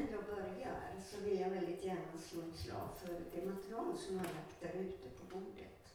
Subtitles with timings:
[0.00, 4.16] innan jag börjar så vill jag väldigt gärna slå ett slag för det material som
[4.16, 5.94] jag har lagt där ute på bordet.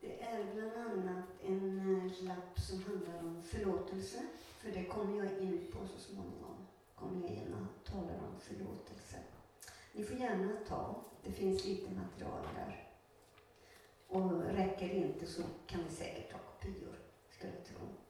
[0.00, 4.18] Det är bland annat en eh, lapp som handlar om förlåtelse,
[4.58, 6.56] för det kommer jag in på så småningom.
[6.94, 9.16] Kommer jag in och talar om förlåtelse.
[9.92, 12.88] Ni får gärna ta, det finns lite material där.
[14.08, 16.98] Och räcker inte så kan vi säkert ta kopior,
[17.30, 18.07] skulle jag tro.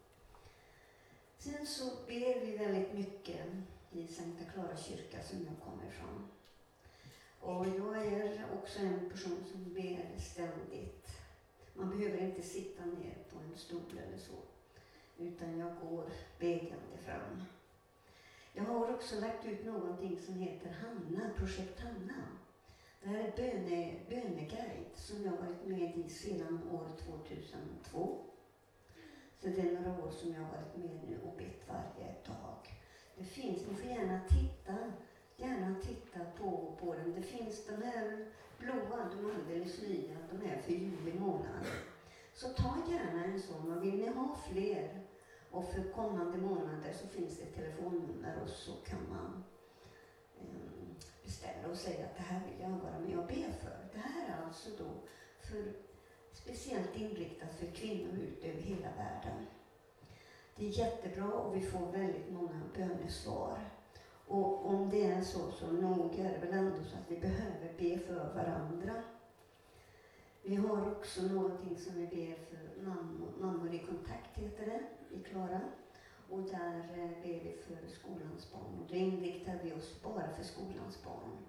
[1.48, 3.46] Sen så ber vi väldigt mycket
[3.92, 6.28] i Sankta Clara kyrka som jag kommer ifrån.
[7.40, 11.06] Och jag är också en person som ber ständigt.
[11.74, 14.32] Man behöver inte sitta ner på en stol eller så,
[15.18, 17.44] utan jag går bedjande fram.
[18.52, 22.24] Jag har också lagt ut någonting som heter Hanna, Projekt Hanna.
[23.02, 28.27] Det här är böne, böneguide som jag varit med i sedan år 2002.
[29.40, 32.82] Så det är några år som jag har varit med nu och bett varje dag.
[33.18, 34.76] Det finns, ni får gärna titta,
[35.36, 37.14] gärna titta på, på den.
[37.14, 38.26] Det finns de här
[38.58, 41.66] blåa, de alldeles nya, de är för juli månad.
[42.34, 45.04] Så ta gärna en sån och vill ni ha fler
[45.50, 49.44] och för kommande månader så finns det ett telefonnummer och så kan man
[50.40, 53.88] ehm, beställa och säga att det här vill jag vara med och be för.
[53.92, 54.90] Det här är alltså då
[55.40, 55.87] för
[56.42, 59.46] speciellt inriktat för kvinnor ut över hela världen.
[60.56, 63.58] Det är jättebra och vi får väldigt många bönesvar.
[64.26, 67.72] Och om det är så, så nog är det väl ändå så att vi behöver
[67.78, 69.02] be för varandra.
[70.42, 74.80] Vi har också någonting som vi ber för mammor, mammor i kontakt, heter det,
[75.16, 75.60] i Klara.
[76.30, 78.78] Och där eh, ber vi för skolans barn.
[78.80, 81.47] Och då inriktar vi oss bara för skolans barn.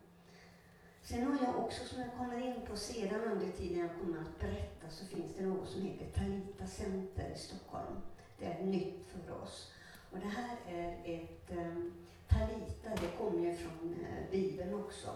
[1.01, 4.39] Sen har jag också, som jag kommer in på sedan under tiden jag kommer att
[4.39, 7.95] berätta, så finns det något som heter Talita Center i Stockholm.
[8.39, 9.71] Det är nytt för oss.
[10.11, 11.93] Och det här är ett um,
[12.27, 15.09] Talita, det kommer ju från uh, Bibeln också.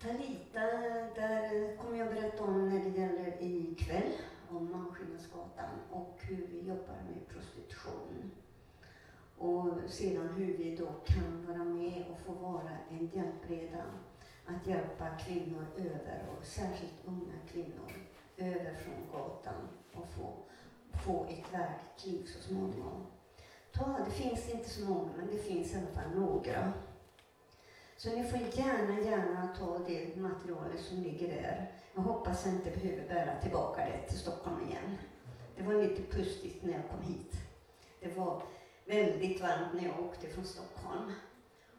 [0.00, 0.60] Talita,
[1.14, 4.12] där kommer jag berätta om när det gäller ikväll,
[4.50, 8.30] om Malmskillnadsgatan och hur vi jobbar med prostitution.
[9.42, 13.84] Och sedan hur vi då kan vara med och få vara en hjälpreda
[14.46, 17.92] att hjälpa kvinnor över, och särskilt unga kvinnor,
[18.36, 20.34] över från gatan och få,
[21.04, 23.06] få ett värdigt liv så småningom.
[23.72, 26.72] Ta, det finns inte så många, men det finns i alla fall några.
[27.96, 31.72] Så ni får gärna, gärna ta det materialet som ligger där.
[31.94, 34.96] Jag hoppas jag inte behöver bära tillbaka det till Stockholm igen.
[35.56, 37.36] Det var lite pustigt när jag kom hit.
[38.00, 38.42] Det var
[38.86, 41.12] väldigt varmt när jag åkte från Stockholm.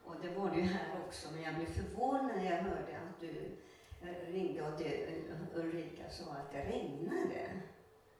[0.06, 3.19] Och det var det ju här också, men jag blev förvånad när jag hörde att
[3.19, 3.58] du
[4.02, 7.62] eh, ringde och det, eh, Ulrika sa att det regnade.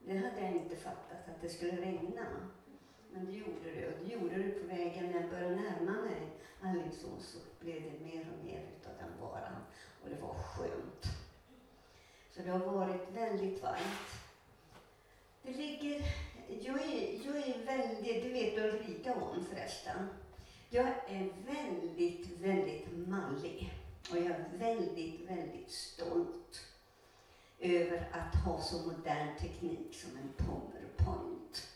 [0.06, 2.26] Det hade jag inte fattat, att det skulle regna.
[3.12, 6.34] Men det gjorde det, och det gjorde det på vägen när jag började närma mig
[6.62, 9.64] Alingsås så blev det mer och mer utav den varan.
[10.04, 11.06] Och det var skönt.
[12.32, 14.24] Så det har varit väldigt varmt.
[15.42, 16.02] Det ligger
[16.62, 20.08] jag är, jag är väldigt, det vet Ulrika om förresten.
[20.70, 23.74] Jag är väldigt, väldigt mallig.
[24.12, 26.66] Och jag är väldigt, väldigt stolt
[27.60, 31.68] över att ha så modern teknik som en powerpoint.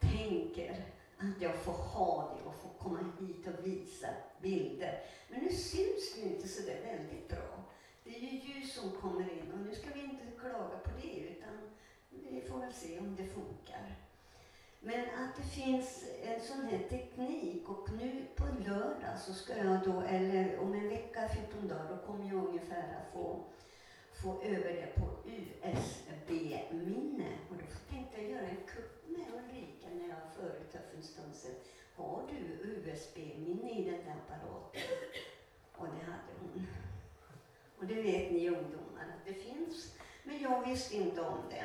[0.00, 0.84] Tänker
[1.18, 4.08] att jag får ha det och få komma hit och visa
[4.40, 5.00] bilder.
[5.30, 7.64] Men nu syns det inte så där väldigt bra.
[8.04, 11.20] Det är ju ljus som kommer in och nu ska vi inte klaga på det
[11.20, 11.58] utan
[12.30, 13.96] vi får väl se om det funkar.
[14.80, 19.80] Men att det finns en sån här teknik och nu på lördag så ska jag
[19.84, 23.44] då, eller om en vecka, 14 dagar, då kommer jag ungefär att få,
[24.22, 27.28] få över det på USB-minne.
[27.50, 31.34] Och då tänkte jag göra en kupp med Ulrika när jag förut för en stund
[31.34, 31.54] sedan.
[31.96, 34.80] Har du USB-minne i den där apparaten?
[35.76, 36.66] Och det hade hon.
[37.78, 39.94] Och det vet ni ungdomar att det finns.
[40.24, 41.64] Men jag visste inte om det.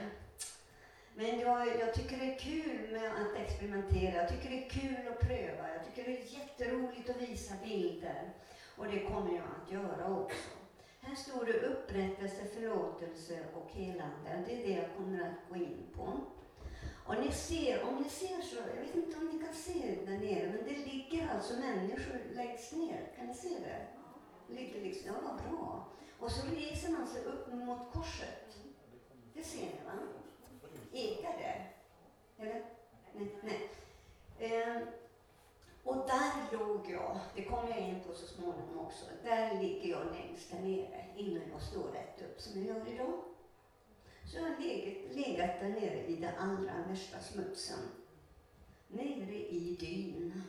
[1.19, 4.15] Men jag, jag tycker det är kul med att experimentera.
[4.15, 5.73] Jag tycker det är kul att pröva.
[5.73, 8.33] Jag tycker det är jätteroligt att visa bilder.
[8.75, 10.49] Och det kommer jag att göra också.
[11.01, 14.43] Här står det upprättelse, förlåtelse och helande.
[14.47, 16.19] Det är det jag kommer att gå in på.
[17.05, 20.17] Och ni ser, om ni ser så, jag vet inte om ni kan se där
[20.17, 23.13] nere, men det ligger alltså människor längst ner.
[23.17, 23.87] Kan ni se det?
[24.53, 25.87] Ligger liksom, ja vad bra.
[26.19, 28.57] Och så reser man sig upp mot korset.
[29.33, 29.91] Det ser ni va?
[30.93, 31.65] ägare.
[32.37, 32.65] Eller?
[33.13, 33.35] Nej.
[33.41, 33.69] nej.
[34.39, 34.87] Ehm,
[35.83, 40.05] och där låg jag, det kommer jag in på så småningom också, där ligger jag
[40.05, 43.23] längst där nere innan jag står rätt upp som jag gör idag.
[44.25, 47.79] Så jag har legat, legat där nere i den allra värsta smutsen.
[48.87, 50.43] Nere i dyn.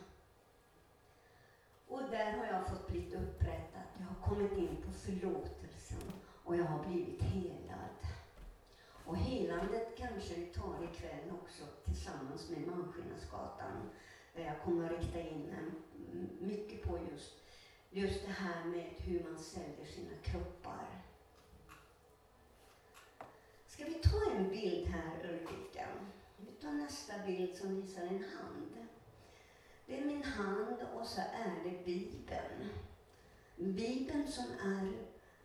[1.87, 3.83] Och där har jag fått blivit upprättad.
[3.97, 6.11] Jag har kommit in på förlåtelsen
[6.43, 7.98] och jag har blivit helad.
[9.09, 13.89] Och helandet kanske vi tar ikväll också tillsammans med Malmskillnadsgatan
[14.35, 15.55] där jag kommer att rikta in
[16.39, 17.33] mycket på just,
[17.89, 21.03] just det här med hur man säljer sina kroppar.
[23.67, 25.87] Ska vi ta en bild här Ulrika?
[26.37, 28.87] Vi tar nästa bild som visar en hand.
[29.85, 32.69] Det är min hand och så är det Bibeln.
[33.55, 34.93] Bibeln som är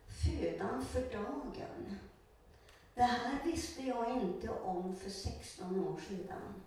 [0.07, 1.97] födan för dagen.
[2.95, 6.63] Det här visste jag inte om för 16 år sedan.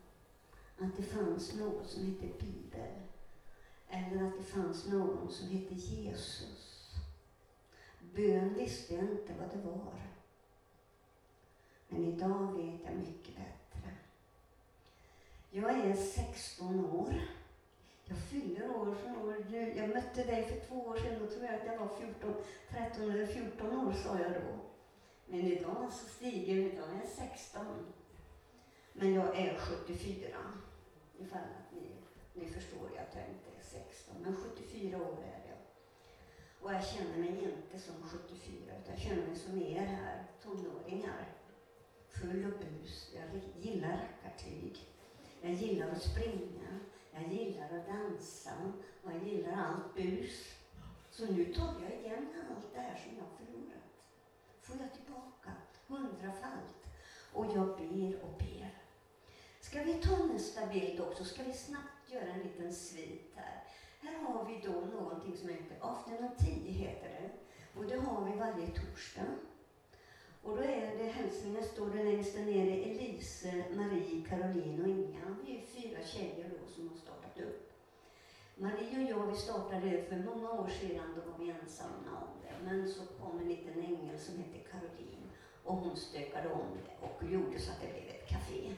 [0.78, 2.94] Att det fanns något som hette Bibel.
[3.88, 6.94] Eller att det fanns någon som hette Jesus.
[8.14, 10.00] Bön visste jag inte vad det var.
[11.88, 13.94] Men idag vet jag mycket bättre.
[15.50, 17.20] Jag är 16 år.
[18.04, 19.54] Jag fyller år från år.
[19.76, 21.18] Jag mötte dig för två år sedan.
[21.20, 22.34] Då tror jag att jag var 14,
[22.70, 24.67] 13 eller 14 år, sa jag då.
[25.30, 26.72] Men idag så stiger jag.
[26.72, 27.66] Idag är jag 16.
[28.92, 30.38] Men jag är 74.
[31.18, 31.90] Ifall att ni,
[32.34, 33.48] ni förstår jag tänkte.
[33.60, 34.14] 16.
[34.22, 35.58] Men 74 år är jag.
[36.60, 41.28] Och jag känner mig inte som 74, utan jag känner mig som er här, tonåringar.
[42.08, 43.14] Full och bus.
[43.14, 44.76] Jag gillar rackartyg.
[45.40, 46.80] Jag gillar att springa.
[47.12, 48.50] Jag gillar att dansa
[49.02, 50.54] och jag gillar allt bus.
[51.10, 53.77] Så nu tar jag igen allt det här som jag förlorat.
[54.68, 55.52] Får jag tillbaka
[55.86, 56.86] hundrafalt.
[57.32, 58.82] Och jag ber och ber.
[59.60, 61.24] Ska vi ta nästa bild också?
[61.24, 63.64] Ska vi snabbt göra en liten svit här?
[64.00, 67.30] Här har vi då någonting som heter Afternoon heter det.
[67.78, 69.26] Och det har vi varje torsdag.
[70.42, 75.36] Och då är det hälsningar står det längst där nere Elise, Marie, Caroline och Inga.
[75.44, 77.67] Vi är fyra tjejer då som har startat upp.
[78.60, 82.64] Marie och jag vi startade för många år sedan, då var vi ensamma om det.
[82.64, 85.30] Men så kom en liten ängel som hette Caroline
[85.64, 88.74] och hon stökade om det och gjorde så att det blev ett café.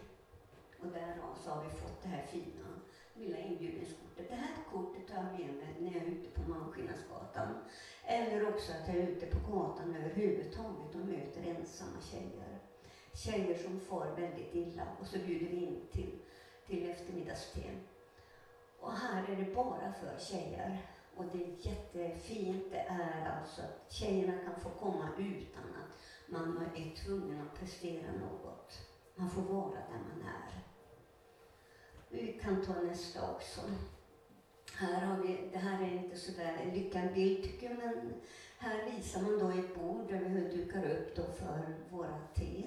[0.80, 2.68] Och därav så har vi fått det här fina
[3.14, 4.28] lilla inbjudningskortet.
[4.28, 7.48] Det här kortet tar jag med mig när jag är ute på Malmskillnadsgatan.
[8.04, 12.58] Eller också att jag är ute på gatan överhuvudtaget och möter ensamma tjejer.
[13.14, 16.18] Tjejer som far väldigt illa och så bjuder vi in till,
[16.66, 17.60] till eftermiddagste.
[18.80, 20.86] Och här är det bara för tjejer.
[21.16, 22.64] Och det är jättefint.
[22.70, 28.12] Det är alltså att tjejerna kan få komma utan att man är tvungen att prestera
[28.12, 28.72] något.
[29.14, 30.60] Man får vara där man är.
[32.08, 33.60] Vi kan ta nästa också.
[34.76, 38.14] Här har vi, det här är inte sådär lyckad bild tycker jag, men
[38.58, 42.64] här visar man då ett bord där vi dukar upp då för våra te.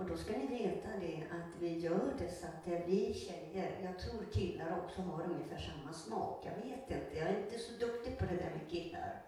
[0.00, 3.80] Och då ska ni veta det att vi gör det så att det vi tjejer,
[3.82, 7.72] jag tror killar också har ungefär samma smak, jag vet inte, jag är inte så
[7.86, 9.22] duktig på det där med killar.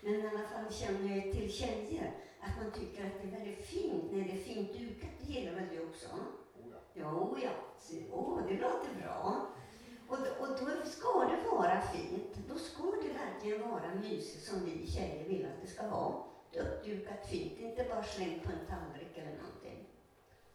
[0.00, 3.66] Men i alla fall känner jag till tjejer, att man tycker att det är väldigt
[3.66, 6.08] fint när det är fint dukat, det gillar väl du också?
[6.94, 7.50] Jo, ja.
[8.12, 9.46] Åh, det låter bra.
[10.08, 12.48] Och, och då ska det vara fint.
[12.48, 16.14] Då ska det verkligen vara mysigt som vi tjejer vill att det ska vara.
[16.60, 19.51] Uppdukat fint, inte bara slängt på en tallrik eller någonting.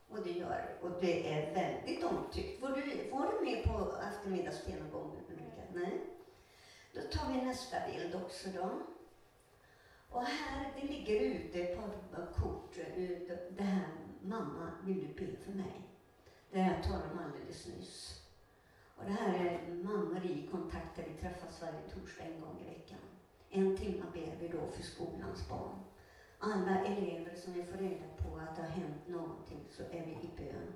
[0.10, 2.62] Och det gör och det är väldigt omtyckt.
[2.62, 3.72] Var du, var du med på
[4.92, 5.62] gång, Ulrika?
[5.74, 6.02] Nej?
[6.94, 8.70] Då tar vi nästa bild också då.
[10.10, 11.82] Och här, det ligger ute på
[12.42, 12.76] kort,
[13.58, 13.88] det här,
[14.22, 15.82] mamma, vill du be för mig?
[16.52, 18.22] Det jag talade om alldeles nyss.
[18.96, 19.74] Och det här är
[20.14, 23.00] Marie kontakt där vi träffas varje torsdag en gång i veckan.
[23.50, 25.80] En timme ber vi då för skolans barn.
[26.40, 30.12] Alla elever som vi får reda på att det har hänt någonting så är vi
[30.12, 30.74] i bön.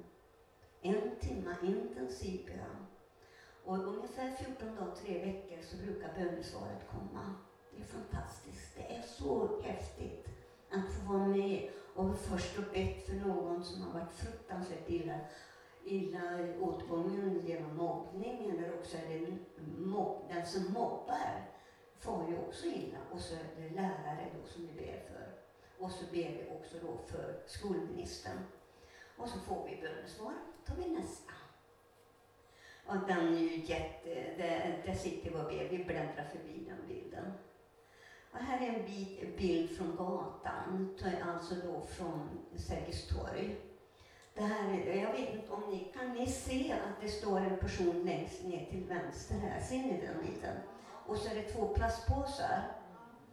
[0.81, 2.85] En timme intensiv bön.
[3.63, 7.35] Och ungefär 14 dagar, tre veckor så brukar bönesvaret komma.
[7.71, 8.75] Det är fantastiskt.
[8.75, 10.27] Det är så häftigt
[10.69, 15.19] att få vara med och först och bett för någon som har varit fruktansvärt illa
[15.85, 16.21] illa
[16.59, 19.37] åtgången genom mobbning eller också är det
[19.77, 21.47] mobb, den som mobbar
[21.99, 25.40] far ju också illa och så är det lärare då som vi ber för.
[25.81, 28.37] Och så ber vi också då för skolministern.
[29.17, 30.33] Och så får vi bönesvar.
[30.65, 31.33] tar vi nästa.
[32.85, 36.87] Och den är ju jätte, där, där sitter vi och ber, vi bläddrar förbi den
[36.87, 37.33] bilden.
[38.31, 43.57] Och här är en bit, bild från gatan, alltså då från Sergels torg.
[44.33, 45.01] Det här, är...
[45.01, 48.65] jag vet inte om ni kan ni se att det står en person längst ner
[48.65, 49.59] till vänster här.
[49.59, 50.55] Ser ni den biten?
[51.07, 52.61] Och så är det två plastpåsar.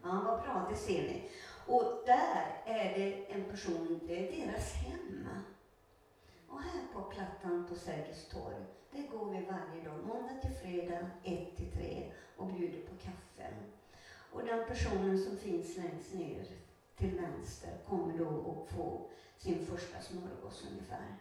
[0.03, 1.31] Ja, vad bra, det ser ni.
[1.69, 5.29] Och där är det en person, det är deras hem.
[6.49, 11.11] Och här på Plattan på Sergels torg, där går vi varje dag, måndag till fredag,
[11.25, 13.55] 1 till 3 och bjuder på kaffe.
[14.33, 16.47] Och den personen som finns längst ner
[16.97, 19.07] till vänster kommer då att få
[19.37, 21.17] sin första smörgås ungefär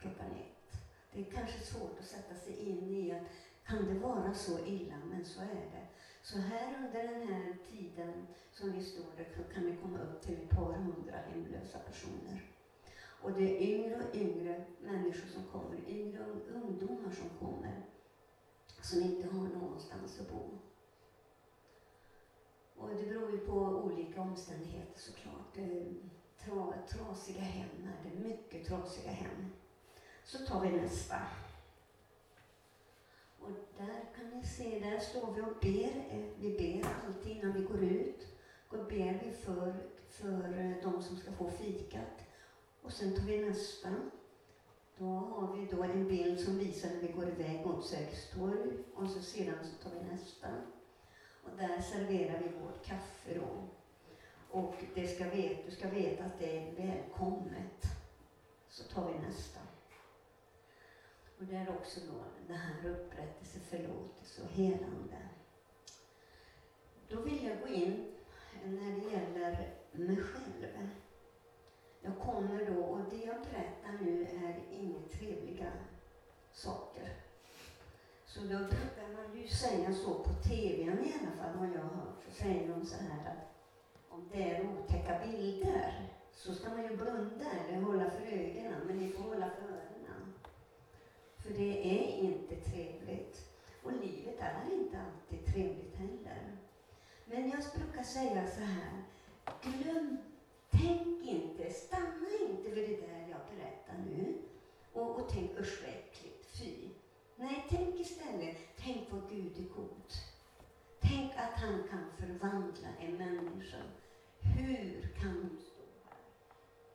[0.00, 0.82] klockan ett.
[1.12, 3.22] Det är kanske svårt att sätta sig in i att
[3.66, 5.86] kan det vara så illa, men så är det.
[6.22, 10.34] Så här under den här tiden som vi står där kan vi komma upp till
[10.34, 12.50] ett par hundra hemlösa personer.
[13.22, 16.24] Och det är yngre och yngre människor som kommer, yngre
[16.54, 17.82] ungdomar som kommer,
[18.82, 20.58] som inte har någonstans att bo.
[22.76, 25.54] Och det beror ju på olika omständigheter såklart.
[25.54, 25.94] Det är
[26.44, 29.52] tra, trasiga hem, det är mycket trasiga hem.
[30.24, 31.16] Så tar vi nästa.
[33.40, 36.16] Och där kan ni se, där står vi och ber.
[36.16, 38.26] Eh, vi ber alltid innan vi går ut.
[38.70, 39.74] Då ber vi för,
[40.08, 42.20] för eh, de som ska få fikat.
[42.82, 43.88] Och sen tar vi nästa.
[44.98, 48.70] Då har vi då en bild som visar när vi går iväg mot Sergels torg.
[48.94, 50.48] Och så sedan så tar vi nästa.
[51.44, 53.68] Och där serverar vi vårt kaffe då.
[54.50, 57.84] Och det ska vet, du ska veta att det är välkommet.
[58.68, 59.59] Så tar vi nästa.
[61.40, 65.18] Och det är också då det här upprättelse, förlåtelse och helande.
[67.08, 68.14] Då vill jag gå in
[68.64, 70.88] när det gäller mig själv.
[72.00, 75.72] Jag kommer då, och det jag berättar nu är inga trevliga
[76.52, 77.12] saker.
[78.26, 82.24] Så då brukar man ju säga så på tv i alla fall, har jag hört.
[82.28, 83.54] Så säger de så här att
[84.08, 88.96] om det är otäcka bilder så ska man ju blunda eller hålla för ögonen, men
[88.96, 89.89] ni får hålla för öronen.
[91.50, 93.50] För det är inte trevligt.
[93.82, 96.56] Och livet är inte alltid trevligt heller.
[97.24, 99.02] Men jag brukar säga så här,
[99.62, 100.16] glöm,
[100.70, 104.34] tänk inte, stanna inte vid det där jag berättar nu
[104.92, 106.88] och, och tänk usch vad äckligt, fy.
[107.36, 110.12] Nej, tänk istället, tänk vad Gud är god.
[111.00, 113.82] Tänk att han kan förvandla en människa.
[114.40, 116.16] Hur kan hon stå här?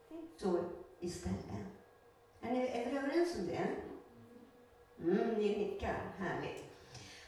[0.10, 0.64] Tänk så
[1.00, 1.66] istället.
[2.42, 3.76] Är, ni, är vi överens om det?
[5.00, 6.14] Mm, ni nickar.
[6.18, 6.64] Härligt.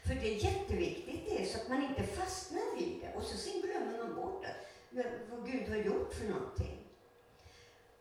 [0.06, 3.60] För det är jätteviktigt det, så att man inte fastnar vid det och så sen
[3.60, 4.44] glömmer man bort
[4.90, 6.78] det, vad Gud har gjort för någonting.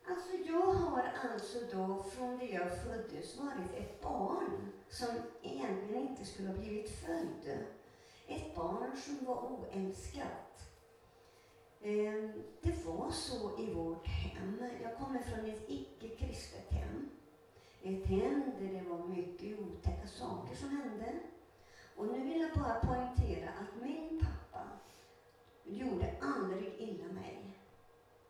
[0.09, 5.07] Alltså jag har alltså då från det jag föddes varit ett barn som
[5.41, 7.57] egentligen inte skulle ha blivit född.
[8.27, 10.71] Ett barn som var oälskat.
[11.81, 14.63] Ehm, det var så i vårt hem.
[14.83, 17.09] Jag kommer från ett icke-kristet hem.
[17.83, 21.13] Ett hem där det var mycket otäcka saker som hände.
[21.95, 24.67] Och nu vill jag bara poängtera att min pappa
[25.63, 27.59] gjorde aldrig illa mig.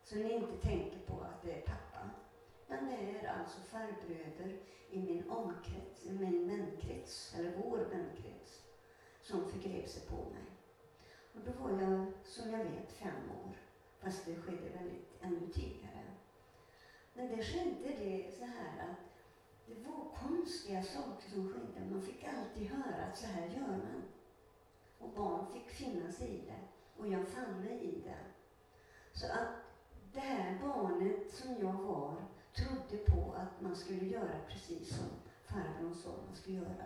[0.04, 2.10] Så ni inte tänker på att det är pappa.
[2.68, 8.62] Men det är alltså farbröder i min omkrets, i min vänkrets, eller vår vänkrets,
[9.22, 10.46] som förgrep sig på mig.
[11.34, 13.56] Och då var jag, som jag vet, fem år.
[14.00, 16.04] Fast det skedde väldigt ännu tidigare.
[17.14, 19.07] Men det skedde det så här att
[19.68, 21.92] det var konstiga saker som skedde.
[21.92, 24.04] Man fick alltid höra att så här gör man.
[25.00, 26.60] Och barn fick finna sig i det.
[26.98, 28.26] Och jag fann mig i det.
[29.14, 29.50] Så att
[30.14, 32.16] det här barnet som jag var
[32.56, 35.06] trodde på att man skulle göra precis som
[35.46, 36.86] farbrorn sa man skulle göra.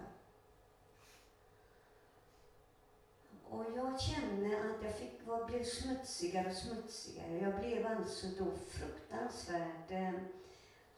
[3.49, 7.37] Och jag kände att jag fick, jag blev smutsigare och smutsigare.
[7.37, 10.13] Jag blev alltså då fruktansvärt eh,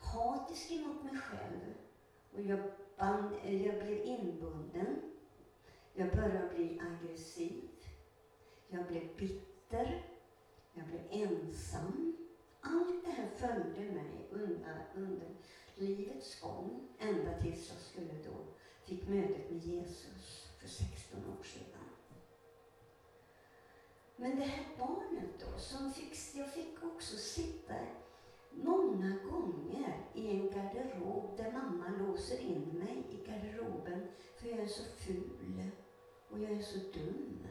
[0.04, 1.74] hatisk emot mig själv.
[2.34, 2.60] Och jag,
[2.98, 5.02] band, eh, jag blev inbunden.
[5.94, 7.70] Jag började bli aggressiv.
[8.68, 10.06] Jag blev bitter.
[10.74, 12.18] Jag blev ensam.
[12.62, 15.36] Allt det här följde mig under, under
[15.76, 18.46] livets gång, ända tills jag skulle då
[18.84, 21.84] fick mötet med Jesus för 16 år sedan.
[24.16, 27.74] Men det här barnet då, som fick, jag fick också sitta
[28.54, 34.68] många gånger i en garderob där mamma låser in mig i garderoben för jag är
[34.68, 35.72] så ful
[36.30, 37.48] och jag är så dum.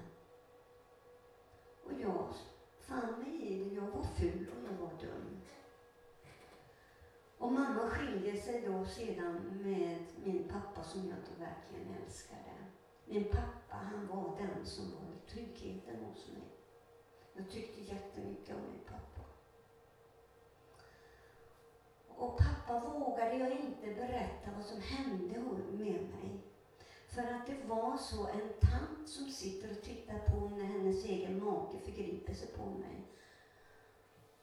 [1.84, 2.34] Och jag
[2.80, 3.74] fann mig i det.
[3.74, 5.40] Jag var ful och jag var dum.
[7.38, 12.52] Och mamma skiljer sig då sedan med min pappa som jag då verkligen älskade.
[13.04, 16.48] Min pappa, han var den som var tryggheten hos mig.
[17.34, 19.11] Jag tyckte jättemycket om min pappa.
[22.22, 25.38] Och pappa vågade jag inte berätta vad som hände
[25.70, 26.40] med mig.
[27.06, 31.44] För att det var så en tant som sitter och tittar på när hennes egen
[31.44, 33.06] make förgriper sig på mig.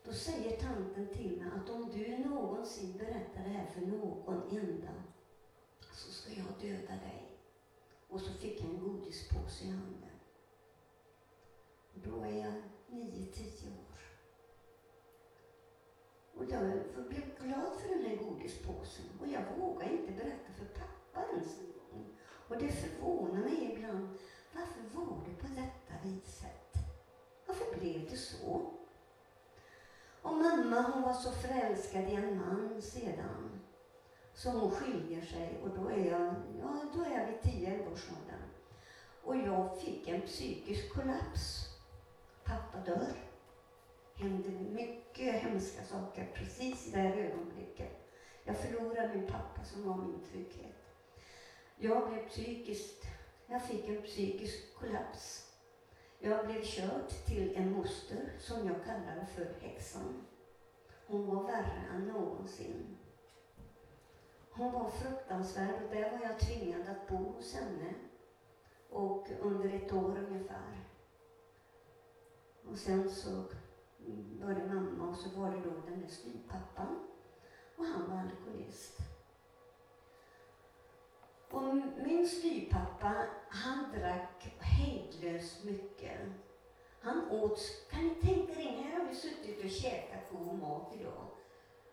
[0.04, 4.94] Då säger tanten till mig att om du någonsin berättar det här för någon enda
[5.94, 7.40] så ska jag döda dig.
[8.08, 10.10] Och så fick jag en godispåse i handen.
[16.40, 16.62] Och jag
[17.10, 19.06] blev glad för den här godispåsen.
[19.22, 21.60] Och jag vågade inte berätta för pappa ens.
[21.60, 22.06] en gång.
[22.48, 24.10] Och det förvånar mig ibland.
[24.54, 26.74] Varför var det på detta viset?
[27.48, 28.72] Varför blev det så?
[30.22, 33.62] Och mamma hon var så förälskad i en man sedan.
[34.34, 38.10] Så hon skiljer sig och då är jag, ja, då är jag vid 10 års
[38.10, 38.50] åldern.
[39.24, 41.66] Och jag fick en psykisk kollaps.
[42.44, 43.29] Pappa dör.
[44.20, 47.90] Hände mycket hemska saker precis i det här ögonblicket.
[48.44, 50.76] Jag förlorade min pappa som var min trygghet.
[51.78, 53.06] Jag blev psykiskt,
[53.48, 55.54] jag fick en psykisk kollaps.
[56.20, 60.26] Jag blev körd till en moster som jag kallade för häxan.
[61.08, 62.98] Hon var värre än någonsin.
[64.50, 67.94] Hon var fruktansvärd och där var jag tvingad att bo hos henne.
[68.90, 70.86] Och under ett år ungefär.
[72.72, 73.44] Och sen så
[74.42, 77.00] var det mamma och så var det då den där styvpappan.
[77.78, 79.00] Och han var alkoholist.
[81.52, 81.64] Och
[82.06, 86.20] min styvpappa, han drack hejdlöst mycket.
[87.02, 87.60] Han åt,
[87.92, 91.28] kan ni tänka er in, här har vi suttit och käkat god mat idag.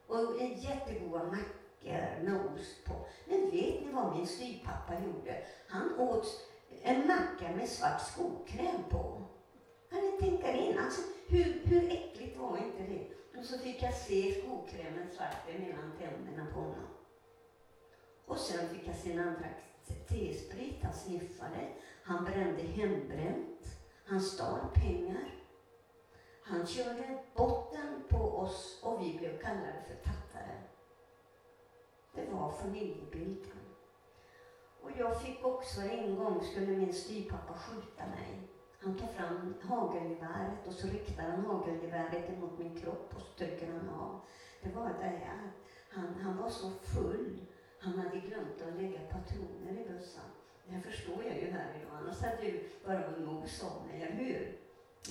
[0.06, 2.94] Och jättegoda mackor med ost på.
[3.28, 5.42] Men vet ni vad min styvpappa gjorde?
[5.68, 6.26] Han åt
[6.82, 9.22] en macka med svart skokräm på.
[9.90, 10.78] Kan ni tänka er in?
[10.78, 13.38] Alltså, hur, hur äckligt var inte det?
[13.38, 16.88] Och så fick jag se skokrämen svart mellan tänderna på honom.
[18.26, 19.66] Och sen fick jag se när han drack
[20.08, 21.68] T-sprit, han sniffade,
[22.02, 25.34] han brände hembränt, han stal pengar.
[26.42, 30.62] Han körde botten på oss och vi blev kallade för tattare.
[32.14, 33.58] Det var familjebilden.
[34.82, 38.48] Och jag fick också en gång, skulle min styvpappa skjuta mig.
[38.78, 43.72] Han tar fram hagelgeväret och så riktar han hagelgeväret emot min kropp och så trycker
[43.72, 44.20] han av.
[44.62, 45.20] Det var det
[45.88, 47.46] han, han var så full
[47.78, 50.24] han hade glömt att lägga patroner i bössan.
[50.68, 54.24] Det förstår jag ju här idag, annars hade ju bara en mos av mig, eller
[54.24, 54.58] hur?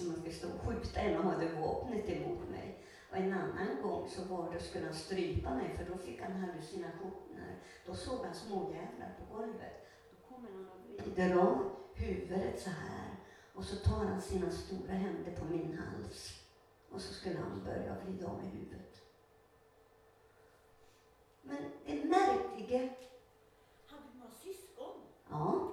[0.01, 2.80] Om man skulle stå och skjuta en och hade vapnet emot mig.
[3.12, 6.32] Och en annan gång så var det, skulle han strypa mig, för då fick han
[6.32, 7.60] hallucinationer.
[7.86, 9.88] Då såg han småjävlar på golvet.
[10.12, 13.14] Då kommer han och vrider av huvudet så här.
[13.56, 16.41] Och så tar han sina stora händer på min hals.
[16.89, 19.02] Och så skulle han börja vrida av mig huvudet.
[21.41, 22.80] Men det märkliga...
[23.86, 25.02] Hade du några syskon?
[25.30, 25.72] Ja.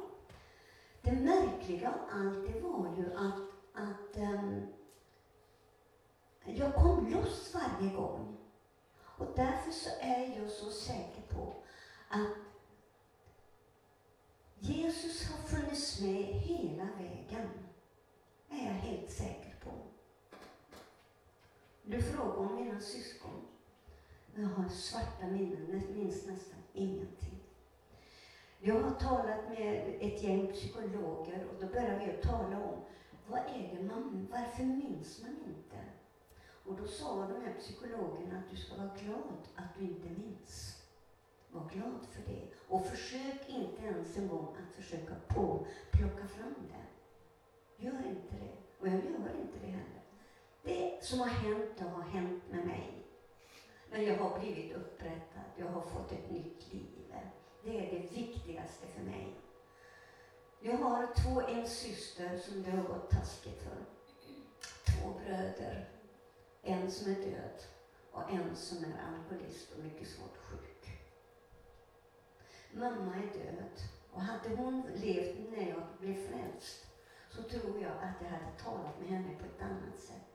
[1.02, 4.66] Det märkliga av allt det var ju att, att um,
[6.44, 8.36] jag kom loss varje gång.
[9.18, 11.54] Och därför så är jag så säker på
[12.08, 12.36] att
[14.58, 17.71] Jesus har funnits med hela vägen
[18.52, 19.70] är jag helt säker på.
[21.82, 23.46] Du frågar om mina syskon.
[24.34, 27.40] Jag har svarta minnen, minns nästan ingenting.
[28.60, 32.80] Jag har talat med ett gäng psykologer och då började vi att tala om
[33.28, 35.76] vad är det man, varför minns man inte?
[36.64, 40.82] Och då sa de här psykologerna att du ska vara glad att du inte minns.
[41.50, 42.48] Var glad för det.
[42.68, 47.01] Och försök inte ens en gång att försöka på, plocka fram det.
[47.82, 48.56] Gör inte det.
[48.80, 50.02] Och jag gör inte det heller.
[50.62, 53.06] Det som har hänt, det har hänt med mig.
[53.90, 57.14] Men jag har blivit upprättad, jag har fått ett nytt liv.
[57.64, 59.36] Det är det viktigaste för mig.
[60.60, 63.84] Jag har två, en syster som det har gått taskigt för.
[64.92, 65.88] Två bröder.
[66.62, 67.62] En som är död
[68.12, 71.00] och en som är alkoholist och mycket svårt sjuk.
[72.72, 73.80] Mamma är död
[74.12, 76.91] och hade hon levt när jag blev frälst
[77.36, 80.32] så tror jag att jag hade talat med henne på ett annat sätt.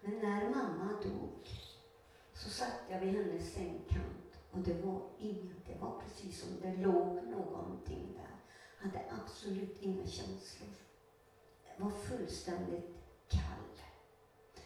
[0.00, 1.48] Men när mamma dog
[2.34, 6.76] så satt jag vid hennes sängkant och det var inget, det var precis som det
[6.76, 8.36] låg någonting där.
[8.78, 10.74] Jag Hade absolut inga känslor.
[11.64, 12.94] Jag var fullständigt
[13.28, 13.82] kall.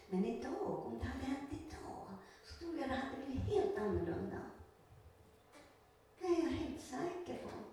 [0.07, 2.09] Men idag, om det hade hänt idag,
[2.43, 4.41] så tror jag det hade blivit helt annorlunda.
[6.19, 7.72] Det är jag helt säker på.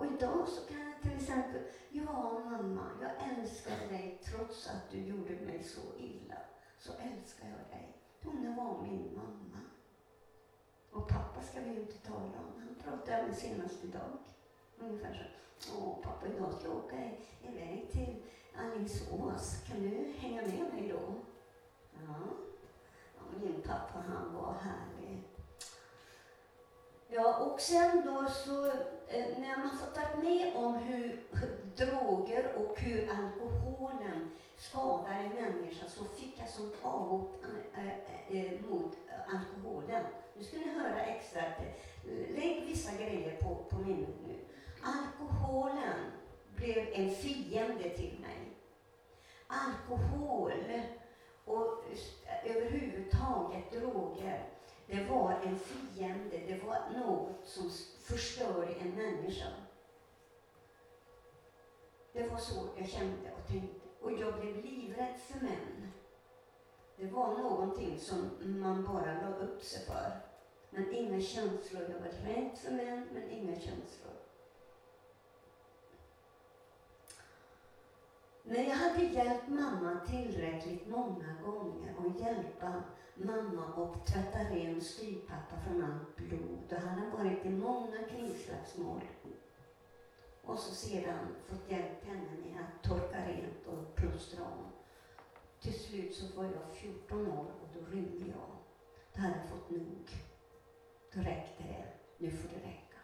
[0.00, 4.98] Och idag så kan jag till exempel, ja mamma, jag älskar dig trots att du
[4.98, 6.36] gjorde mig så illa.
[6.78, 7.96] Så älskar jag dig.
[8.22, 9.60] Hon var min mamma.
[10.92, 12.60] Och pappa ska vi ju inte tala om.
[12.60, 14.10] Han pratade jag med senast idag.
[14.78, 15.72] Ungefär så.
[15.78, 16.96] Åh, pappa, idag ska jag åka
[17.42, 18.22] iväg till
[18.56, 19.62] Alingsås.
[19.66, 21.14] Kan du hänga med mig då?
[21.92, 22.14] Ja.
[23.16, 25.29] ja min pappa, han var härlig.
[27.12, 28.66] Ja, och sen då så
[29.08, 31.22] eh, när man har varit med om hur
[31.76, 37.44] droger och hur alkoholen skadar en människa så fick jag som avhopp
[37.76, 38.96] eh, eh, mot
[39.28, 40.04] alkoholen.
[40.36, 41.42] Nu ska ni höra extra.
[42.36, 44.34] Lägg vissa grejer på, på minnet nu.
[44.82, 46.12] Alkoholen
[46.56, 48.56] blev en fiende till mig.
[49.46, 50.52] Alkohol
[51.44, 51.84] och
[52.44, 54.48] överhuvudtaget droger
[54.90, 59.48] det var en fiende, det var något som förstörde en människa.
[62.12, 63.88] Det var så jag kände och tänkte.
[64.00, 65.92] Och jag blev livrädd för män.
[66.96, 70.20] Det var någonting som man bara la upp sig för.
[70.70, 71.82] Men inga känslor.
[71.82, 74.14] Jag var rädd för män, men inga känslor.
[78.42, 82.82] När jag hade hjälpt mamma tillräckligt många gånger och hjälpa
[83.24, 86.58] mamma och tvätta ren styvpappa från allt blod.
[86.68, 89.00] Då hade han varit i många kringslagsmål.
[90.44, 94.72] Och så sedan fått hjälp henne med att torka rent och plåstra om.
[95.60, 98.50] Till slut så var jag 14 år och då rymde jag.
[99.14, 100.08] Då hade jag fått nog.
[101.14, 101.84] Då räckte det.
[102.18, 103.00] Nu får det räcka.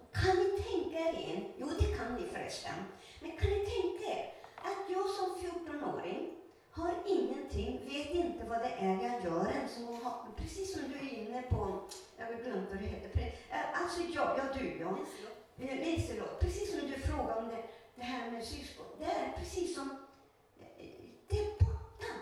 [0.00, 2.74] Och kan ni tänka er in, jo det kan ni förresten,
[3.20, 6.38] men kan ni tänka er att jag som 14-åring
[6.78, 9.68] har ingenting, vet inte vad det är jag gör än.
[9.68, 11.80] Som har, precis som du är inne på,
[12.16, 13.34] jag har glömt vad det heter.
[13.72, 14.98] Alltså jag, ja du ja.
[15.56, 17.62] Liselott, precis som du frågade om det,
[17.96, 18.86] det här med syskon.
[18.98, 19.96] Det är precis som,
[21.28, 22.12] det är borta.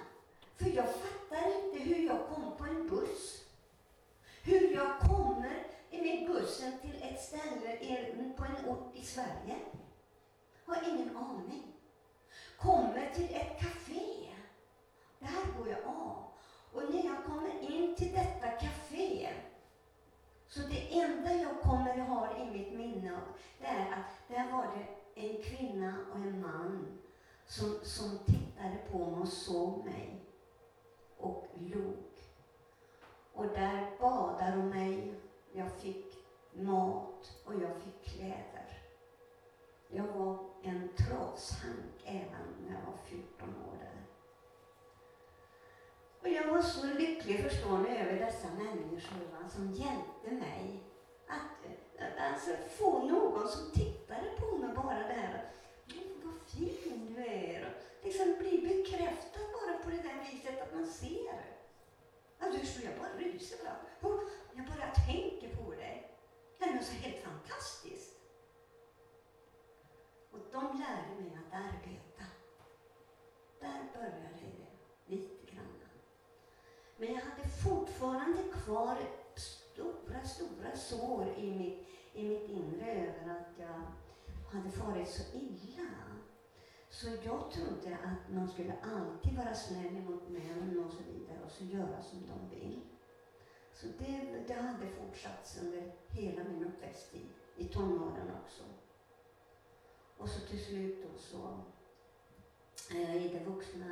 [0.57, 3.45] För jag fattar inte hur jag kom på en buss.
[4.43, 7.77] Hur jag kommer med bussen till ett ställe
[8.37, 9.57] på en ort i Sverige.
[10.65, 11.63] Har ingen aning.
[12.59, 14.36] Kommer till ett café.
[15.19, 16.25] Det här går jag av.
[16.73, 19.29] Och när jag kommer in till detta café
[20.49, 23.21] så det enda jag kommer ha i mitt minne
[23.59, 24.87] det är att där var det
[25.21, 26.99] en kvinna och en man
[27.47, 30.25] som, som tittade på mig och såg mig
[31.19, 32.05] och log.
[33.33, 35.15] Och där badade de mig.
[35.53, 36.15] Jag fick
[36.53, 38.83] mat och jag fick kläder.
[39.89, 44.06] Jag var en trashank även när jag var 14 år där.
[46.27, 50.83] Och jag var så lycklig, förstår ni, över dessa människor va, som hjälpte mig
[51.29, 51.67] att
[51.99, 55.51] eh, alltså, få någon som tittade på mig bara där.
[56.25, 57.75] Vad fin du är.
[58.03, 61.45] Liksom bli bekräftad bara på det där viset att man ser.
[62.39, 64.27] Alltså, förstår, jag bara ryser ibland.
[64.55, 66.11] Jag bara tänker på dig.
[66.59, 68.21] Det är så helt fantastiskt.
[70.31, 72.25] Och de lärde mig att arbeta.
[73.61, 75.36] Där började det lite.
[76.97, 78.99] Men jag hade fortfarande kvar
[79.37, 83.83] stora, stora sår i mitt, i mitt inre över att jag
[84.53, 85.91] hade farit så illa.
[86.89, 91.51] Så jag trodde att man skulle alltid vara snäll mot män och så vidare och
[91.51, 92.81] så göra som de vill.
[93.73, 98.63] Så det, det hade fortsatt under hela min uppväxttid, i tonåren också.
[100.17, 101.61] Och så till slut då så
[102.95, 103.87] eh, i den vuxna,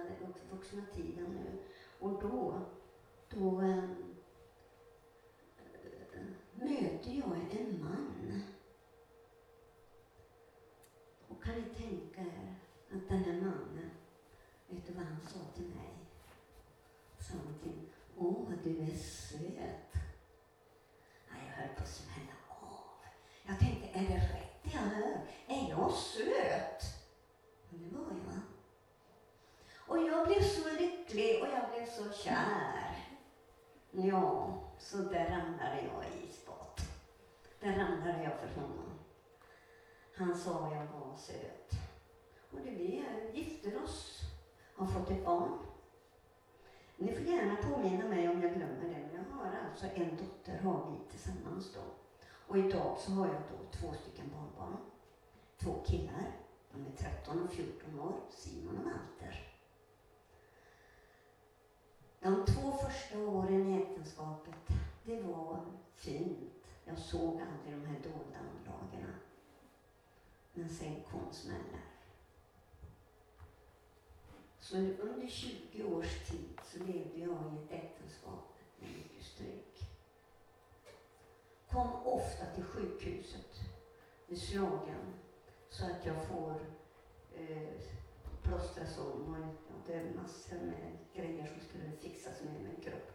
[0.51, 1.59] vuxna tiden nu.
[2.01, 2.61] Och då,
[3.31, 3.85] då eh,
[6.55, 8.43] möter jag en man.
[11.29, 12.55] Och kan ni tänka er
[12.93, 13.91] att den här mannen,
[14.69, 15.91] vet du vad han sa till mig?
[17.19, 19.95] Sa han till Åh, du är söt.
[21.31, 23.05] Nej, jag höll på att smälla av.
[23.47, 25.21] Jag tänkte, är det rätt det jag hör?
[25.47, 26.85] Är jag söt?
[27.69, 28.41] Men det var jag.
[29.87, 32.93] Och jag blev så lycklig och jag blev så kär.
[33.96, 36.80] Ja, så där ramlade jag i isbad.
[37.61, 38.90] Där ramlade jag för honom.
[40.16, 41.70] Han sa jag var söt.
[42.50, 44.20] Och det vi gifter oss,
[44.76, 45.59] har fått ett barn.
[46.96, 50.59] Ni får gärna påminna mig om jag glömmer det, men jag har alltså en dotter,
[50.59, 51.80] har vi tillsammans då.
[52.48, 54.76] Och idag så har jag då två stycken barnbarn.
[55.59, 56.33] Två killar,
[56.72, 59.54] de är 13 och 14 år, Simon och Walter.
[62.25, 64.55] De två första åren i äktenskapet,
[65.05, 65.61] det var
[65.95, 66.67] fint.
[66.85, 69.15] Jag såg aldrig de här dolda anlagarna.
[70.53, 71.85] Men sen kom smällar.
[74.61, 79.91] Så under 20 års tid så levde jag i ett äktenskap med mycket stryk.
[81.71, 83.61] Kom ofta till sjukhuset
[84.27, 85.15] med slagen
[85.71, 86.61] så att jag får
[87.37, 87.81] eh,
[88.44, 89.37] plåstras om
[89.68, 93.11] och det är massor med grejer som skulle fixas med min kropp.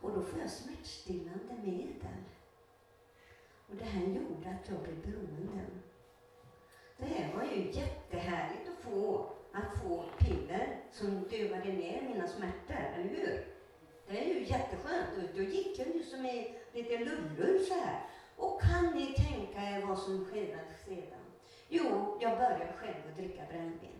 [0.00, 2.22] Och då får jag smärtstillande medel.
[3.68, 5.64] Och det här gjorde att jag blev beroende.
[6.98, 12.76] Det här var ju jättehärligt att få att få piller som dövade ner mina smärtor,
[12.94, 13.44] eller hur?
[14.08, 15.34] Det är ju jätteskönt.
[15.36, 18.00] Då gick jag ju som i lite lullull så här.
[18.36, 21.26] Och kan ni tänka er vad som skedde sedan?
[21.68, 23.95] Jo, jag började själv att dricka brännvin.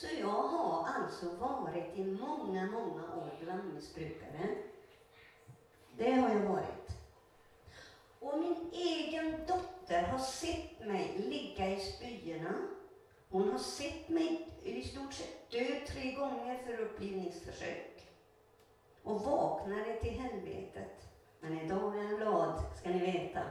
[0.00, 4.48] Så jag har alltså varit i många, många år blandmissbrukare.
[5.96, 6.88] Det har jag varit.
[8.18, 12.54] Och min egen dotter har sett mig ligga i spyorna.
[13.28, 18.06] Hon har sett mig i stort sett dö tre gånger för upplivningsförsök.
[19.02, 21.08] Och vaknade till helvetet.
[21.40, 23.42] Men idag är jag glad, ska ni veta.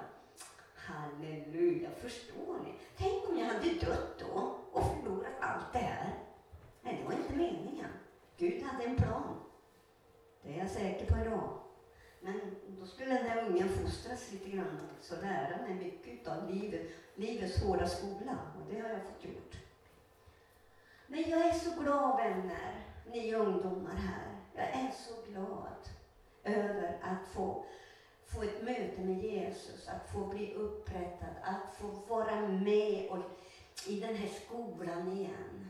[0.76, 2.74] Halleluja, förstår ni?
[2.98, 6.29] Tänk om jag hade dött då och förlorat allt det här.
[6.82, 7.90] Men det var inte meningen.
[8.38, 9.36] Gud hade en plan.
[10.42, 11.60] Det är jag säker på idag.
[12.22, 16.82] Men då skulle den här ungen fostras lite grann också, lära mig mycket av livet,
[17.16, 18.38] livets hårda skola.
[18.56, 19.56] Och det har jag fått gjort.
[21.08, 24.40] Men jag är så glad vänner, ni ungdomar här.
[24.56, 25.90] Jag är så glad
[26.44, 27.66] över att få,
[28.26, 33.18] få ett möte med Jesus, att få bli upprättad, att få vara med och,
[33.88, 35.69] i den här skolan igen.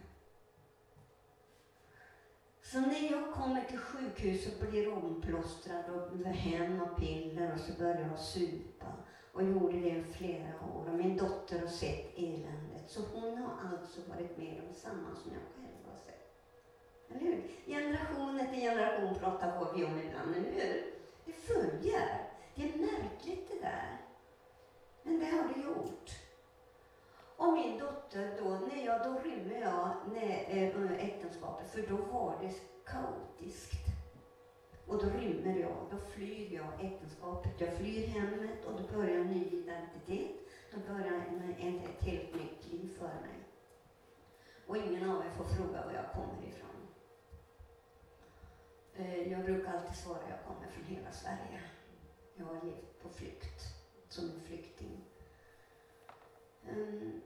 [2.72, 7.60] Så när jag kommer till sjukhuset och blir omplåstrad och med hem och piller och
[7.60, 8.86] så börjar jag supa.
[9.34, 10.90] Och gjorde det i flera år.
[10.90, 12.84] Och min dotter har sett eländet.
[12.88, 16.36] Så hon har alltså varit med om samma som jag själv har sett.
[17.10, 17.44] Eller hur?
[17.66, 20.94] Generation efter generation pratar vi om ibland, eller hur?
[21.26, 22.28] Det följer.
[22.56, 23.98] Det är märkligt det där.
[25.04, 26.12] Men det har det gjort.
[27.40, 32.36] Och min dotter då, när jag, då rymmer jag när, eh, äktenskapet, för då var
[32.42, 32.54] det
[32.86, 33.86] kaotiskt.
[34.88, 39.28] Och då rymmer jag, då flyr jag äktenskapet, jag flyr hemmet och då börjar en
[39.28, 40.36] ny identitet.
[40.72, 43.40] Då börjar en, en, ett helt nytt liv för mig.
[44.68, 46.88] Och ingen av er får fråga var jag kommer ifrån.
[48.96, 51.62] Eh, jag brukar alltid svara att jag kommer från hela Sverige.
[52.36, 53.64] Jag har levt på flykt,
[54.10, 55.06] som en flykting.
[56.70, 57.22] Um,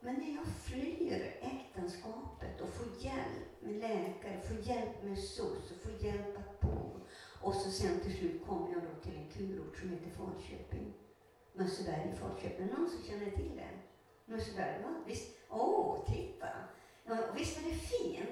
[0.00, 5.82] men när jag flyr äktenskapet och får hjälp med läkare, får hjälp med SOS och
[5.82, 7.00] får hjälp att bo.
[7.42, 10.94] Och så sen till slut kommer jag då till en kurort som heter Falköping.
[11.52, 12.66] Mösseberg i Falköping.
[12.66, 13.70] Någon som känner till det?
[14.32, 14.94] Mösseberg, va?
[15.06, 15.30] Visst?
[15.48, 16.48] Åh, oh, titta!
[17.04, 18.28] Ja, visst är det fint?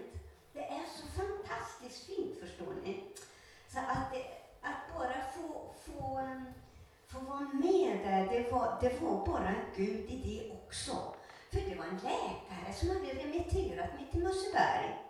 [0.53, 3.05] Det är så fantastiskt fint, förstår ni.
[3.69, 4.25] Så att, det,
[4.61, 6.29] att bara få, få,
[7.07, 11.16] få vara med där, det var, det var bara Gud i det också.
[11.91, 15.03] En läkare som hade remitterat mig till Musseberg.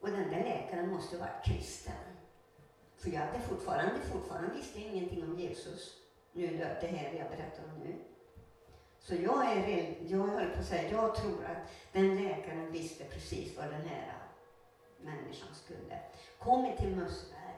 [0.00, 1.94] Och den där läkaren måste ha varit kristen.
[2.96, 5.96] För jag hade fortfarande, fortfarande visste ingenting om Jesus.
[6.32, 7.94] Nu det här jag berättar om nu.
[8.98, 13.56] Så jag är jag höll på att säga, jag tror att den läkaren visste precis
[13.56, 14.12] vad den här
[15.00, 15.98] människan skulle.
[16.38, 17.56] Kommer till Mösseberg,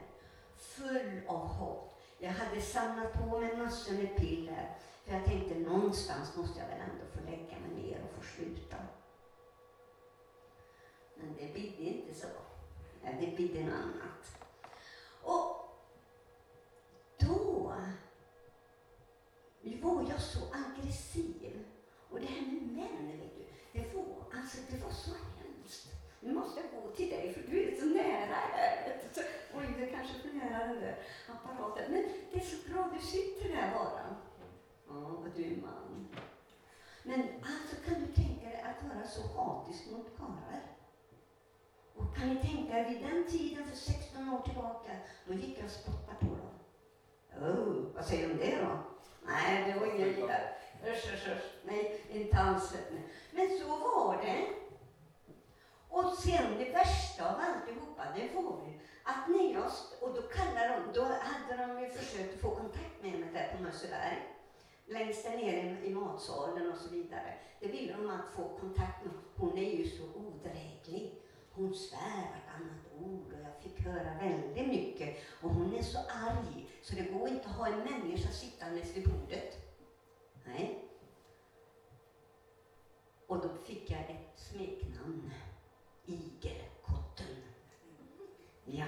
[0.57, 2.01] full av hopp.
[2.19, 4.75] Jag hade samlat på mig massor med piller.
[5.09, 8.77] För jag tänkte någonstans måste jag väl ändå få lägga mig ner och få sluta.
[11.15, 12.27] Men det bidde inte så.
[13.19, 14.41] Det bidde något annat.
[15.23, 15.59] Och
[17.17, 17.53] då
[19.81, 21.65] var jag så aggressiv.
[22.09, 25.87] Och det här med män, vet du, det var, alltså, det var så hemskt.
[26.19, 29.01] Nu måste jag gå till dig för du är så nära här.
[29.53, 31.91] Oj, det kanske är för nära den där apparaten.
[31.91, 34.28] Men det är så bra, du sitter där bara.
[34.89, 36.07] Ja, vad du är man.
[37.03, 40.61] Men alltså kan du tänka dig att vara så hatisk mot karlar?
[41.95, 44.91] Och kan ni tänka er vid den tiden för 16 år tillbaka,
[45.25, 46.53] då gick jag och spottade på dem.
[47.49, 48.77] Oh, vad säger du om det då?
[49.25, 50.55] Nej, det var inget vidare.
[50.83, 51.53] Usch, usch, usch.
[51.63, 52.75] Nej, inte alls.
[53.31, 54.47] Men så var det.
[55.89, 59.71] Och sen det värsta av alltihopa, det var ju att när jag,
[60.01, 63.55] och då kallade de, då hade de ju försökt att få kontakt med mig där
[63.57, 64.38] på Mösseberg
[64.89, 67.33] längst där nere i matsalen och så vidare.
[67.59, 69.13] Det ville de att få kontakt med.
[69.35, 71.21] Hon är ju så odräglig.
[71.51, 75.17] Hon svär vartannat ord och jag fick höra väldigt mycket.
[75.41, 79.09] Och hon är så arg så det går inte att ha en människa sittandes vid
[79.09, 79.57] bordet.
[80.45, 80.85] Nej.
[83.27, 85.31] Och då fick jag ett smeknamn.
[86.05, 87.35] Igelkotten.
[88.65, 88.85] Ja.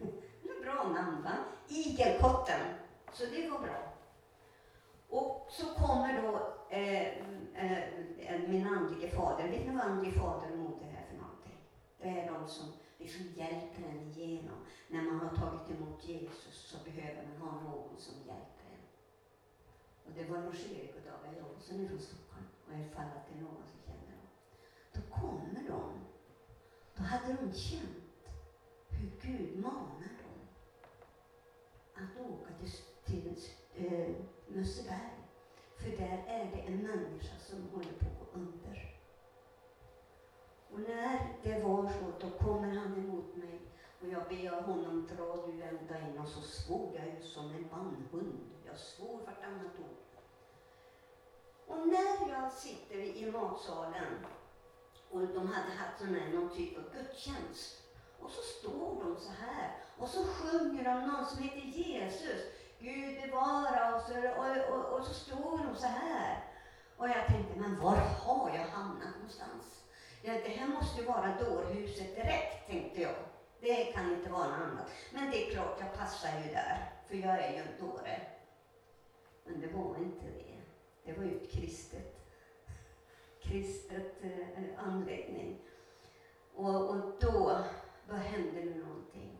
[0.62, 1.36] bra namn va?
[1.68, 2.60] Igelkotten.
[3.12, 3.93] Så det var bra.
[5.14, 7.08] Och så kommer då eh,
[7.54, 9.48] eh, min andlige fader.
[9.48, 11.58] Vet ni vad andlig fader och moder är för någonting?
[11.98, 14.58] Det är de som liksom hjälper en igenom.
[14.88, 18.86] När man har tagit emot Jesus så behöver man ha någon som hjälper en.
[20.04, 22.46] Och det var Lars-Erik och Daga Jonsson från Stockholm.
[22.66, 24.28] Och ifall att det är någon som känner dem.
[24.92, 25.82] Då kommer de.
[26.96, 28.28] Då hade de känt
[28.88, 30.40] hur Gud manar dem
[31.94, 32.72] att åka till,
[33.04, 33.36] till
[33.74, 34.14] eh,
[34.46, 35.10] Mösseberg.
[35.76, 38.94] För där är det en människa som håller på att gå under.
[40.70, 43.60] Och när det var så, då kommer han emot mig
[44.00, 47.68] Och jag ber honom dra du ända in och så svor jag ju som en
[47.68, 48.50] bandhund.
[48.66, 50.20] Jag svor vartannat ord.
[51.66, 54.26] Och när jag sitter i matsalen
[55.10, 57.82] och de hade haft sån här, någon typ av gudstjänst.
[58.20, 62.40] Och så står de så här och så sjunger de någon som heter Jesus.
[62.84, 66.44] Gud bevara oss och, och, och, och så stod de så här.
[66.96, 69.84] Och jag tänkte, men var har jag hamnat någonstans?
[70.22, 73.14] Ja, det här måste ju vara dårhuset direkt, tänkte jag.
[73.60, 74.90] Det kan inte vara något annat.
[75.12, 78.20] Men det är klart, jag passar ju där, för jag är ju en dåre.
[79.44, 80.60] Men det var inte det.
[81.04, 82.16] Det var ju ett kristet,
[83.42, 85.60] kristet eh, anläggning.
[86.54, 87.64] Och, och då,
[88.08, 89.38] då hände det någonting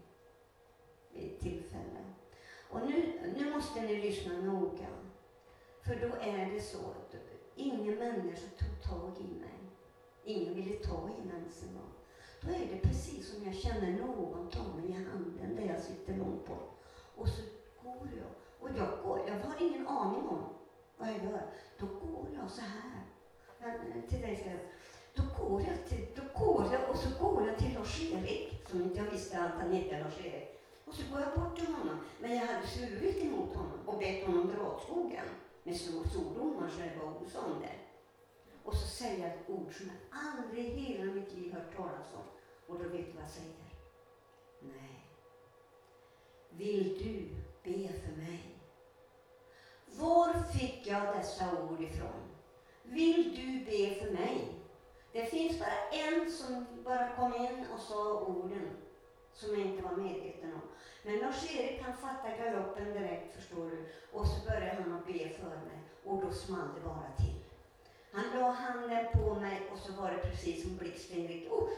[1.12, 2.04] vid ett tillfälle.
[2.74, 4.86] Och nu, nu måste ni lyssna noga.
[5.82, 7.14] För då är det så att
[7.54, 9.58] ingen människa tog tag i mig.
[10.24, 11.92] Ingen ville ta i mig ens en gång.
[12.40, 16.16] Då är det precis som jag känner någon ta mig i handen där jag sitter
[16.16, 16.82] långt bort.
[17.16, 17.42] Och så
[17.82, 18.30] går jag.
[18.60, 20.44] Och jag, går, jag har ingen aning om
[20.96, 21.46] vad jag gör.
[21.78, 23.02] Då går jag så här.
[24.08, 24.60] till dig ska jag.
[25.14, 28.98] Då går jag, till, då går jag och så går jag till Lars-Erik, som inte
[28.98, 30.53] jag visste att han hette Lars-Erik.
[30.84, 31.98] Och så går jag bort till honom.
[32.20, 35.26] Men jag hade svurit emot honom och bett honom dra åt skogen
[35.62, 37.78] med svordomar så det var oson där.
[38.64, 42.14] Och så säger jag ett ord som jag aldrig i hela mitt liv hört talas
[42.14, 42.24] om.
[42.66, 43.54] Och då vet du vad jag säger?
[44.60, 45.06] Nej.
[46.50, 47.28] Vill du
[47.62, 48.58] be för mig?
[49.86, 52.20] Var fick jag dessa ord ifrån?
[52.82, 54.54] Vill du be för mig?
[55.12, 58.70] Det finns bara en som bara kom in och sa orden
[59.34, 60.60] som jag inte var medveten om.
[61.02, 63.86] Men Lars-Erik han fattade galoppen direkt förstår du.
[64.12, 67.34] Och så började han att be för mig och då small det bara till.
[68.12, 71.68] Han la handen på mig och så var det precis som blixten gick, oh,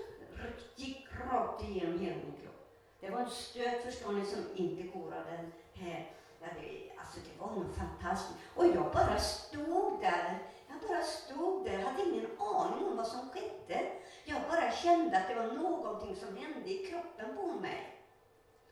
[0.77, 2.69] gick rakt igenom hela min kropp.
[3.01, 6.13] Det var en stöt förstår ni som inte går av den här.
[6.41, 8.39] Ja, det, alltså det var nog fantastiskt.
[8.55, 10.39] Och jag bara stod där.
[10.81, 13.93] Jag bara stod där, hade ingen aning om vad som skedde.
[14.25, 18.01] Jag bara kände att det var någonting som hände i kroppen på mig.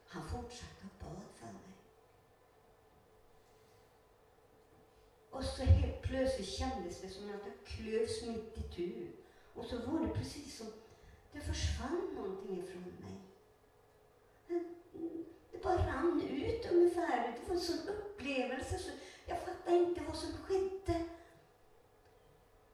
[0.06, 1.74] Han fortsatte att bad för mig.
[5.30, 9.12] Och så helt plötsligt kändes det som att jag klövs mitt i tu.
[9.54, 10.66] Och så var det precis som
[11.32, 13.20] det försvann någonting ifrån mig.
[15.52, 17.38] Det bara rann ut ungefär.
[17.40, 18.90] Det var en sån upplevelse så
[19.26, 21.04] jag fattade inte vad som skedde.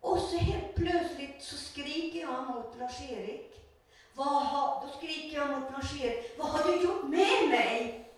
[0.01, 3.61] Och så helt plötsligt så skriker jag mot Lars-Erik.
[4.15, 8.09] Vad har, då skriker jag mot Lars-Erik, vad har du gjort med mig?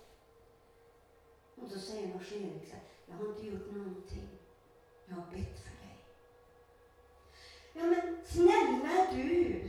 [1.55, 4.29] Och då säger Lars-Erik så här, jag har inte gjort någonting.
[5.05, 5.97] Jag har bett för dig.
[7.73, 9.61] Ja men snälla du,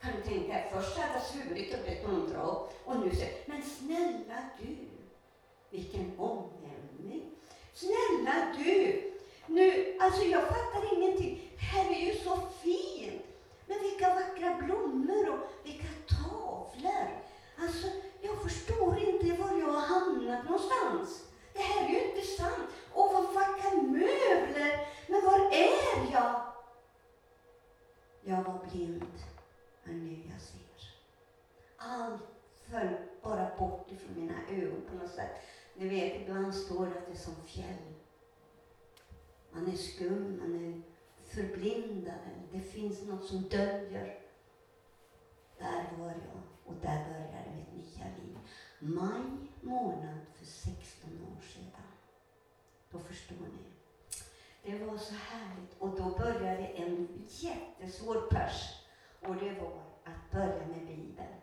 [0.00, 3.38] kan du tänka dig, först hade jag svurit och bett honom dra och nu säger
[3.46, 4.76] men snälla du,
[5.70, 7.30] vilken omvändning.
[7.74, 9.12] Snälla du,
[9.46, 11.51] nu, alltså jag fattar ingenting.
[11.62, 13.22] Det här är ju så fint.
[13.66, 17.08] Men vilka vackra blommor och vilka tavlor.
[17.58, 17.86] Alltså,
[18.20, 21.26] jag förstår inte var jag har hamnat någonstans.
[21.52, 22.68] Det här är ju inte sant.
[22.92, 24.88] Och vad vackra möbler.
[25.08, 26.42] Men var är jag?
[28.24, 29.12] Jag var blind,
[29.84, 30.94] men nu jag ser.
[31.76, 32.22] Allt
[32.70, 35.30] föll bara bort ifrån mina ögon på något sätt.
[35.74, 37.94] Ni vet, ibland står det att det är som fjäll.
[39.50, 40.82] Man är skum, man är
[41.34, 42.30] förblindade.
[42.52, 44.18] Det finns något som döljer.
[45.58, 48.38] Där var jag och där började mitt nya liv.
[48.78, 49.22] Maj
[49.60, 51.82] månad för 16 år sedan.
[52.90, 53.72] Då förstår ni.
[54.62, 55.78] Det var så härligt.
[55.78, 58.86] Och då började en jättesvår pers.
[59.20, 61.34] Och det var att börja med Bibeln.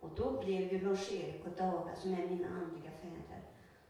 [0.00, 3.42] Och då blev ju Lars-Erik och Daga, som är mina andliga fäder,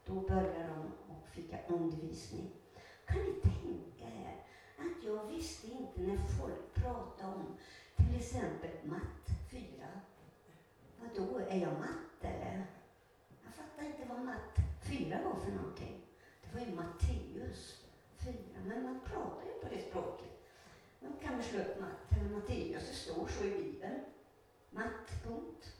[0.05, 2.51] då började de och fick undervisning.
[3.05, 4.48] Kan ni tänka er
[4.79, 7.57] att jag visste inte när folk pratade om
[7.95, 9.61] till exempel matt 4.
[10.99, 12.65] Vadå, är jag matt eller?
[13.43, 16.01] Jag fattar inte vad matt 4 var för någonting.
[16.43, 17.85] Det var ju Matteus
[18.17, 18.33] 4,
[18.65, 20.49] men man pratar ju på det språket.
[20.99, 23.99] Man kan väl slå upp matt eller Matteus, det står så i Bibeln.
[24.69, 25.75] Matt, punkt.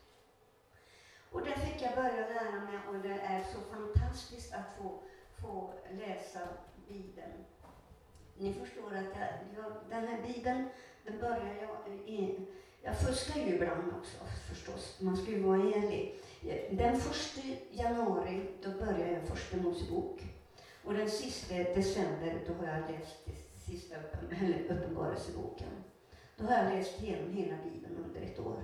[1.32, 5.04] Och där fick jag börja lära mig och det är så fantastiskt att få,
[5.42, 6.40] få läsa
[6.88, 7.46] Bibeln.
[8.42, 10.70] Ni förstår att jag, jag, den här Bibeln,
[11.04, 12.36] den börjar jag i,
[12.82, 14.18] jag fuskar ju ibland också
[14.50, 16.16] förstås, man ska ju vara ärlig.
[16.72, 20.24] Den första januari, då börjar jag första Mosebok.
[20.84, 23.30] Och den sista december, då har jag läst
[23.66, 23.96] sista
[24.70, 25.70] uppenbarelseboken.
[26.38, 28.64] Då har jag läst igenom hela Bibeln under ett år.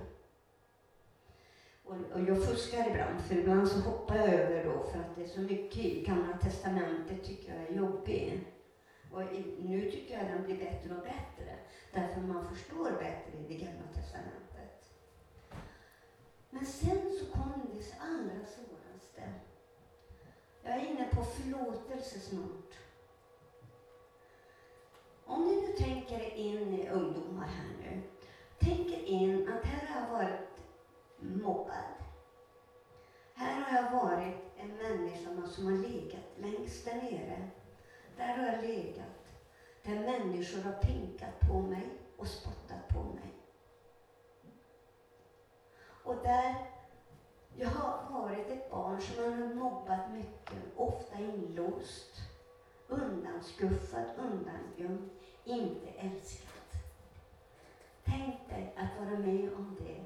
[1.84, 5.24] Och, och jag fuskar ibland, för ibland så hoppar jag över då för att det
[5.24, 8.55] är så mycket i Gamla Testamentet tycker jag är jobbigt.
[9.16, 9.22] Och
[9.58, 11.58] nu tycker jag den blir bättre och bättre,
[11.92, 14.92] därför man förstår bättre i det Gamla Testamentet.
[16.50, 19.32] Men sen så kom det allra svåraste.
[20.62, 22.78] Jag är inne på förlåtelse snart.
[25.24, 28.02] Om ni nu tänker er in i ungdomar här nu.
[28.58, 30.40] Tänk er in att här har jag varit
[31.18, 31.94] mobbad.
[33.34, 37.50] Här har jag varit en människa som har legat längst där nere.
[38.16, 39.06] Där har jag legat.
[39.82, 43.34] Där människor har pinkat på mig och spottat på mig.
[46.04, 46.54] Och där
[47.58, 52.20] jag har varit ett barn som har mobbat mycket, ofta inlåst,
[52.88, 55.10] undanskuffad, undangömd,
[55.44, 56.72] inte älskat.
[58.04, 60.04] Tänk dig att vara med om det.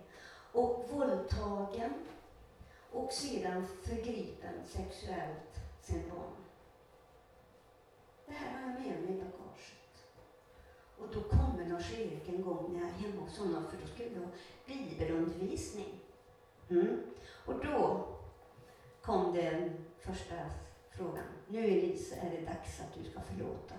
[0.52, 1.94] Och våldtagen
[2.92, 6.39] och sedan förgripen sexuellt sin barn.
[8.30, 9.94] Det här har jag med mig i bagaget.
[10.98, 14.08] Och då kommer Lars-Erik en gång när jag är hemma hos honom, för då skulle
[14.08, 14.30] vi ha
[14.66, 16.00] bibelundervisning.
[16.68, 17.00] Mm.
[17.46, 18.08] Och då
[19.02, 20.34] kom den första
[20.90, 21.24] frågan.
[21.48, 23.74] Nu Elise är det dags att du ska förlåta.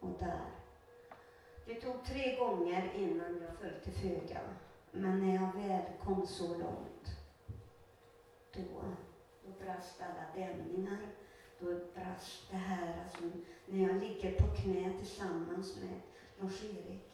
[0.00, 0.50] Och där.
[1.66, 4.40] Det tog tre gånger innan jag föll till föga.
[4.90, 7.06] Men när jag väl kom så långt,
[8.52, 8.62] då,
[9.44, 10.98] då brast alla dämningar.
[11.58, 16.00] Då brast det här, alltså, när jag ligger på knä tillsammans med
[16.40, 17.12] Lars-Erik.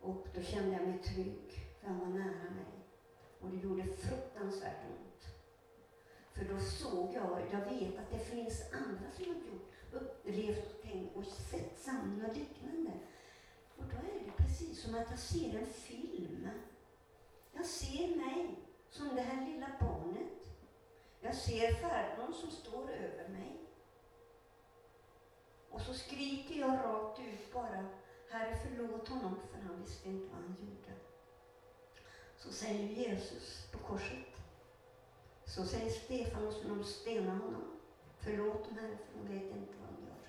[0.00, 2.80] Och då kände jag mig trygg, för han var nära mig.
[3.40, 5.24] Och det gjorde fruktansvärt ont.
[6.32, 10.82] För då såg jag, jag vet att det finns andra som har gjort, upplevt och
[10.82, 12.92] tänkt och sett samma liknande.
[13.76, 16.48] Och då är det precis som att jag ser en film.
[17.52, 18.58] Jag ser mig
[18.90, 20.39] som det här lilla barnet.
[21.20, 23.56] Jag ser farbrorn som står över mig.
[25.70, 27.84] Och så skriker jag rakt ut bara,
[28.30, 31.00] Herre förlåt honom för han visste inte vad han gjorde.
[32.36, 34.26] Så säger Jesus på korset.
[35.44, 37.80] Så säger Stefanus när de stenar honom.
[38.18, 40.28] Förlåt dem Herre, för de vet inte vad de gör.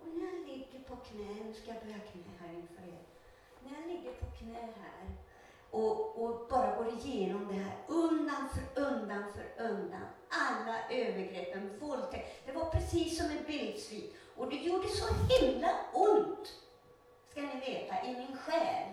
[0.00, 3.02] Och när jag ligger på knä, nu ska jag böja knä här inför er.
[3.60, 5.16] När jag ligger på knä här
[5.70, 10.06] och, och bara går igenom det här undan för undan för undan.
[10.28, 12.46] Alla övergreppen, våldtäkt.
[12.46, 14.14] Det var precis som en bildsvit.
[14.36, 16.52] Och det gjorde så himla ont,
[17.30, 18.88] ska ni veta, i min själ.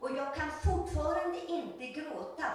[0.00, 2.52] Och jag kan fortfarande inte gråta.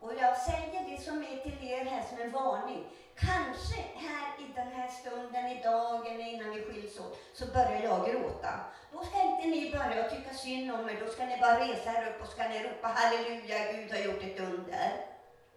[0.00, 2.84] Och jag säger det som är till er här som en varning.
[3.14, 8.06] Kanske här i den här stunden, idag eller innan vi skiljs åt, så börjar jag
[8.06, 8.60] gråta.
[8.92, 12.10] Då ska inte ni börja tycka synd om mig, då ska ni bara resa er
[12.10, 15.06] upp och ska ni ropa halleluja, Gud har gjort ett under.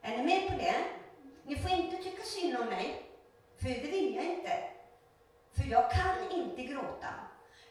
[0.02, 0.76] Är ni med på det?
[1.44, 3.06] Ni får inte tycka synd om mig,
[3.62, 4.64] för det vill jag inte.
[5.52, 7.14] För jag kan inte gråta.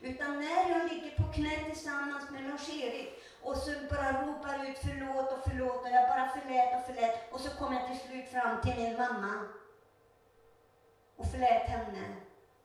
[0.01, 5.33] Utan när jag ligger på knä tillsammans med Lars-Erik och så bara ropar ut förlåt
[5.33, 8.61] och förlåt och jag bara förlät och förlät och så kommer jag till slut fram
[8.61, 9.49] till min mamma
[11.17, 12.17] och förlät henne.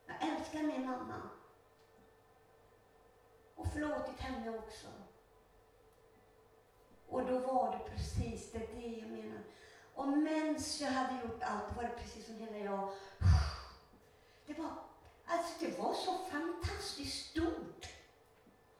[0.06, 1.35] Jag älskar min mamma.
[3.56, 4.86] Och förlåtit henne också.
[7.08, 9.42] Och då var det precis det, det jag menar.
[9.94, 12.90] Och mens jag hade gjort allt var det precis som hela jag...
[14.46, 14.70] Det var,
[15.26, 17.86] alltså det var så fantastiskt stort.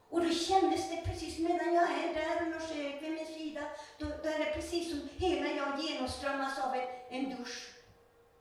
[0.08, 3.60] Och då kändes det precis medan jag är där och Lars-Erik vid min sida,
[3.98, 7.72] då, då är det precis som hela jag genomströmmas av en, en dusch.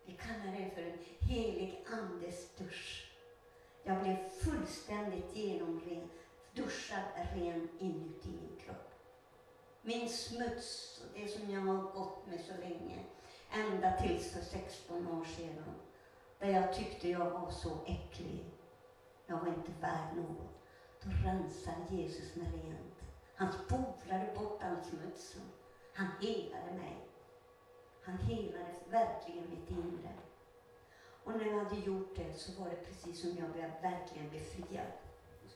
[0.05, 3.11] Vi kallar det för en helig andes dusch.
[3.83, 6.09] Jag blev fullständigt genomren,
[6.55, 7.03] duschad
[7.33, 8.91] ren inuti min kropp.
[9.81, 13.03] Min smuts, det som jag har gått med så länge,
[13.51, 15.75] ända tills för 16 år sedan,
[16.39, 18.45] där jag tyckte jag var så äcklig.
[19.27, 20.55] Jag var inte värd något.
[21.03, 22.95] Då rensade Jesus mig rent.
[23.35, 25.41] Han spolade bort all smutsen.
[25.93, 26.97] Han helade mig.
[28.01, 30.13] Han helade verkligen mitt inre.
[31.23, 34.91] Och när jag hade gjort det så var det precis som jag blev verkligen befriad.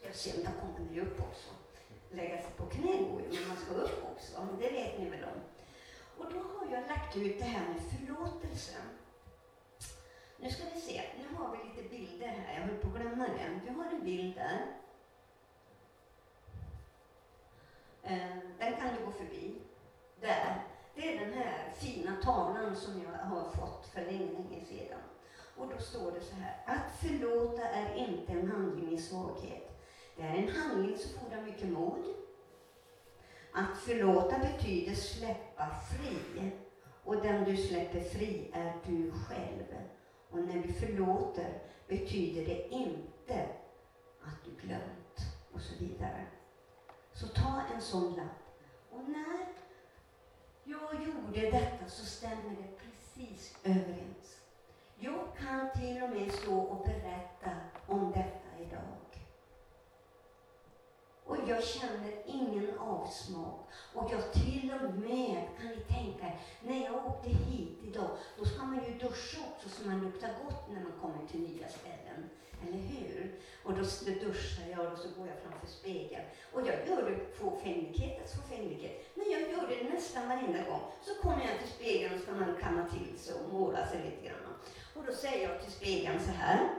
[0.01, 1.49] Nu ska jag se om kommer ni upp också.
[2.11, 4.47] Lägga sig på knä går ju, men man ska upp också.
[4.59, 5.41] Det vet ni väl om.
[6.17, 8.81] Och då har jag lagt ut det här med förlåtelsen.
[10.37, 12.59] Nu ska vi se, nu har vi lite bilder här.
[12.59, 13.61] Jag höll på att glömma den.
[13.65, 14.65] Du har en bild där.
[18.03, 19.61] Eh, den kan du gå förbi.
[20.21, 20.63] Där.
[20.95, 24.99] Det är den här fina tavlan som jag har fått för länge, länge sedan.
[25.57, 26.57] Och då står det så här.
[26.65, 29.68] Att förlåta är inte en handling i svaghet.
[30.19, 32.03] Det är en handling som fordrar mycket mod.
[33.53, 36.51] att förlåta betyder släppa fri.
[37.03, 39.63] Och den du släpper fri är du själv.
[40.29, 43.47] Och när vi förlåter betyder det inte
[44.21, 45.19] att du glömt
[45.53, 46.25] och så vidare.
[47.13, 48.59] Så ta en sån lapp.
[48.91, 49.45] Och när
[50.63, 54.39] jag gjorde detta så stämmer det precis överens.
[54.95, 57.51] Jag kan till och med stå och berätta
[57.87, 59.08] om detta idag.
[61.29, 63.69] Och jag känner ingen avsmak.
[63.93, 68.45] Och jag till och med, kan ni tänka er, när jag åkte hit idag, då
[68.45, 72.29] ska man ju duscha också så man luktar gott när man kommer till nya ställen.
[72.67, 73.39] Eller hur?
[73.63, 73.81] Och då
[74.25, 76.23] duschar jag och så går jag framför spegeln.
[76.53, 79.11] Och jag gör det fåfänglighetens fåfänglighet.
[79.15, 80.81] Men jag gör det nästan varenda gång.
[81.01, 84.27] Så kommer jag till spegeln och ska man kamma till sig och måla sig lite
[84.27, 84.53] grann.
[84.95, 86.69] Och då säger jag till spegeln så här.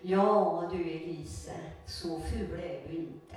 [0.00, 1.54] Ja du Elise,
[1.86, 3.36] så ful är du inte.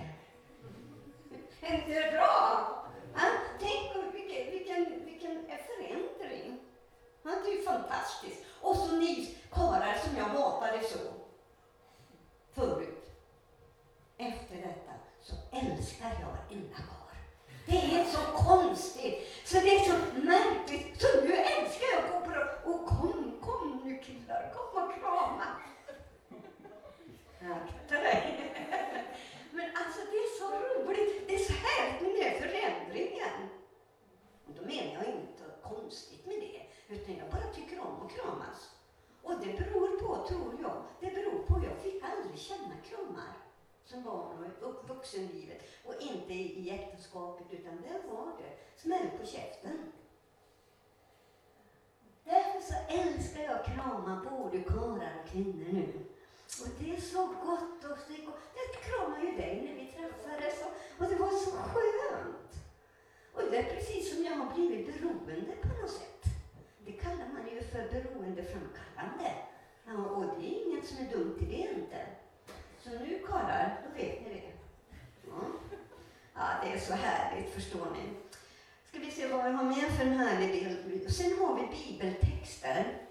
[1.68, 2.68] Är inte det bra?
[3.16, 3.22] Ja,
[3.60, 6.60] tänk vilken, vilken, vilken förändring.
[7.24, 8.46] Ja, det är ju fantastiskt.
[8.62, 10.98] Och så ni karlar som jag hatade så
[12.54, 13.10] förut.
[14.18, 14.92] Efter detta
[15.22, 17.18] så älskar jag varenda karl.
[17.66, 21.02] Det är så konstigt, så det är så märkligt.
[21.02, 22.70] Så nu älskar jag att gå på.
[22.72, 25.46] Och kom, kom nu killar, kom och krama.
[27.42, 28.48] Akta dig.
[29.58, 33.50] Men alltså det är så roligt, det är så härligt med den här förändringen.
[34.46, 36.62] Och då menar jag inte konstigt med det,
[36.96, 38.76] utan jag bara tycker om att kramas.
[39.24, 43.34] Och det beror på, tror jag, det beror på, jag fick aldrig känna kramar
[43.86, 49.26] som barn och upp vuxenlivet och inte i äktenskapet utan där var det smäll på
[49.26, 49.92] käften.
[52.24, 56.17] Därför så älskar jag krama både karlar och kvinnor nu.
[56.62, 58.14] Och det är så gott och så
[58.60, 62.52] Jag kramade ju dig när vi träffades och, och det var så skönt.
[63.34, 66.24] Och det är precis som jag har blivit beroende på något sätt.
[66.86, 69.32] Det kallar man ju för beroendeframkallande.
[69.86, 72.06] Ja, och det är inget som är dumt i det inte.
[72.84, 74.52] Så nu karlar, då vet ni det.
[75.28, 75.42] Ja.
[76.36, 78.10] ja, det är så härligt, förstår ni.
[78.86, 80.52] Ska vi se vad vi har mer för en härlig
[80.86, 81.16] bild.
[81.16, 83.07] Sen har vi bibeltexter.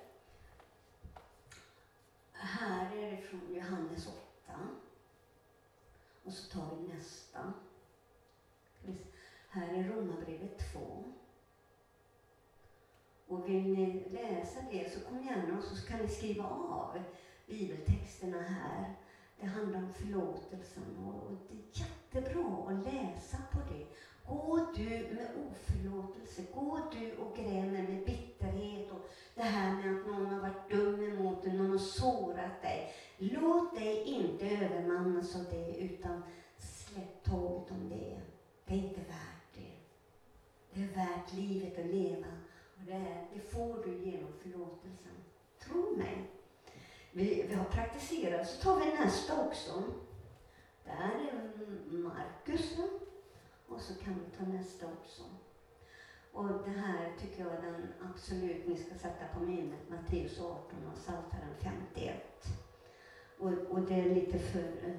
[2.46, 4.58] Här är det från Johannes 8.
[6.24, 7.52] Och så tar vi nästa.
[9.48, 11.04] Här är Romarbrevet 2.
[13.26, 17.02] Och vill ni läsa det så kom gärna och så kan ni skriva av
[17.46, 18.94] bibeltexterna här.
[19.40, 23.86] Det handlar om förlåtelsen och det är jättebra att läsa på det.
[24.28, 30.06] Gå du med oförlåtelse, gå du och grämer med bitterhet och det här med att
[30.06, 32.92] någon har varit dum emot dig, någon har sårat dig.
[33.18, 36.22] Låt dig inte övermannas av det utan
[36.56, 38.20] släpp taget om det.
[38.64, 39.72] Det är inte värt det.
[40.72, 42.26] Det är värt livet att leva
[42.76, 45.12] och det, är, det får du genom förlåtelsen.
[45.64, 46.30] Tro mig.
[47.12, 49.82] Vi, vi har praktiserat, så tar vi nästa också.
[50.84, 52.76] Där är Markus.
[53.68, 55.22] Och så kan vi ta nästa också.
[56.32, 60.58] Och det här tycker jag är den absolut ni ska sätta på minnet, Matteus 18
[60.92, 62.46] och Psaltaren 51.
[63.38, 64.60] Och, och det är lite för...
[64.60, 64.96] Eh,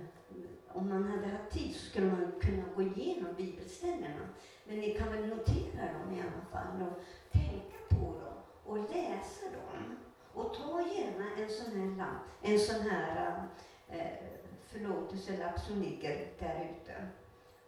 [0.73, 4.29] om man hade haft tid så skulle man kunna gå igenom bibelställena.
[4.65, 7.01] Men ni kan väl notera dem i alla fall och
[7.31, 9.97] tänka på dem och läsa dem.
[10.33, 13.47] Och ta gärna en sån här lapp, en sån här
[13.89, 14.17] eh, eh
[14.61, 17.07] förlåtelselapp som ligger där ute.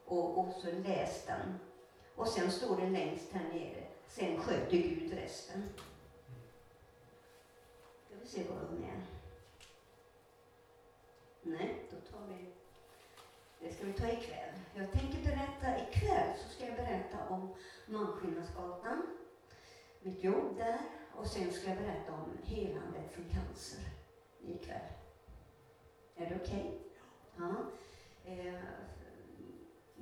[0.09, 1.59] Och, och så läs den.
[2.15, 5.69] Och sen står det längst här nere, sen sköter Gud resten.
[8.05, 9.05] Ska vi se vad hon är.
[11.41, 12.49] Nej, då tar vi
[13.61, 14.53] det ska vi ta ikväll.
[14.73, 17.53] Jag tänker berätta, ikväll så ska jag berätta om
[17.87, 19.01] Malmskillnadsgatan,
[20.01, 20.79] mitt jobb där
[21.15, 23.79] och sen ska jag berätta om helandet från cancer
[24.41, 24.87] ikväll.
[26.15, 26.45] Är det okej?
[26.45, 26.79] Okay?
[27.37, 27.55] Ja.
[28.25, 28.63] Eh,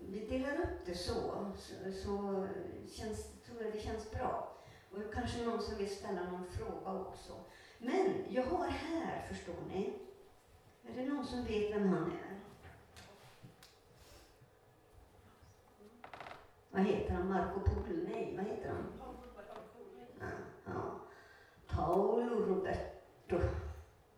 [0.10, 2.48] vi delar upp det så, så, så
[2.92, 4.58] känns, tror jag det känns bra.
[4.92, 7.34] Och kanske någon som vill ställa någon fråga också.
[7.80, 9.94] Men jag har här, förstår ni,
[10.84, 12.40] är det någon som vet vem han är?
[16.72, 17.28] Vad heter han?
[17.28, 18.08] Marco Polo?
[18.12, 18.94] Nej, vad heter han?
[20.20, 20.28] Ja,
[20.66, 21.00] ja.
[21.68, 23.40] Paolo Roberto.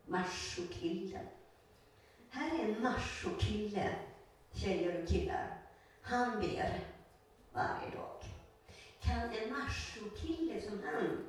[0.06, 1.26] Machokillen.
[2.30, 3.96] Här är en machokille,
[4.54, 5.59] tjejer och killar.
[6.10, 6.80] Han ber
[7.54, 8.24] varje dag.
[9.00, 11.26] Kan en machokille som han,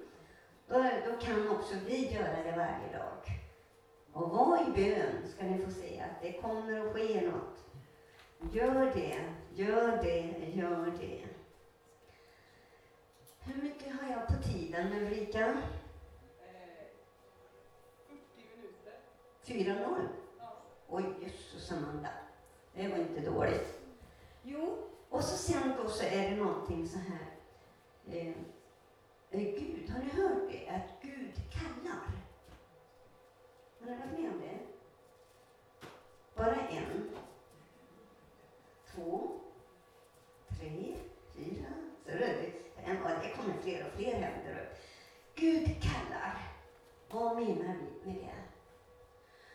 [0.68, 0.74] då,
[1.06, 3.40] då kan också vi göra det varje dag.
[4.12, 7.64] Och var i bön ska ni få se att det kommer att ske något.
[8.52, 9.24] Gör det,
[9.54, 11.26] gör det, gör det.
[13.40, 15.48] Hur mycket har jag på tiden Ulrika?
[15.48, 15.56] Eh,
[18.08, 19.74] 40 minuter.
[19.84, 20.08] 4-0?
[20.38, 20.56] Ja.
[20.88, 22.10] Oj, jösses Amanda.
[22.74, 23.79] Det var inte dåligt.
[24.42, 24.78] Jo,
[25.08, 27.26] och så sen då så är det någonting så här.
[28.06, 28.28] Eh,
[29.30, 30.68] eh, Gud, har ni hört det?
[30.68, 32.06] Att Gud kallar.
[33.80, 34.58] Har ni varit med om det?
[36.34, 37.10] Bara en,
[38.94, 39.30] två,
[40.48, 40.96] tre,
[41.34, 41.66] fyra,
[42.04, 42.52] så är det,
[42.84, 44.78] en, det kommer fler och fler händer upp.
[45.34, 46.50] Gud kallar.
[47.10, 48.34] Vad menar vi med det?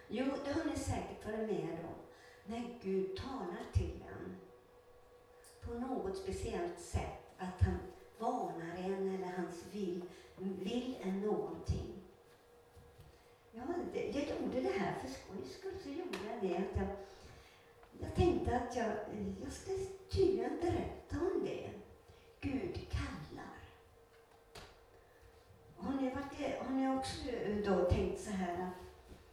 [0.07, 1.95] Jo, det har ni säkert varit med om.
[2.45, 4.35] När Gud talar till en
[5.65, 7.35] på något speciellt sätt.
[7.37, 7.77] Att han
[8.19, 10.01] varnar en eller han vill,
[10.37, 11.95] vill en någonting.
[13.51, 13.63] Ja,
[13.93, 15.77] det, jag gjorde det här för skojs skull.
[15.83, 16.87] Så gjorde jag det att jag,
[17.99, 18.91] jag tänkte att jag,
[19.43, 19.71] jag ska
[20.11, 21.69] tydligen berätta om det.
[22.41, 23.55] Gud kallar.
[25.77, 28.73] Har ni, varit, har ni också eh, då tänkt så här att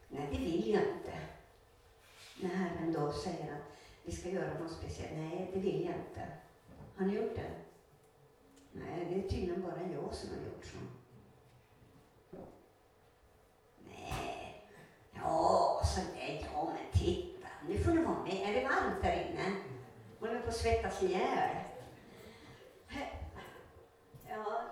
[0.09, 1.19] nej, det vill jag inte.
[2.41, 3.72] När Herren då säger att
[4.03, 5.13] vi ska göra något speciellt.
[5.17, 6.29] Nej, det vill jag inte.
[6.97, 7.51] Har ni gjort det?
[8.73, 10.79] Nej, det är tydligen bara jag som har gjort så.
[13.89, 14.65] Nej.
[15.15, 17.49] Ja, så nej, ja men titta.
[17.69, 18.33] Nu får ni vara med.
[18.33, 19.57] Är det varmt där inne?
[20.21, 21.57] Håller på att svettas ihjäl.
[24.29, 24.63] Ja,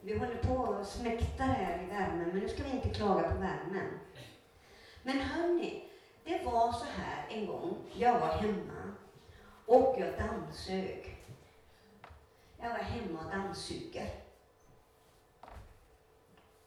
[0.00, 3.38] vi håller på och smäktar här i värmen, men nu ska vi inte klaga på
[3.38, 3.98] värmen.
[5.02, 5.88] Men hörni,
[6.24, 7.76] det var så här en gång.
[7.94, 8.94] Jag var hemma
[9.66, 11.16] och jag dammsög.
[12.58, 14.10] Jag var hemma och dammsuger.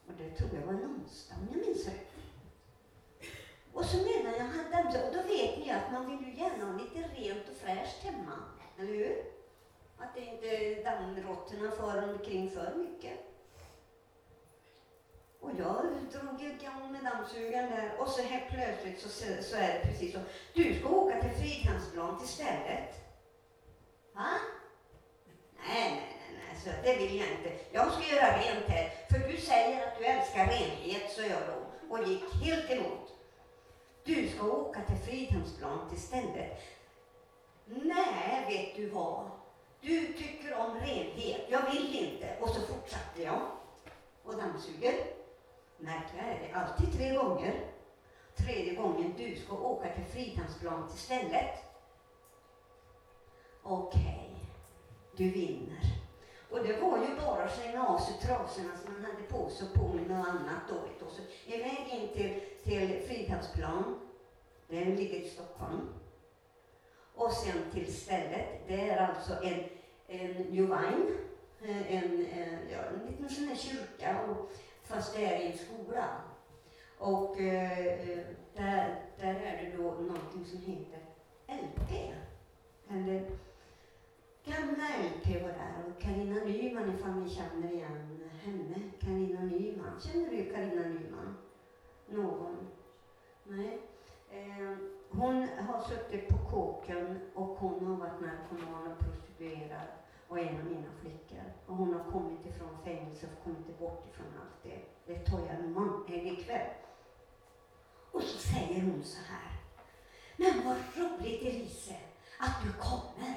[0.08, 2.08] Och det tror jag var en onsdag om jag minns rätt.
[3.74, 6.66] Och så medan jag hade dammsugit, och då vet ni att man vill ju gärna
[6.66, 8.34] ha lite rent och fräscht hemma,
[8.78, 9.24] eller hur?
[9.98, 13.27] Att det inte dammråttorna far omkring för mycket.
[15.48, 19.10] Och jag drog igång med dammsugaren där och så helt plötsligt så,
[19.44, 20.20] så är det precis så.
[20.54, 22.96] Du ska åka till Fridhemsplan istället.
[24.14, 24.30] Va?
[25.68, 27.52] Nej, nej, nej, nej, så det vill jag inte.
[27.72, 31.68] Jag ska göra rent här, för du säger att du älskar renhet, så jag då
[31.96, 33.14] och gick helt emot.
[34.04, 36.62] Du ska åka till Fridhemsplan istället.
[37.66, 39.32] Nej, vet du vad?
[39.82, 42.38] Du tycker om renhet, jag vill inte.
[42.42, 43.42] Och så fortsatte jag
[44.24, 45.17] och dammsuger.
[45.78, 47.66] Märkliga är det alltid tre gånger.
[48.36, 51.64] Tredje gången, du ska åka till Fridhemsplan till stället.
[53.64, 54.46] Okej, okay.
[55.16, 55.98] du vinner.
[56.50, 59.68] Och det var ju bara att slänga av sig trasorna som man hade på sig
[59.68, 61.06] och på med något annat då.
[61.06, 64.00] Och så iväg in till, till Fridhemsplan.
[64.68, 65.90] Den ligger i Stockholm.
[67.16, 68.68] Och sen till stället.
[68.68, 69.64] Det är alltså en,
[70.08, 71.18] en Juvain,
[71.62, 74.22] eh, en, en, ja, en liten sån här kyrka.
[74.22, 74.52] Och,
[74.88, 76.08] fast det är i en skola.
[76.98, 78.26] Och eh, eh,
[78.56, 81.00] där, där är det då någonting som heter
[81.48, 82.14] LP.
[82.90, 83.30] Eller
[84.46, 88.76] gamla LP var där och Carina Nyman ifall ni känner igen henne.
[89.00, 90.02] Carina Nyman.
[90.02, 91.38] Känner du Carina Nyman?
[92.10, 92.58] Någon?
[93.44, 93.80] Nej.
[94.32, 94.78] Eh,
[95.10, 99.88] hon har suttit på kåken och hon har varit narkoman och prostituerad
[100.28, 101.44] och en av mina flickor.
[101.68, 104.80] Och hon har kommit ifrån fängelse och kommit bort ifrån allt det.
[105.06, 106.70] Det tar jag imorgon, eller ikväll.
[108.12, 109.52] Och så säger hon så här.
[110.38, 111.96] Men vad roligt Elise,
[112.40, 113.34] att du kommer.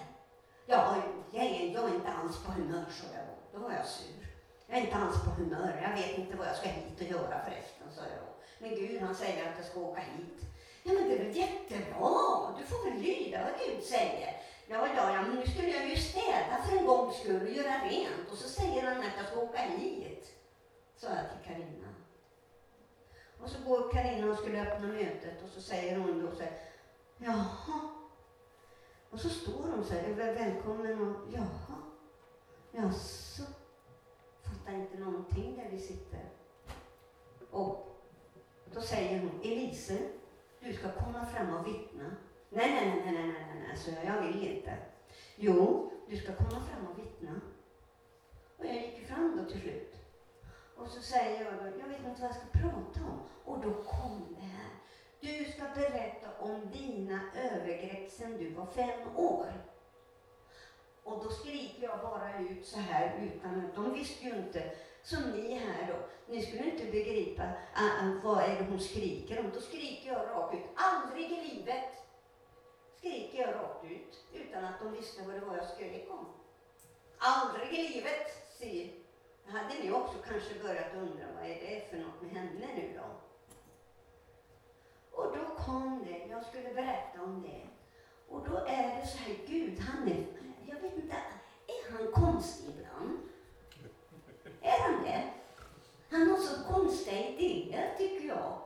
[0.67, 0.97] Ja,
[1.33, 3.59] jag är, jag är inte alls på humör, sa jag då.
[3.59, 4.27] Då var jag sur.
[4.67, 5.81] Jag är inte alls på humör.
[5.83, 8.33] Jag vet inte vad jag ska hit och göra förresten, sa jag då.
[8.59, 10.41] Men Gud, han säger att jag ska åka hit.
[10.83, 12.55] Ja, men det är väl jättebra.
[12.59, 14.37] Du får väl lyda vad Gud säger.
[14.73, 17.85] Ja, ja, ja, men nu skulle jag ju städa för en gångs skull och göra
[17.85, 18.31] rent.
[18.31, 20.35] Och så säger han att jag ska åka hit,
[20.97, 21.89] sa jag till Karina.
[23.41, 26.53] Och så går Karina och skulle öppna mötet och så säger hon då så här,
[27.19, 27.81] jaha.
[29.11, 31.79] Och så står hon så här, välkommen och jaha.
[32.71, 33.43] Jaså.
[34.43, 36.31] Fattar inte någonting där vi sitter.
[37.51, 38.01] Och
[38.75, 39.99] då säger hon, Elise,
[40.61, 42.17] du ska komma fram och vittna.
[42.53, 44.77] Nej, nej, nej, nej, nej, nej, nej, så alltså, jag, jag vill inte.
[45.37, 47.41] Jo, du ska komma fram och vittna.
[48.57, 49.97] Och jag gick fram då till slut.
[50.77, 53.21] Och så säger jag då, jag vet inte vad jag ska prata om.
[53.45, 54.71] Och då kom det här.
[55.21, 59.53] Du ska berätta om dina övergrepp sedan du var fem år.
[61.05, 64.73] Och då skriker jag bara ut så här utan att de visste ju inte
[65.03, 65.95] som ni här då,
[66.33, 69.51] ni skulle inte begripa uh, vad är det hon skriker om.
[69.55, 72.00] Då skriker jag rakt ut, aldrig i livet
[73.01, 76.27] skriker jag rakt ut utan att de visste vad det var jag skrek om.
[77.19, 78.93] Aldrig i livet, säger
[79.47, 83.07] hade ni också kanske börjat undra vad är det för något med henne nu då?
[85.11, 87.67] Och då kom det, jag skulle berätta om det.
[88.29, 90.27] Och då är det så här, Gud han är,
[90.67, 91.17] jag vet inte,
[91.67, 93.19] är han konstig ibland?
[94.63, 95.31] Är han det?
[96.11, 98.59] Han har så konstiga idéer tycker jag.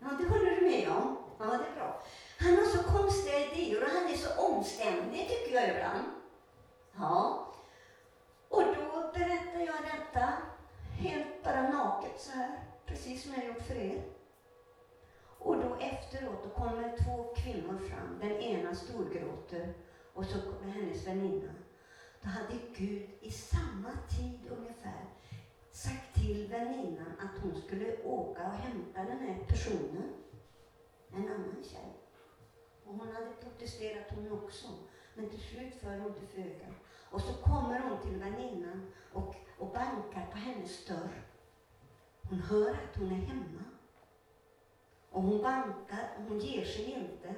[0.00, 1.25] Ja, det håller du med om?
[1.38, 2.02] Ja, det är bra.
[2.38, 6.04] Han har så konstiga idéer och han är så omständig tycker jag ibland.
[6.98, 7.46] Ja.
[8.48, 10.32] Och då berättar jag detta
[10.98, 14.02] helt bara naket så här, precis som jag gjort för er.
[15.38, 18.18] Och då efteråt då kommer två kvinnor fram.
[18.20, 19.74] Den ena storgråter
[20.14, 21.52] och så kommer hennes väninna.
[22.22, 25.04] Då hade Gud i samma tid ungefär
[25.72, 30.12] sagt till väninnan att hon skulle åka och hämta den här personen,
[31.16, 31.96] en annan tjej.
[32.84, 34.66] Och hon hade protesterat hon också,
[35.14, 36.74] men till slut föll hon till föga.
[37.10, 41.22] Och så kommer hon till väninnan och, och bankar på hennes dörr.
[42.22, 43.64] Hon hör att hon är hemma.
[45.10, 47.34] Och hon bankar och hon ger sig inte.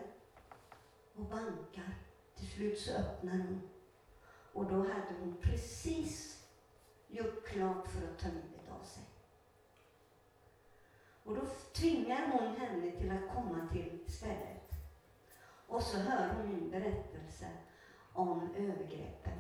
[1.14, 1.95] Och bankar.
[2.35, 3.61] Till slut så öppnar hon.
[4.53, 6.45] Och då hade hon precis
[7.09, 9.03] gjort klart för att ta livet av sig.
[11.29, 11.41] Och då
[11.72, 14.72] tvingar hon henne till att komma till stället.
[15.66, 17.47] Och så hör hon min berättelse
[18.12, 19.39] om övergreppen.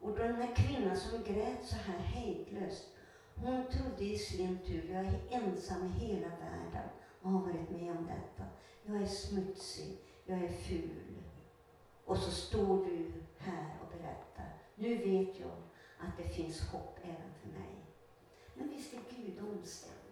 [0.00, 2.88] Och den här kvinnan som grät så här hejdlöst,
[3.34, 6.88] hon trodde i sin tur, jag är ensam i hela världen
[7.22, 8.48] och har varit med om detta.
[8.82, 11.18] Jag är smutsig, jag är ful.
[12.04, 14.52] Och så står du här och berättar.
[14.74, 15.56] Nu vet jag
[15.98, 17.84] att det finns hopp även för mig.
[18.54, 20.07] Men visst är Gud omständig?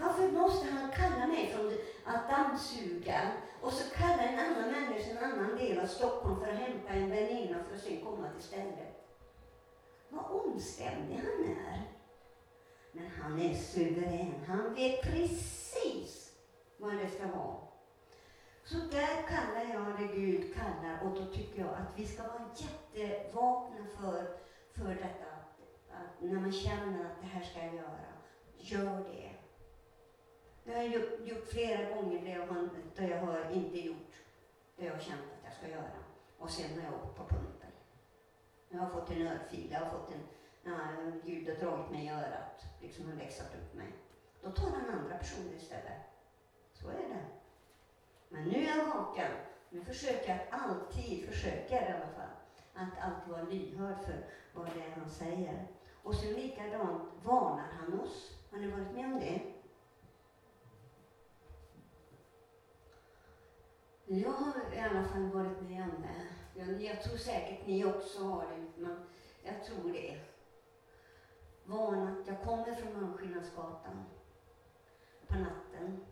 [0.00, 1.72] Varför måste han kalla mig från
[2.04, 3.20] att dammsuga
[3.60, 7.10] och så kalla en annan människa en annan del av Stockholm för att hämta en
[7.10, 9.06] väninna för att sen komma till stället?
[10.08, 11.82] Vad omständig han är.
[12.92, 14.44] Men han är suverän.
[14.46, 16.32] Han vet precis
[16.78, 17.56] vad det ska vara.
[18.64, 22.50] Så där kallar jag det Gud kallar och då tycker jag att vi ska vara
[22.56, 24.38] jättevakna för,
[24.72, 25.30] för detta.
[25.90, 28.06] Att när man känner att det här ska jag göra,
[28.58, 29.35] gör det.
[30.66, 34.12] Det har jag gjort, gjort flera gånger där jag, har, där jag har inte gjort
[34.76, 35.98] det jag har känt att jag ska göra.
[36.38, 37.70] Och sen har jag åkt på pumpen.
[38.68, 40.20] Jag har fått en örfil, jag har fått en,
[40.62, 40.78] ja,
[41.24, 43.92] Gud har dragit mig i örat, liksom har läxat upp mig.
[44.42, 46.00] Då tar den andra personen istället.
[46.72, 47.26] Så är det.
[48.28, 49.30] Men nu är jag vaken.
[49.70, 52.34] Nu försöker jag alltid, försöker i alla fall,
[52.74, 55.66] att alltid vara lyhörd för vad det är han säger.
[56.02, 58.36] Och så likadant varnar han oss.
[58.50, 59.55] Har ni varit med om det?
[64.08, 66.26] Jag har i alla fall varit med om det.
[66.60, 68.96] Jag, jag tror säkert ni också har det, men
[69.42, 70.20] jag tror det.
[71.64, 74.04] Vanat, Jag kommer från Malmskillnadsgatan
[75.26, 76.04] på natten.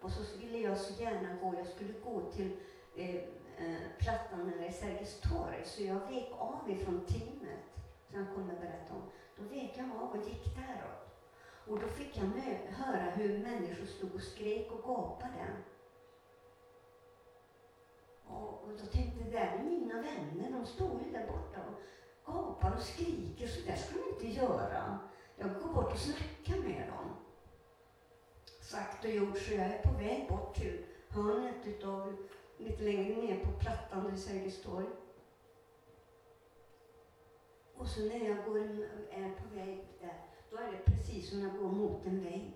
[0.00, 2.56] Och så ville jag så gärna gå, jag skulle gå till
[2.96, 7.64] eh, eh, Plattan eller Sergels torg, så jag vek av ifrån teamet,
[8.10, 9.02] som jag kommer berätta om.
[9.36, 11.08] Då vek jag av och gick däråt.
[11.66, 12.24] Och då fick jag
[12.72, 15.46] höra hur människor stod och skrek och gapade.
[18.32, 21.80] Och, och då tänkte jag, där är mina vänner, de står ju där borta och
[22.32, 24.98] gapar och skriker, så där ska de inte göra.
[25.36, 27.16] Jag går bort och snackar med dem.
[28.60, 32.16] Sagt och gjort, så jag är på väg bort till hörnet utav,
[32.58, 34.86] lite längre ner på Plattan vid Sergels torg.
[37.74, 38.58] Och så när jag går,
[39.10, 40.20] är på väg där,
[40.50, 42.54] då är det precis som jag går mot en vägg.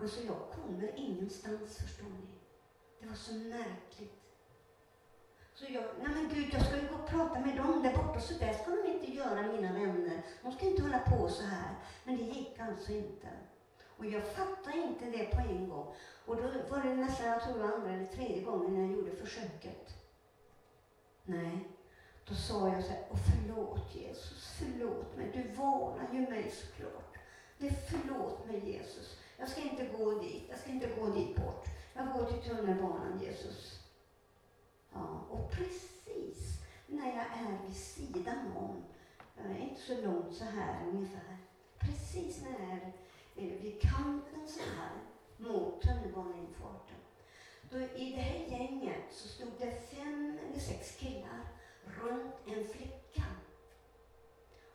[0.00, 2.38] Alltså jag kommer ingenstans, förstår ni.
[3.00, 4.17] Det var så märkligt.
[5.58, 8.20] Så jag, nej men gud, jag ska ju gå och prata med dem där borta,
[8.20, 10.22] så där ska de inte göra, mina vänner.
[10.42, 11.74] De ska inte hålla på så här.
[12.04, 13.28] Men det gick alltså inte.
[13.86, 15.94] Och jag fattade inte det på en gång.
[16.26, 19.94] Och då var det nästan, jag tror andra eller tredje gången när jag gjorde försöket.
[21.24, 21.68] Nej,
[22.28, 25.30] då sa jag så här, och förlåt Jesus, förlåt mig.
[25.34, 27.18] Du varnar ju mig såklart.
[27.58, 29.18] Det förlåt mig Jesus.
[29.38, 31.66] Jag ska inte gå dit, jag ska inte gå dit bort.
[31.94, 33.77] Jag går till tunnelbanan Jesus.
[34.98, 38.84] Ja, och precis när jag är vid sidan om,
[39.38, 41.36] eh, inte så långt så här ungefär,
[41.78, 42.92] precis när jag är
[43.36, 44.90] eh, vid kanten så här
[45.36, 46.96] mot tunnelbaneinfarten.
[47.70, 51.40] Då I det här gänget så stod det fem eller sex killar
[51.84, 53.24] runt en flicka.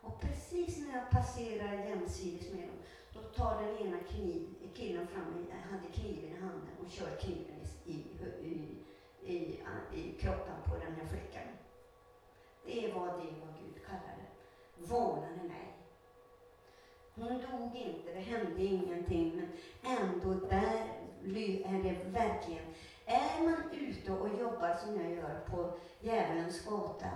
[0.01, 2.78] Och precis när jag passerar jämsides med dem,
[3.13, 7.91] då tar den ena kniv, killen fram, hade kniven i handen och kör kniven i,
[7.91, 8.78] i, i,
[9.26, 11.47] i kroppen på den här flickan.
[12.65, 14.26] Det var det vad Gud kallade,
[14.78, 15.78] varnade mig.
[17.15, 19.47] Hon dog inte, det hände ingenting, men
[19.97, 20.99] ändå där
[21.65, 22.74] är det verkligen
[23.05, 27.09] är man ute och jobbar som jag gör på djävulens gator,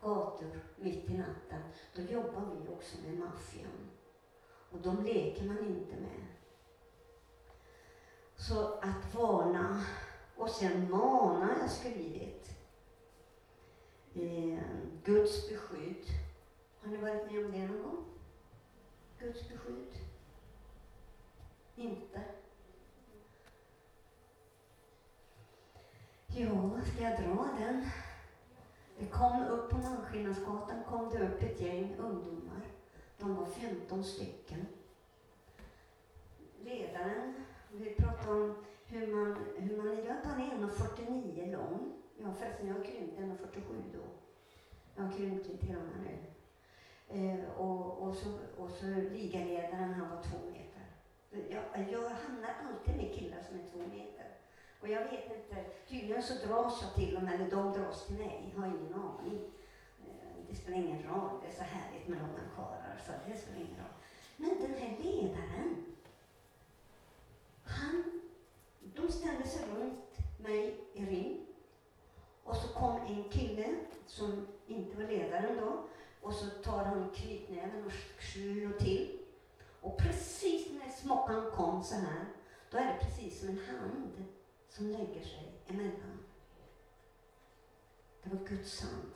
[0.00, 1.62] gator mitt i natten,
[1.94, 3.90] då jobbar vi också med maffian.
[4.70, 6.26] Och de leker man inte med.
[8.36, 9.84] Så att varna,
[10.36, 12.50] och sen mana har jag skrivit.
[14.14, 14.58] Eh,
[15.04, 16.06] Guds beskydd.
[16.82, 18.04] Har ni varit med om det någon gång?
[19.18, 19.94] Guds beskydd?
[21.76, 22.20] Inte?
[26.26, 27.86] Jo, ska jag dra den?
[28.98, 32.60] Det kom upp på Malmskillnadsgatan kom det upp ett gäng ungdomar.
[33.18, 34.66] De var 15 stycken.
[36.60, 37.34] Ledaren,
[37.72, 38.64] vi pratade om
[38.94, 41.92] hur man, hur man är, han är 1,49 lång.
[42.16, 43.60] Ja förresten, jag har krympt 1,47
[43.92, 44.04] då.
[44.96, 46.18] Jag har krympt lite grann nu.
[47.08, 50.86] Eh, och, och, så, och så ligaledaren, han var två meter.
[51.30, 54.26] Jag, jag hamnar alltid med killar som är två meter.
[54.80, 58.52] Och jag vet inte, tydligen så dras jag till dem, eller de dras till mig,
[58.54, 59.40] jag har ingen aning.
[60.06, 63.58] Eh, det spelar ingen roll, det är så härligt med långa karlar, så det spelar
[63.58, 63.94] ingen roll.
[64.36, 65.84] Men den här ledaren,
[67.64, 68.20] han,
[68.94, 71.46] de ställde sig runt mig i ring.
[72.44, 73.74] Och så kom en kille
[74.06, 75.88] som inte var ledaren då,
[76.20, 77.92] och så tar han knytnäven och
[78.22, 79.18] skjuter till.
[79.80, 82.24] Och precis när smockan kom så här,
[82.70, 84.24] då är det precis som en hand
[84.68, 86.18] som lägger sig emellan.
[88.22, 89.12] Det var Guds hand.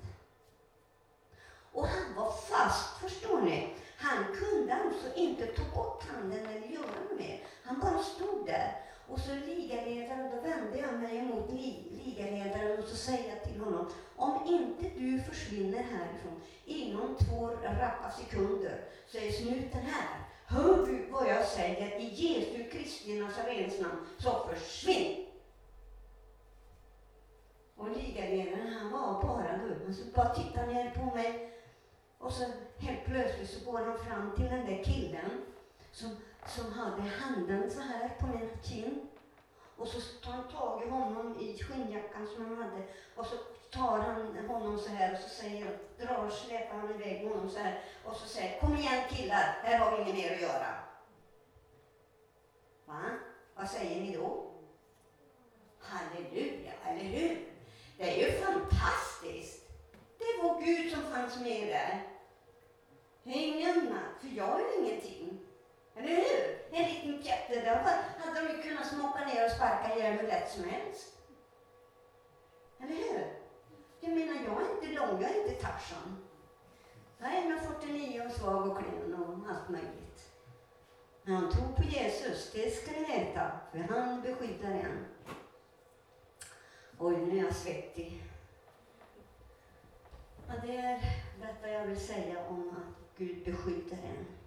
[1.72, 3.74] Och han var fast, förstår ni?
[3.96, 7.44] Han kunde alltså inte ta bort handen eller göra något mer.
[7.62, 8.87] Han bara stod där.
[9.08, 13.60] Och så ligaledaren, då vände jag mig emot li, ligaledaren och så säger jag till
[13.60, 20.24] honom, om inte du försvinner härifrån inom två rappa sekunder så är snuten här.
[20.46, 25.24] Hör du vad jag säger i Jesu Kristi Nazarens namn, så försvinn!
[27.76, 29.80] Och ligaledaren han var bara dum.
[29.84, 31.52] Han så bara tittade ner på mig.
[32.18, 32.44] Och så
[32.78, 35.30] helt plötsligt så går han fram till den där killen
[35.92, 36.16] som,
[36.46, 39.08] som hade handen så här på min kind.
[39.76, 42.82] Och så tar han tag i honom i skinnjackan som han hade.
[43.16, 43.36] Och så
[43.70, 47.84] tar han honom så här och så säger, drar, släpar han iväg honom så här.
[48.04, 50.74] Och så säger, kom igen killar, här har vi inget mer att göra.
[52.84, 53.02] Va?
[53.54, 54.50] Vad säger ni då?
[55.78, 57.48] Halleluja, eller hur?
[57.96, 59.68] Det är ju fantastiskt.
[60.18, 62.02] Det var Gud som fanns med där.
[63.24, 65.38] Ingen annan, för jag är ingenting.
[65.98, 66.58] Eller hur?
[66.70, 67.76] En liten kätte, där
[68.18, 71.18] hade de ju kunnat smocka ner och sparka ihjäl hur lätt som helst.
[72.80, 73.32] Eller hur?
[74.00, 76.16] Jag menar, jag är inte lång, jag är inte Tarzan.
[77.18, 80.32] Jag är 1,49 och svag och klen och allt möjligt.
[81.22, 85.06] Men han tror på Jesus, det ska ni veta, för han beskyddar en.
[86.98, 88.22] Oj, nu är jag svettig.
[90.48, 91.00] Ja, det är
[91.40, 94.37] detta jag vill säga om att Gud beskyddar en.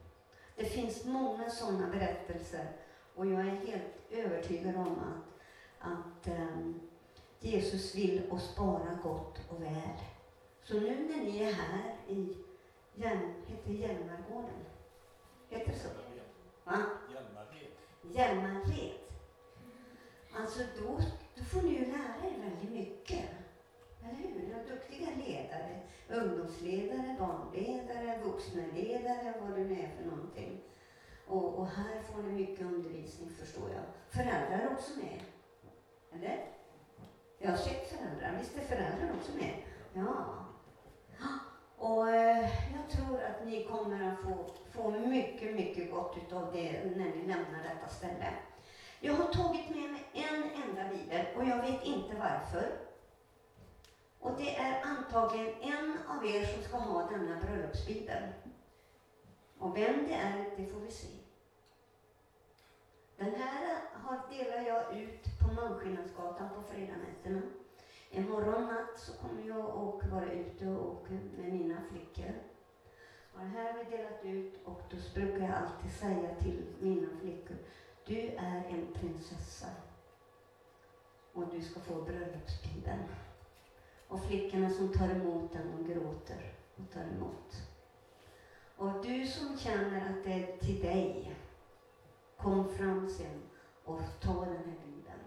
[0.61, 2.67] Det finns många sådana berättelser
[3.15, 6.81] och jag är helt övertygad om att, att um,
[7.39, 9.99] Jesus vill oss bara gott och väl.
[10.63, 12.37] Så nu när ni är här i
[12.95, 14.65] Hjälm, heter Hjälmargården?
[15.49, 15.89] Heter det så?
[16.63, 16.83] Va?
[17.13, 17.71] Hjälmared.
[18.01, 18.93] Hjälmared.
[20.35, 20.99] Alltså då
[21.35, 23.25] då får ni ju lära er väldigt mycket.
[24.03, 24.47] Eller hur?
[24.47, 25.79] Ni har duktiga ledare.
[26.09, 30.61] Ungdomsledare, barnledare, vuxenledare, vad det nu är för någonting.
[31.27, 33.83] Och, och, här får ni mycket undervisning förstår jag.
[34.09, 35.19] Föräldrar är också med.
[36.13, 36.45] Eller?
[37.39, 38.37] Jag har sett föräldrar.
[38.39, 39.53] Visst är föräldrar också med?
[39.93, 40.41] Ja.
[41.77, 46.71] Och eh, jag tror att ni kommer att få, få mycket, mycket gott utav det
[46.95, 48.33] när ni lämnar detta ställe.
[48.99, 52.90] Jag har tagit med mig en enda bibel och jag vet inte varför.
[54.21, 58.23] Och det är antagligen en av er som ska ha denna bröllopsbibel.
[59.57, 61.07] Och vem det är, det får vi se.
[63.17, 63.61] Den här
[64.29, 67.41] delar jag ut på Malmskillnadsgatan på fredagnätterna.
[68.09, 71.05] Imorgon natt så kommer jag att vara ute och
[71.37, 72.33] med mina flickor.
[73.33, 77.07] Och det här har vi delat ut och då brukar jag alltid säga till mina
[77.21, 77.57] flickor
[78.05, 79.67] du är en prinsessa
[81.33, 83.03] och du ska få bröllopsbibeln.
[84.11, 87.55] Och flickorna som tar emot den, de gråter och tar emot.
[88.75, 91.35] Och du som känner att det är till dig,
[92.37, 93.41] kom fram sen
[93.85, 95.19] och ta den här bibeln.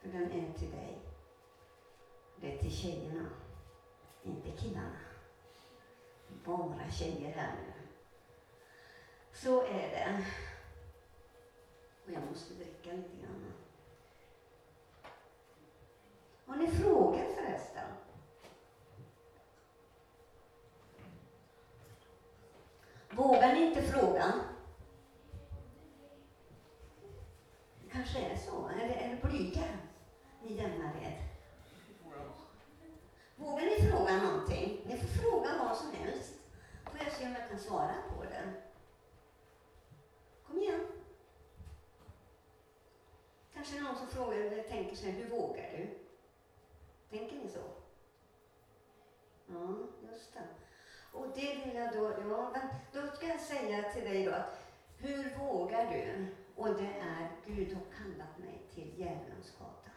[0.00, 0.98] För den är till dig.
[2.40, 3.26] Det är till tjejerna,
[4.22, 5.00] inte killarna.
[6.44, 7.72] Bara tjejer här nu.
[9.32, 10.24] Så är det.
[12.06, 13.52] Och jag måste dricka lite grann.
[16.46, 17.97] Har ni frågat förresten?
[23.18, 24.32] Vågar ni inte fråga?
[27.84, 28.68] Det kanske är så.
[28.68, 29.64] Eller är det blyga
[30.42, 31.22] ni Hjälmared?
[33.36, 34.80] Vågar ni fråga någonting?
[34.86, 36.34] Ni får fråga vad som helst.
[36.84, 38.52] Får jag se om jag kan svara på det.
[40.46, 40.86] Kom igen.
[43.54, 45.98] Kanske någon som frågar eller tänker sig, hur vågar du?
[47.10, 47.62] Tänker ni så?
[49.46, 49.76] Ja,
[50.12, 50.67] just det.
[51.12, 54.60] Och det vill jag då, ja, men då ska jag säga till dig då att
[54.98, 56.26] hur vågar du?
[56.56, 59.90] Och det är, Gud har kallat mig till Djävulens gata.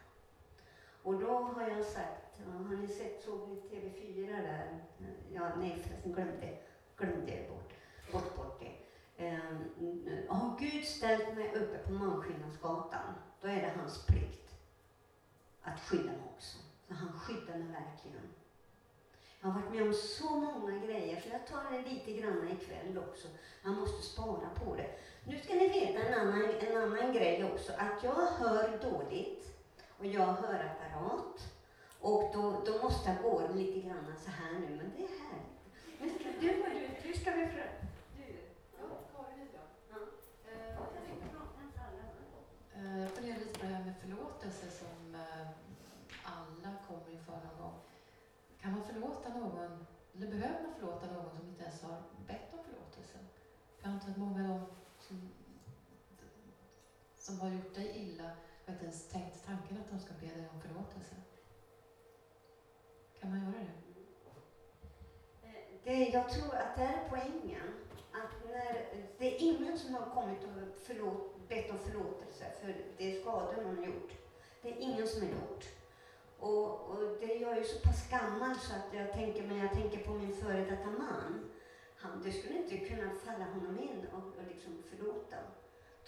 [1.03, 4.79] Och då har jag sagt, har ni sett, såg ni TV4 där?
[5.33, 6.57] Ja, nej förresten, glöm det.
[6.97, 7.73] Glöm det bort.
[8.11, 8.71] Bort, bort det.
[9.25, 14.55] Ehm, um, har Gud ställt mig uppe på Malmskillnadsgatan, då är det hans plikt
[15.61, 16.57] att skydda mig också.
[16.87, 18.29] För han skyddar mig verkligen.
[19.41, 22.97] Jag har varit med om så många grejer, så jag tar det lite grann ikväll
[22.97, 23.27] också.
[23.63, 24.89] Man måste spara på det.
[25.23, 29.45] Nu ska ni veta en annan, en annan grej också, att jag hör dåligt
[29.99, 31.53] och jag hör apparat.
[31.99, 35.61] Och då, då måste jag gå lite grann så här nu, men det är härligt.
[35.99, 37.45] Men ska du, du, hur ska vi
[48.91, 49.85] förlåta någon,
[50.15, 53.17] eller behöver man förlåta någon som inte ens har bett om förlåtelse?
[53.77, 54.67] För jag antar att många av dem
[54.99, 55.33] som,
[57.17, 58.31] som har gjort dig illa
[58.65, 61.15] har inte ens tänkt tanken att de ska be dig om förlåtelse.
[63.19, 63.81] Kan man göra det?
[65.83, 67.67] Det, jag tror att det är poängen.
[68.11, 68.87] Att när,
[69.17, 73.77] det är ingen som har kommit och förlåt, bett om förlåtelse för de skador man
[73.77, 74.11] har gjort.
[74.61, 75.80] Det är ingen som har gjort.
[76.41, 79.71] Och, och det, jag är ju så pass gammal så att jag tänker, men jag
[79.71, 81.51] tänker på min före detta man.
[81.95, 85.37] Han, det skulle inte kunna falla honom in och, och liksom förlåta,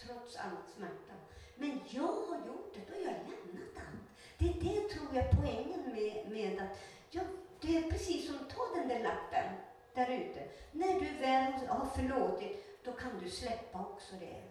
[0.06, 1.14] trots all smärta.
[1.56, 4.04] Men jag har gjort det, då har jag lämnat allt.
[4.38, 6.78] Det är det tror jag är poängen med, med att
[7.12, 7.22] ja,
[7.62, 9.54] det är precis som ta den där lappen
[9.94, 10.48] där ute.
[10.72, 14.42] När du väl har förlåtit, då kan du släppa också det.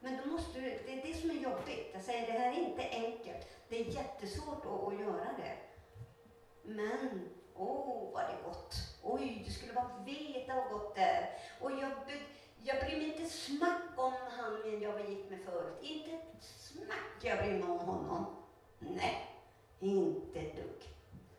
[0.00, 1.90] Men då måste du, det är det som är jobbigt.
[1.92, 3.59] Jag säger, det här är inte enkelt.
[3.70, 5.56] Det är jättesvårt att, att göra det.
[6.62, 8.74] Men, åh oh, vad det är gott.
[9.02, 11.38] Oj, du skulle bara veta vad gott det är.
[11.60, 11.92] Och jag,
[12.62, 15.78] jag bryr mig inte smack om han jag var gift med förut.
[15.82, 18.26] Inte ett smack jag bryr mig om honom.
[18.78, 19.26] Nej,
[19.80, 20.88] inte ett dugg.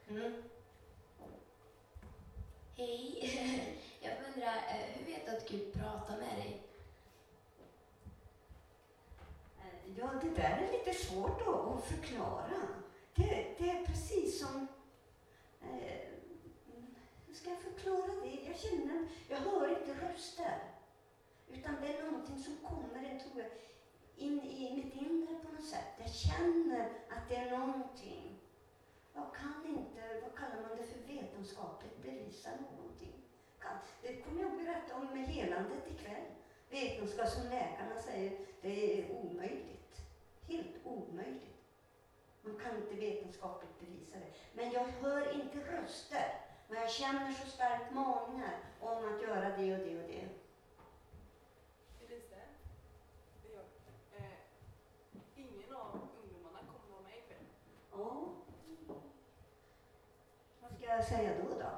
[0.08, 0.44] Mm.
[2.76, 3.78] Hej.
[4.04, 6.62] Jag undrar, eh, hur vet du att Gud pratar med dig?
[9.60, 12.52] Eh, ja, det där är lite svårt att förklara.
[13.16, 14.68] Det, det är precis som...
[15.62, 16.02] Eh,
[17.28, 18.48] hur ska jag förklara det?
[18.48, 20.58] Jag känner, jag hör inte röster.
[21.50, 23.52] Utan det är någonting som kommer, jag tror jag,
[24.16, 25.88] in i mitt inre på något sätt.
[26.00, 28.40] Jag känner att det är någonting.
[29.14, 32.82] Jag kan inte, vad kallar man det för, vetenskapligt bevisa någonting.
[34.02, 36.26] Det kommer jag att berätta om med helandet ikväll.
[36.70, 39.81] Vetenskap som läkarna säger, det är omöjligt.
[40.48, 41.52] Helt omöjligt.
[42.42, 44.34] Man kan inte vetenskapligt bevisa det.
[44.54, 46.42] Men jag hör inte röster.
[46.68, 50.30] Men jag känner så starkt maningar om att göra det och det och det.
[52.06, 52.36] Elise,
[53.44, 53.66] det är jag.
[54.18, 54.32] Eh,
[55.36, 57.46] ingen av ungdomarna kommer vara med ikväll.
[57.92, 58.34] Ja.
[60.62, 61.50] Vad ska jag säga då?
[61.50, 61.72] då?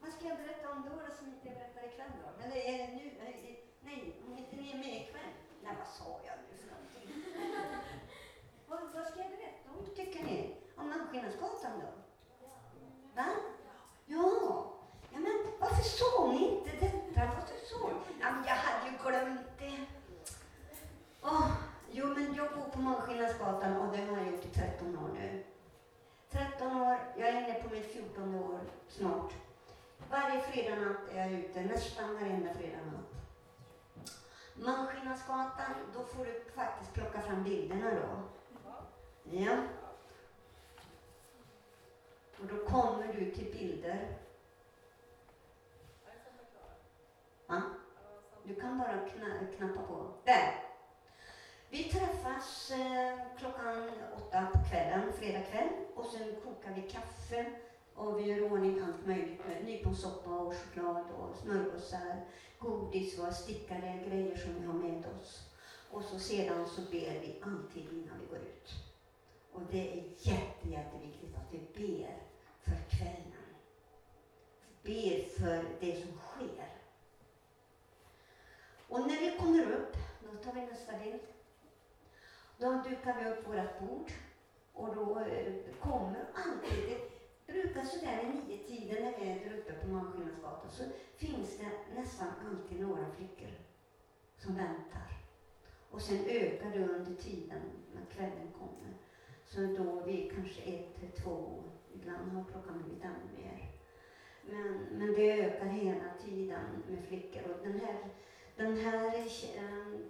[0.00, 2.44] Vad ska jag berätta om då, då som inte jag berättar ikväll då?
[2.44, 3.10] Eller är det nu?
[3.82, 5.32] Nej, om inte ni är med ikväll.
[5.68, 7.08] Nej, vad sa jag nu för någonting?
[8.68, 10.56] vad, vad ska jag berätta om tycker ni?
[10.76, 11.90] Om Malmskillnadsgatan då?
[13.14, 13.26] Va?
[14.06, 14.64] Ja.
[15.12, 17.20] ja, men varför såg ni inte detta?
[17.34, 17.90] Varför såg
[18.20, 19.86] ja, men Jag hade ju glömt det.
[21.22, 21.50] Oh,
[21.90, 25.44] jo, men jag bor på Malmskillnadsgatan och det har jag gjort i 13 år nu.
[26.30, 29.32] 13 år, jag är inne på mitt 14 år snart.
[30.10, 33.17] Varje fredag natt är jag ute, nästan varenda fredag natt.
[34.58, 38.22] Malmskillnadsgatan, då får du faktiskt plocka fram bilderna då.
[39.30, 39.56] Ja.
[42.40, 44.16] Och då kommer du till bilder.
[47.46, 47.62] Ja.
[48.42, 50.10] Du kan bara kna knappa på.
[50.24, 50.64] Där!
[51.70, 57.46] Vi träffas eh, klockan åtta på kvällen, fredag kväll, och sen kokar vi kaffe
[57.98, 62.24] och vi gör i ordning allt möjligt med nyponsoppa och choklad och smörgåsar,
[62.58, 65.48] godis och stickade grejer som vi har med oss.
[65.90, 68.70] Och så sedan så ber vi alltid innan vi går ut.
[69.52, 72.22] Och det är jätte, jätteviktigt att vi ber
[72.60, 73.32] för kvällen.
[74.82, 76.68] Ber för det som sker.
[78.88, 81.20] Och när vi kommer upp, då tar vi nästa bild.
[82.58, 84.12] Då dukar vi upp vårt bord
[84.72, 87.17] och då eh, kommer alltid, det
[87.52, 90.84] brukar sådär i nio tiden när vi är där uppe på Malmskillnadsgatan så
[91.16, 93.54] finns det nästan alltid några flickor
[94.36, 95.18] som väntar.
[95.90, 97.60] Och sen ökar det under tiden
[97.94, 98.94] när kvällen kommer.
[99.46, 101.62] Så då vi kanske ett till två,
[101.94, 103.70] ibland har klockan blivit ännu mer.
[104.42, 107.96] Men, men det ökar hela tiden med flickor och den här,
[108.56, 109.18] den här
[109.56, 110.00] eh,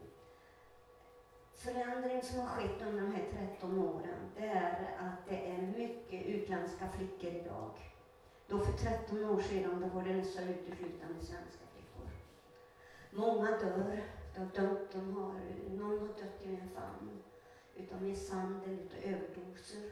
[1.59, 6.27] förändring som har skett under de här 13 åren, det är att det är mycket
[6.27, 7.71] utländska flickor idag.
[8.47, 12.11] Då för 13 år sedan då var det nästan uteslutande svenska flickor.
[13.11, 14.03] Många dör,
[14.35, 15.33] de har dött, de har,
[15.71, 17.23] någon har dött i en famn
[17.77, 19.91] utav misshandel, utav överdoser.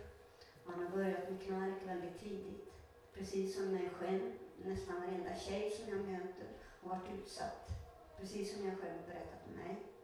[0.64, 2.73] Man har börjat med knark väldigt tidigt.
[3.14, 4.33] Precis som mig själv,
[4.64, 6.49] nästan varenda tjej som jag möter
[6.81, 7.69] har varit utsatt.
[8.19, 9.95] Precis som jag själv berättat om mig.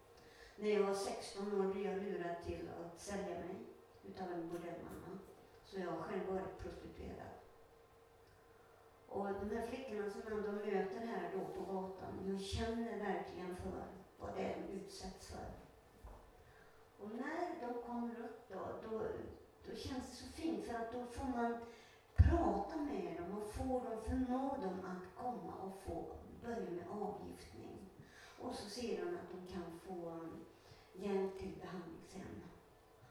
[0.63, 3.57] När jag var 16 år blev jag lurad till att sälja mig
[4.09, 5.19] utav en bordellmamma.
[5.65, 7.35] Så jag har själv varit prostituerad.
[9.09, 13.85] Och de här flickorna som ändå möter här då på gatan, jag känner verkligen för
[14.19, 15.51] vad det är de utsätts för.
[16.99, 19.07] Och när de kommer upp då, då,
[19.69, 21.59] då känns det så fint för att då får man
[22.17, 27.91] prata med dem och få dem, förmå dem att komma och få börja med avgiftning.
[28.39, 30.21] Och så ser de att de kan få
[30.93, 32.43] hjälp till behandlingshem.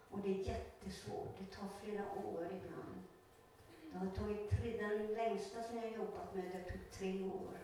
[0.10, 3.02] Och det är jättesvårt, det tar flera år ibland.
[3.92, 7.58] Det har tagit tre, den längsta som jag jobbat med, det tog tre år.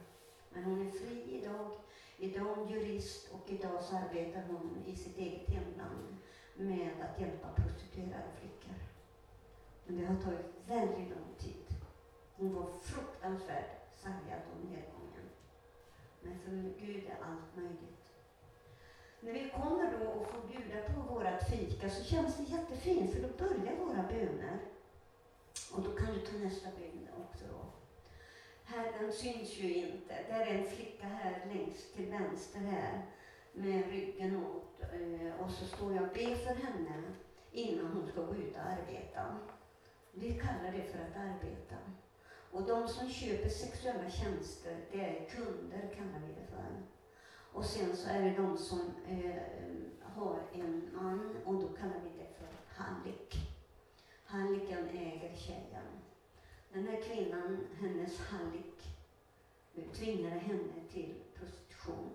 [0.49, 1.71] Men hon är fri idag.
[2.17, 6.17] Idag är hon jurist och idag så arbetar hon i sitt eget hemland
[6.55, 8.75] med att hjälpa prostituerade flickor.
[9.85, 11.65] Men det har tagit väldigt lång tid.
[12.35, 15.29] Hon var fruktansvärt sargad om nedgången.
[16.21, 17.96] Men för Gud är allt möjligt.
[19.27, 23.21] När vi kommer då och får bjuda på vårat fika så känns det jättefint för
[23.21, 24.59] då börjar våra böner.
[25.73, 27.65] Och då kan du ta nästa bild också då.
[28.63, 30.15] Herren syns ju inte.
[30.29, 33.05] Där är en flicka här längst till vänster här
[33.53, 34.81] med ryggen åt.
[34.81, 37.03] Eh, och så står jag och ber för henne
[37.51, 39.37] innan hon ska gå ut och arbeta.
[40.11, 41.75] Vi kallar det för att arbeta.
[42.51, 46.96] Och de som köper sexuella tjänster, det är kunder kallar vi det för.
[47.57, 49.41] Och sen så är det de som eh,
[50.01, 53.35] har en man och då kallar vi det för hallick.
[54.25, 55.87] Hallicken äger tjejen.
[56.73, 58.81] Den här kvinnan, hennes hallick,
[59.93, 62.09] tvingade henne till prostitution.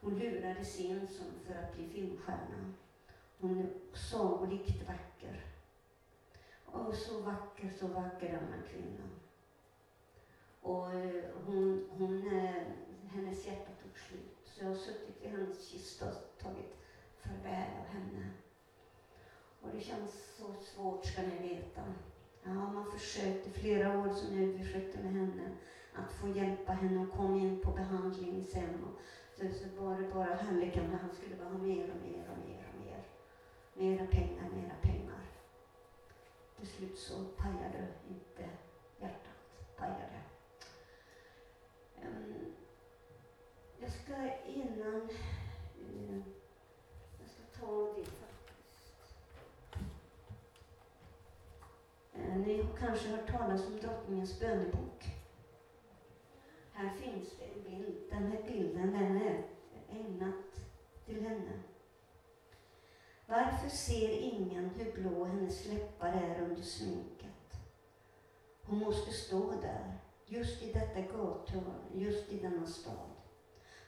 [0.00, 2.72] Hon lurades in som för att bli filmstjärna.
[3.40, 5.44] Hon är sagolikt vacker.
[6.64, 9.08] Och så vacker, så vacker denna kvinna.
[10.60, 12.62] Och eh, hon, hon, eh,
[13.12, 14.27] hennes hjärta tog slut.
[14.58, 16.76] Så jag har suttit vid hennes kista och tagit
[17.22, 18.30] farväl av henne.
[19.62, 21.82] Och det känns så svårt ska ni veta.
[22.42, 25.56] Ja, man försökte flera år som jag försökte med henne
[25.94, 28.84] att få hjälpa henne och komma in på behandling sen.
[28.84, 29.00] Och
[29.36, 32.66] så, så var det bara halliken han skulle bara ha mer och mer och mer
[32.72, 33.04] och mer.
[33.74, 35.24] Mera pengar, mera pengar.
[36.56, 38.50] Till slut så pajade inte
[39.00, 40.20] hjärtat, pajade.
[42.02, 42.57] Um,
[43.88, 44.14] jag ska
[44.46, 45.08] innan...
[45.80, 46.20] Eh,
[47.20, 49.14] jag ska ta det faktiskt.
[52.14, 55.04] Eh, ni har kanske hört talas om drottningens bönebok.
[56.72, 57.96] Här finns det en bild.
[58.10, 59.44] Den här bilden den är
[59.90, 60.42] ägnad
[61.06, 61.62] till henne.
[63.26, 67.60] Varför ser ingen hur blå hennes läppar är under sminket?
[68.62, 73.17] Hon måste stå där, just i detta gathörn, just i denna stad.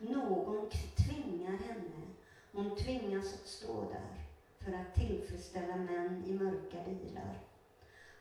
[0.03, 2.07] Någon tvingar henne.
[2.53, 4.25] Hon tvingas att stå där
[4.59, 7.39] för att tillfredsställa män i mörka bilar.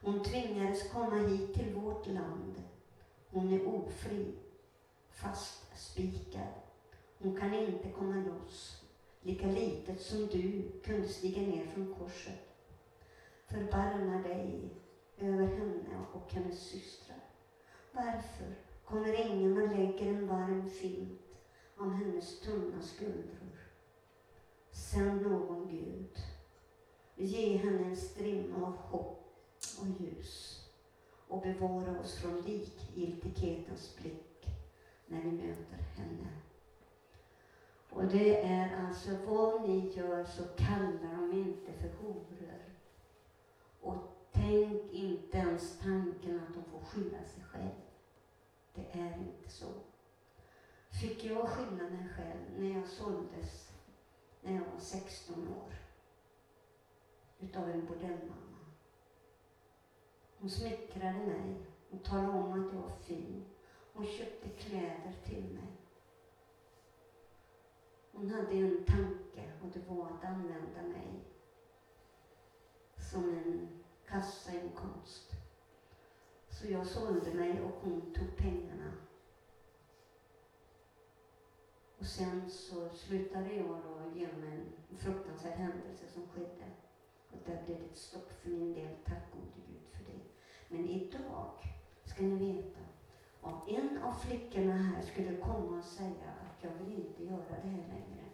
[0.01, 2.63] Hon tvingades komma hit till vårt land.
[3.29, 4.35] Hon är ofri
[5.09, 6.53] fastspikad.
[7.17, 8.83] Hon kan inte komma loss,
[9.21, 12.55] lika litet som du kunde stiga ner från korset.
[13.47, 14.69] Förbarma dig
[15.17, 17.23] över henne och hennes systrar.
[17.91, 21.28] Varför kommer ingen och lägger en varm filt
[21.79, 23.59] om hennes tunna skuldror?
[24.71, 26.17] Sänd någon Gud.
[27.15, 29.35] Ge henne en strimma av hopp
[29.79, 30.55] och ljus.
[31.27, 34.47] och bevara oss från likgiltighetens blick
[35.07, 36.27] när vi möter henne.
[37.89, 42.63] Och det är alltså vad ni gör så kallar de inte för horor.
[43.81, 43.97] Och
[44.31, 47.81] tänk inte ens tanken att de får skylla sig själv.
[48.75, 49.88] Det är inte så.
[50.99, 53.71] Fick jag skillnaden mig själv när jag såldes
[54.41, 55.73] när jag var 16 år
[57.39, 58.57] utav en bordellmamma.
[60.39, 63.45] Hon smickrade mig och talade om att jag var fin.
[63.93, 65.73] Hon köpte kläder till mig.
[68.11, 71.23] Hon hade en tanke och det var att använda mig
[73.11, 73.69] som en
[74.07, 75.31] kassainkomst.
[76.49, 79.08] Så jag sålde mig och hon tog pengarna.
[81.99, 86.65] Och sen så slutade jag då genom en fruktansvärd händelse som skedde.
[87.31, 90.19] Och där blev det ett stopp för min del, tack gode Gud för det.
[90.67, 91.51] Men idag
[92.05, 92.79] ska ni veta,
[93.41, 97.69] om en av flickorna här skulle komma och säga att jag vill inte göra det
[97.69, 98.25] här längre.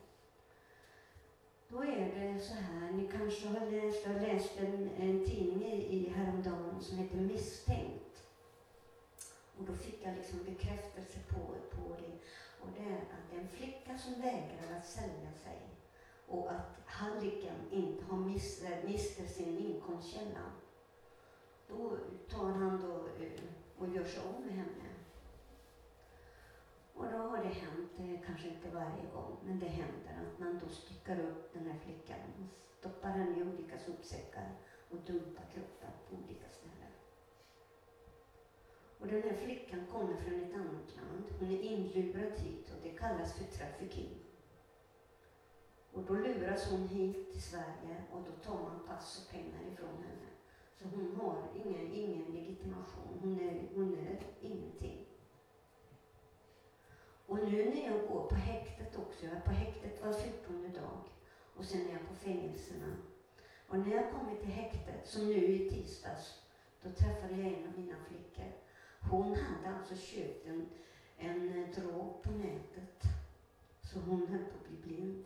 [1.68, 5.98] Då är det så här, ni kanske har läst, jag läste en, en tidning i,
[5.98, 8.24] i häromdagen som heter Misstänkt.
[9.58, 11.40] Och då fick jag liksom bekräftelse på,
[11.78, 12.20] på det.
[12.66, 15.60] Och det är att en flicka som vägrar att sälja sig
[16.28, 20.52] och att hallicken inte har mister, eh, mister sin inkomstkälla.
[21.68, 21.98] Då
[22.30, 23.42] tar han då eh,
[23.78, 24.90] och gör sig av med henne.
[26.94, 30.60] Och då har det hänt, det kanske inte varje gång, men det händer att man
[30.64, 34.52] då styckar upp den här flickan och stoppar henne i olika sopsäckar
[34.90, 36.65] och dumpar kroppen på olika ställen.
[39.06, 41.24] Och den här flickan kommer från ett annat land.
[41.40, 44.10] Hon är inlurad hit och det kallas för trafficking.
[45.92, 50.04] Och då luras hon hit till Sverige och då tar man pass och pengar ifrån
[50.04, 50.30] henne.
[50.76, 55.06] Så hon har ingen, ingen legitimation, hon är, hon är ingenting.
[57.26, 61.02] Och nu när jag går på häktet också, jag är på häktet var 14 dag
[61.56, 62.98] och sen är jag på fängelserna.
[63.68, 66.42] Och när jag kommer till häktet, som nu i tisdags,
[66.84, 68.65] då träffade jag en av mina flickor.
[69.10, 70.70] Hon hade alltså köpt en,
[71.18, 73.04] en eh, drog på nätet,
[73.82, 75.26] så hon höll på att bli blind.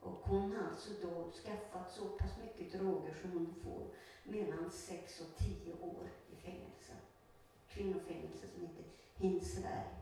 [0.00, 3.86] Och hon har alltså då skaffat så pass mycket droger som hon får
[4.24, 6.92] mellan 6 och 10 år i fängelse.
[7.68, 8.84] Kvinnofängelse som heter
[9.16, 9.98] Hinseberg.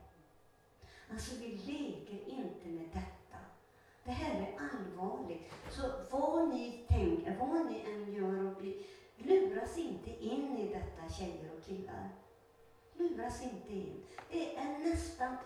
[1.10, 3.38] Alltså vi leker inte med detta.
[4.04, 5.52] Det här är allvarligt.
[5.70, 8.74] Så vad ni tänker, vad ni än gör och blir,
[9.16, 12.08] luras inte in i detta tjejer och killar.
[12.92, 14.04] Luras inte in.
[14.30, 15.36] Det är nästan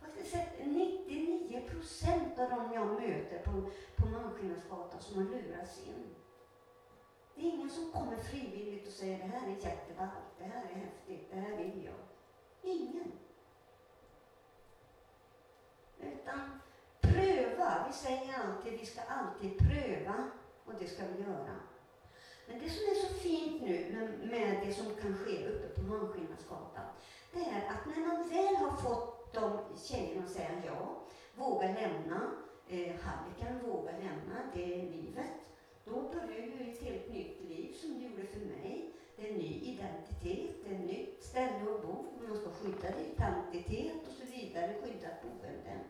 [0.00, 5.30] vad ska jag säga, 99 procent av de jag möter på, på Malmskillnadsgatan som har
[5.30, 6.14] lurats in.
[7.34, 10.74] Det är ingen som kommer frivilligt och säger det här är jätteballt, det här är
[10.74, 11.94] häftigt, det här vill jag.
[12.62, 13.12] Ingen.
[16.00, 16.60] Utan
[17.00, 17.86] pröva.
[17.86, 20.30] Vi säger alltid, vi ska alltid pröva
[20.64, 21.56] och det ska vi göra.
[22.46, 25.82] Men det som är så fint nu med, med det som kan ske uppe på
[25.82, 26.84] Malmskillnadsgatan,
[27.32, 29.58] det är att när man väl har fått de
[29.88, 31.02] tjejerna att säga ja,
[31.34, 32.30] våga lämna,
[32.68, 35.40] eh, halliken våga lämna det är livet,
[35.84, 38.92] då börjar ju ett helt nytt liv som det gjorde för mig.
[39.16, 42.88] Det är en ny identitet, det är ett nytt ställe att bo, man ska skydda
[43.00, 45.80] identitet och så vidare, skyddat boende.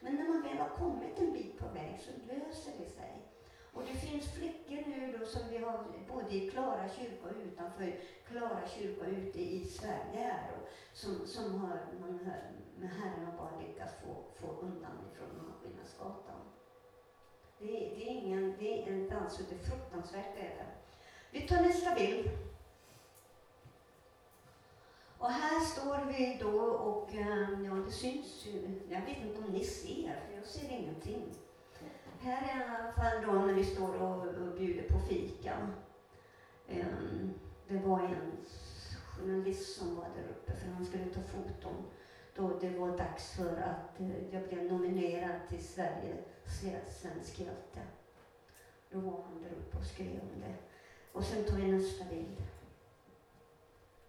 [0.00, 3.31] Men när man väl har kommit en bit på väg så löser det sig.
[3.72, 8.00] Och det finns flickor nu då som vi har både i Klara kyrka och utanför
[8.28, 12.42] Klara kyrka ute i Sverige här då, som, som har, man har,
[12.76, 16.40] med Herren har bara lyckats få, få undan ifrån Malmskillnadsgatan.
[17.58, 20.66] Det, det är ingen, det är inte alls, det är fruktansvärt är det.
[21.30, 22.30] Vi tar nästa bild.
[25.18, 29.52] Och här står vi då och, eh, ja det syns ju, jag vet inte om
[29.52, 31.34] ni ser, för jag ser ingenting.
[32.24, 35.56] Här är i alla fall då när vi står och, och bjuder på fika.
[36.68, 37.34] Um, ehm,
[37.68, 38.36] det var en
[39.16, 41.84] journalist som var där uppe för han skulle ta foton
[42.34, 47.80] då det var dags för att uh, jag blev nominerad till Sveriges svensk hjälte.
[48.90, 50.54] Då var han där uppe och skrev om det.
[51.12, 52.42] Och sen tar vi nästa bild.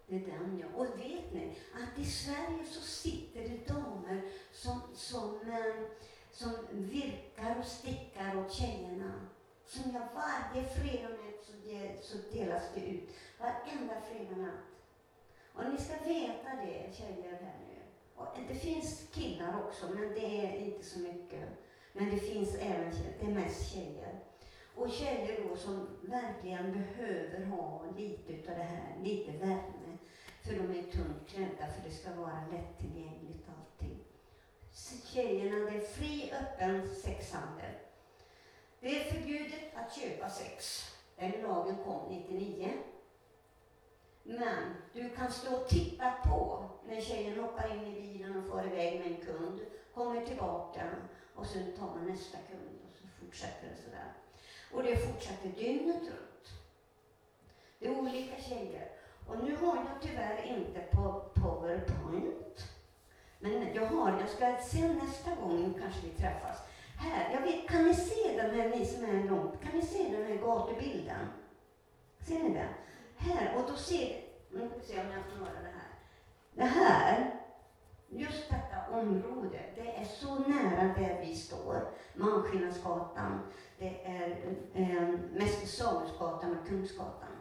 [0.06, 0.66] Det är den ja.
[0.76, 4.22] Och vet ni att i Sverige så sitter det damer
[4.52, 5.86] som, som uh,
[6.34, 9.12] som virkar och stickar åt tjejerna.
[9.66, 11.08] Som jag varje fredag
[11.42, 11.52] så,
[12.02, 13.10] så delas det ut.
[13.38, 14.74] Varenda fredag natt.
[15.54, 17.82] Och ni ska veta det, tjejer här nu.
[18.14, 21.48] Och det finns killar också, men det är inte så mycket.
[21.92, 24.20] Men det finns även tjejer, det är mest tjejer.
[24.76, 29.98] Och tjejer då som verkligen behöver ha lite utav det här, lite värme.
[30.42, 33.43] För de är tungt klädda, för det ska vara lättillgängligt.
[34.84, 37.74] Tjejerna, det är fri öppen sexhandel.
[38.80, 40.84] Det är förbjudet att köpa sex.
[41.16, 42.72] Den lagen kom 99.
[44.22, 48.66] Men du kan stå och titta på när tjejen hoppar in i bilen och far
[48.66, 49.60] iväg med en kund,
[49.94, 50.90] kommer tillbaka
[51.34, 54.12] och sen tar man nästa kund och så fortsätter det sådär.
[54.72, 56.52] Och det fortsätter dygnet runt.
[57.78, 58.90] Det är olika tjejer.
[59.28, 62.73] Och nu har jag tyvärr inte på Powerpoint.
[63.44, 66.58] Men jag har, jag ska sen nästa gång kanske vi träffas.
[66.96, 70.16] Här, jag vet, kan ni se den här, ni som är långt, kan ni se
[70.16, 71.26] den här gatubilden?
[72.20, 72.68] Ser ni den?
[73.16, 75.90] Här, och då ser, nu ska vi se om jag får höra det här.
[76.54, 77.40] Det här,
[78.08, 81.88] just detta område, det är så nära där vi står.
[82.14, 83.40] Malmskillnadsgatan,
[83.78, 87.33] det är eh, Mäster Samuelsgatan och Kungsgatan.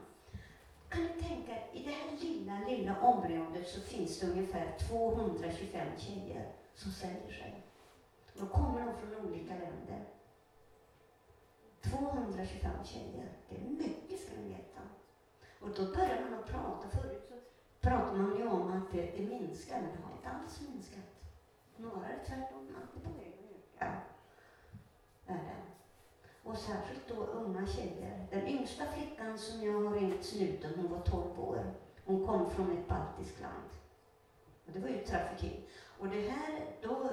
[0.93, 5.87] Kan ni tänka er, i det här lilla, lilla området så finns det ungefär 225
[5.97, 7.63] tjejer som säljer sig.
[8.33, 10.05] Då kommer de från olika länder.
[11.81, 14.81] 225 tjejer, det är mycket ska ni veta.
[15.59, 16.89] Och då börjar man att prata.
[16.89, 17.35] Förut så
[17.81, 21.09] pratade man ju om att det, det minskar, men det har inte alls minskat.
[21.75, 24.01] Snarare tvärtom, att det är på väg att öka.
[25.27, 25.72] Är det.
[26.43, 28.27] Och särskilt då unga tjejer.
[28.31, 31.73] Den yngsta flickan som jag har ringt snuten, hon var 12 år.
[32.05, 33.69] Hon kom från ett baltiskt land.
[34.65, 35.61] Och det var ju trafficking.
[35.99, 37.09] Och det här, då,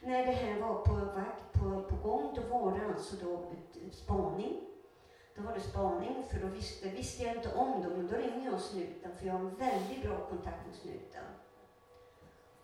[0.00, 3.52] när det här var på vakt, på, på gång, då var det alltså då
[3.92, 4.60] spaning.
[5.36, 8.50] Då var det spaning, för då visste, visste jag inte om dem, men då ringde
[8.50, 11.24] jag snuten, för jag har en väldigt bra kontakt med snuten.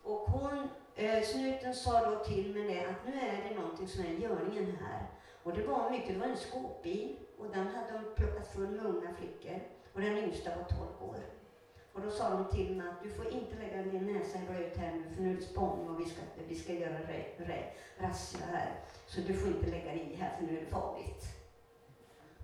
[0.03, 4.05] Och hon, eh, snuten sa då till mig det, att nu är det någonting som
[4.05, 5.07] är i görningen här.
[5.45, 8.87] Och det var mycket, det var en skåpbil, och den hade de plockat full med
[8.87, 9.61] unga flickor.
[9.93, 11.17] Och den yngsta var 12 år.
[11.93, 14.77] Och då sa de till mig att du får inte lägga din näsa i röret
[14.77, 16.99] här nu, för nu är det spaning och vi ska, vi ska göra
[17.99, 18.81] razzia här.
[19.07, 21.25] Så du får inte lägga dig i här, för nu är det farligt.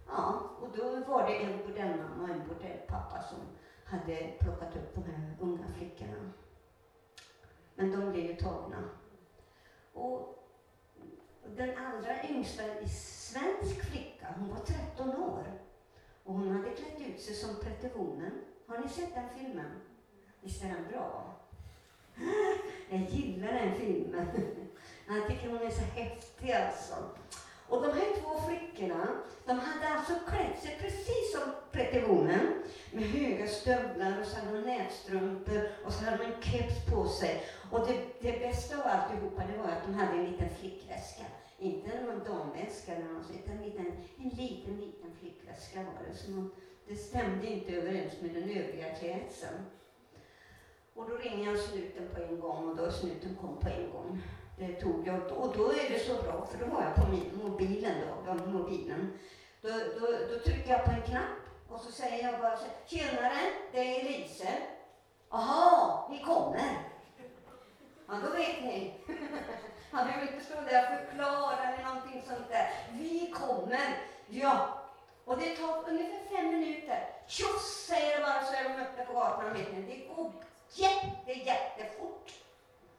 [0.07, 3.39] Ja, och då var det en bordellmamma och en bordellpappa som
[3.85, 6.33] hade plockat upp de här unga flickorna.
[7.75, 8.85] Men de blev ju tagna.
[9.93, 10.40] Och
[11.57, 14.61] den allra yngsta svensk flicka, hon var
[14.97, 15.45] 13 år.
[16.25, 18.41] Och hon hade klätt ut sig som Prettevonen.
[18.67, 19.71] Har ni sett den filmen?
[20.41, 21.35] Visst är den bra?
[22.91, 24.27] Jag gillar den filmen.
[25.09, 26.95] Jag tycker hon är så häftig alltså.
[27.71, 29.09] Och de här två flickorna,
[29.47, 32.63] de hade alltså klätt sig precis som Prettevonen.
[32.93, 37.09] Med höga stövlar och så hade de nätstrumpor och så hade de en keps på
[37.09, 37.43] sig.
[37.71, 41.25] Och det, det bästa av alltihopa det var att de hade en liten flickväska.
[41.59, 43.87] Inte någon damväska eller något, utan en liten,
[44.19, 46.17] en liten, liten flickväska var det.
[46.17, 46.51] Så man,
[46.89, 49.65] det stämde inte överens med den övriga klädseln.
[50.95, 54.23] Och då ringde jag snuten på en gång och då snuten kom på en gång.
[54.61, 57.41] Det tog jag och då är det så bra för då har jag på min,
[57.45, 57.95] mobilen
[58.27, 59.19] då, mobilen.
[59.63, 63.41] Då, då, då trycker jag på en knapp och så säger jag bara så Tjenare,
[63.73, 64.49] det är Elise.
[65.31, 66.79] Jaha, ni kommer.
[68.09, 68.95] Ja, då vet ni.
[69.91, 72.71] Han behöver inte stå där och förklara eller någonting sånt där.
[72.93, 73.97] Vi kommer.
[74.29, 74.79] Ja.
[75.25, 77.09] Och det tar ungefär fem minuter.
[77.27, 79.53] Tjoff säger det bara så är de uppe på gatan.
[79.53, 79.83] Vet ni.
[79.83, 80.33] Det går
[80.75, 82.33] jätte, jättefort.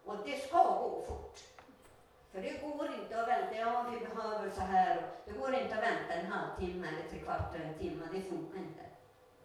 [0.06, 1.51] Och det ska gå fort.
[2.32, 5.02] För det går inte att vänta, ja vi behöver så här.
[5.26, 8.60] Det går inte att vänta en halvtimme eller tre kvart eller en timme, det funkar
[8.60, 8.82] inte.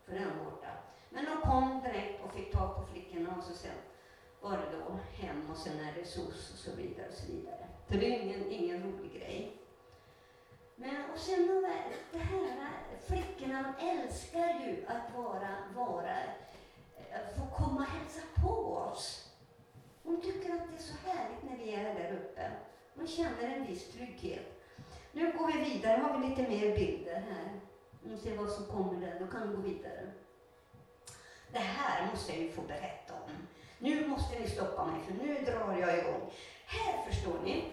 [0.04, 0.68] För den är borta.
[1.10, 3.74] Men de kom direkt och fick tag på flickorna och så sen
[4.40, 7.66] var det då hem och sen är det SOS och så vidare och så vidare.
[7.88, 9.56] För det är ingen, ingen rolig grej.
[10.76, 11.62] Men och sen de
[12.12, 16.16] det här, flickorna de älskar ju att vara, vara,
[17.36, 19.32] få komma och hälsa på oss.
[20.02, 22.50] De tycker att det är så härligt när vi är där uppe.
[22.96, 24.62] Man känner en viss trygghet.
[25.12, 27.60] Nu går vi vidare, har vi lite mer bilder här.
[28.02, 30.12] Vi ser vad som kommer där, då kan vi gå vidare.
[31.52, 33.30] Det här måste jag ju få berätta om.
[33.78, 36.30] Nu måste ni stoppa mig, för nu drar jag igång.
[36.66, 37.64] Här förstår ni,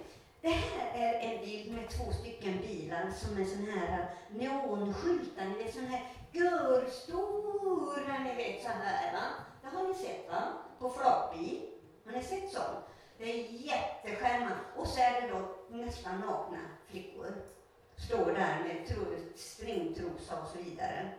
[0.41, 5.63] det här är en bild med två stycken bilar som är sån här neonskyltar, ni
[5.63, 9.23] vet sån här görstora, ni vet så här va.
[9.61, 10.43] Det har ni sett va?
[10.79, 11.61] På flakbil.
[12.05, 12.92] Har ni sett sånt?
[13.17, 14.57] Det är jätteskärmar.
[14.75, 17.33] Och så är det då nästan nakna flickor.
[17.95, 18.87] Står där med
[19.35, 21.09] stringtrosa och så vidare.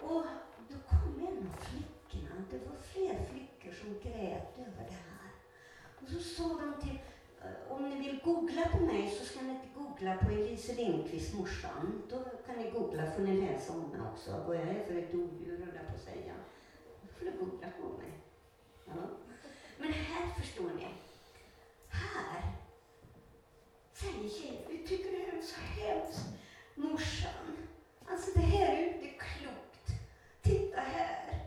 [0.00, 0.24] Och
[0.68, 5.30] då kom en av flickorna, det var fler flickor som grät över det här.
[6.02, 6.98] Och så sa de till,
[7.42, 11.34] eh, om ni vill googla på mig så ska ni inte googla på Elise Lindqvist,
[11.34, 12.02] morsan.
[12.10, 14.44] Då kan ni googla får ni läsa om mig också.
[14.46, 16.34] Vad jag är för ett odjur, höll jag på att säga.
[17.02, 18.12] Då får ni googla på mig.
[18.86, 19.31] Ja.
[19.82, 20.86] Men här förstår ni.
[21.88, 22.42] Här
[23.92, 26.26] säger tjejen, vi tycker det här är så hemskt.
[26.74, 27.56] Morsan,
[28.10, 29.88] alltså det här är ju inte klokt.
[30.42, 31.40] Titta här.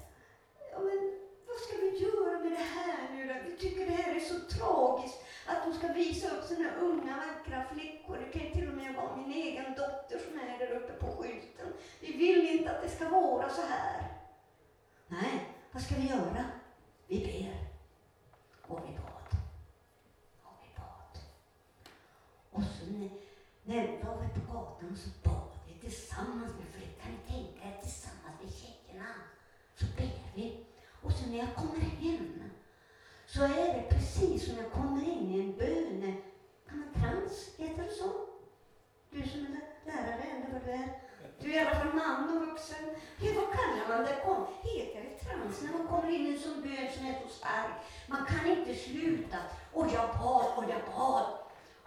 [0.72, 3.34] Ja, men vad ska vi göra med det här nu då?
[3.50, 7.66] Vi tycker det här är så tragiskt att de ska visa upp sina unga vackra
[7.74, 8.18] flickor.
[8.18, 11.08] Det kan ju till och med vara min egen dotter som är där uppe på
[11.08, 11.74] skylten.
[12.00, 14.04] Vi vill inte att det ska vara så här.
[15.08, 16.46] Nej, vad ska vi göra?
[17.08, 17.65] Vi ber.
[18.68, 19.40] Och vi bad.
[20.44, 21.20] Och vi bad.
[22.52, 23.10] Och så när,
[23.64, 27.18] när vi var på gatan så bad vi tillsammans med flickan.
[27.28, 29.14] Tänka er tillsammans med tjejerna.
[29.76, 30.66] Så ber vi.
[31.02, 32.36] Och så när jag kommer hem
[33.26, 36.16] så är det precis som jag kommer in i en böne...
[36.70, 37.56] Kan man trans?
[37.58, 38.12] Heter det så?
[39.10, 41.05] Du som är lärare eller vad du är?
[41.46, 42.86] Du är i alla fall man och vuxen.
[43.20, 44.22] Ja, vad kallar man det?
[44.32, 44.46] om?
[44.62, 47.72] heter det trans när man kommer in i en sån bön som är så stark?
[48.08, 49.38] Man kan inte sluta.
[49.74, 51.26] Och jag bad och jag bad.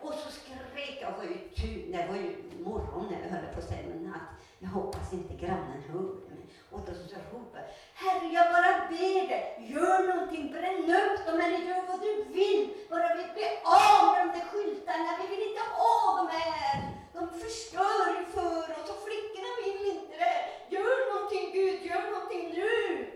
[0.01, 3.59] Och så skrek jag, var ju tur, det var ju morgon när jag höll på
[3.59, 4.29] att säga, natt.
[4.59, 6.28] Jag hoppas inte grannen hörde.
[6.71, 7.65] Och då så ropar
[7.95, 12.75] Herre, jag bara ber dig, gör någonting, bränn upp dem eller gör vad du vill.
[12.91, 16.79] Bara vi blir av med de där skyltarna, vi vill inte ha dem här.
[17.13, 20.39] De förstör ju för oss och flickorna vill inte det.
[20.75, 23.07] Gör någonting Gud, gör någonting nu.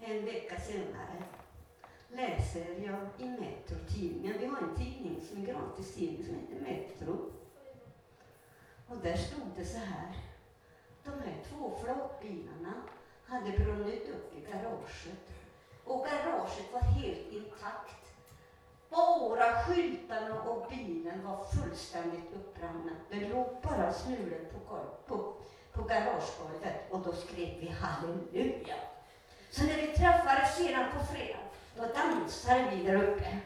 [0.00, 1.22] En vecka senare
[2.08, 4.38] läser jag i Metro-tidningen.
[4.38, 7.30] Vi har en tidning som är gratis tidning som heter Metro.
[8.88, 10.31] Och där stod det så här.
[11.04, 12.72] De här två flakbilarna
[13.26, 15.28] hade brunnit upp i garaget.
[15.84, 18.02] Och garaget var helt intakt.
[18.90, 22.90] Bara skyltarna och bilen var fullständigt uppbrända.
[23.10, 25.34] Det låg bara smulor på, på,
[25.72, 28.74] på garagegolvet och då skrek vi halleluja.
[29.50, 31.38] Så när vi träffades sedan på fredag,
[31.76, 33.38] då dansade vi där uppe.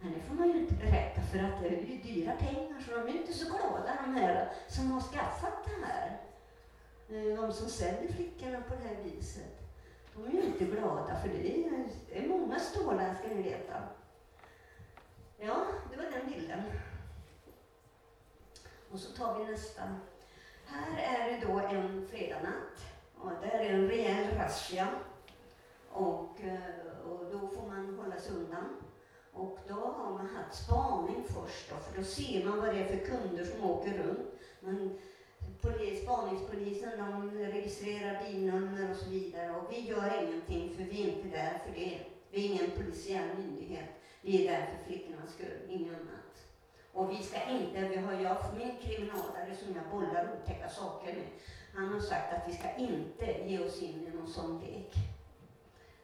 [0.00, 2.90] Men det får man ju inte berätta för att det är ju dyra pengar så
[2.90, 6.25] de är inte så glada de här som har skaffat det här.
[7.08, 9.60] Eh, de som säljer flickorna på det här viset.
[10.14, 13.82] De är ju inte glada för det är, det är många stålar ska ni veta.
[15.38, 16.62] Ja, det var den bilden.
[18.90, 19.82] Och så tar vi nästa.
[20.64, 22.84] Här är det då en fredagnatt
[23.18, 24.88] och där är en rejäl razzia.
[25.92, 28.76] Och, eh, och då får man hålla sig undan.
[29.32, 32.96] Och då har man haft spaning först då, för då ser man vad det är
[32.96, 34.28] för kunder som åker runt.
[34.60, 34.98] Man,
[35.62, 41.12] polis, spaningspolisen de registrerar bilnummer och så vidare och vi gör ingenting för vi är
[41.12, 42.00] inte där för det.
[42.30, 43.88] Vi är ingen polisiär myndighet.
[44.20, 46.26] Vi är där för flickornas skull, inget annat.
[46.92, 51.26] Och vi ska inte, vi har jag, min kriminalare som jag bollar otäcka saker med,
[51.74, 54.94] han har sagt att vi ska inte ge oss in i någon sån lek.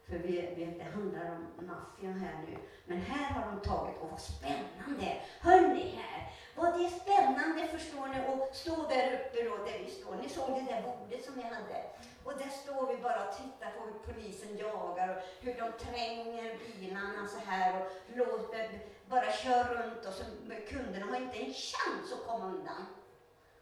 [0.07, 2.57] För vi, vi, det handlar om maffia här nu.
[2.87, 5.21] Men här har de tagit, och vad spännande!
[5.41, 9.91] Hörni här, vad det är spännande förstår ni att stå där uppe då där vi
[9.91, 10.17] står.
[10.23, 11.79] Ni såg det där bordet som vi hade.
[12.25, 16.59] Och där står vi bara och tittar på hur polisen jagar och hur de tränger
[16.67, 18.71] bilarna så här och låter,
[19.07, 20.25] bara kör runt och så
[20.69, 22.87] kunderna har inte en chans att komma undan.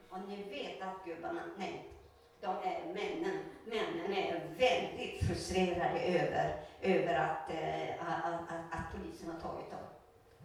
[0.08, 1.88] Och ni vet att gubbarna, nej,
[2.40, 9.30] de är männen, männen är väldigt frustrerade över, över att, eh, att, att, att, polisen
[9.30, 9.80] har tagit dem.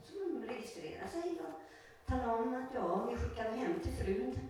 [0.04, 1.44] Så de registrerar sig Då
[2.07, 4.49] Tala om att ja, vi skickar hem till frun,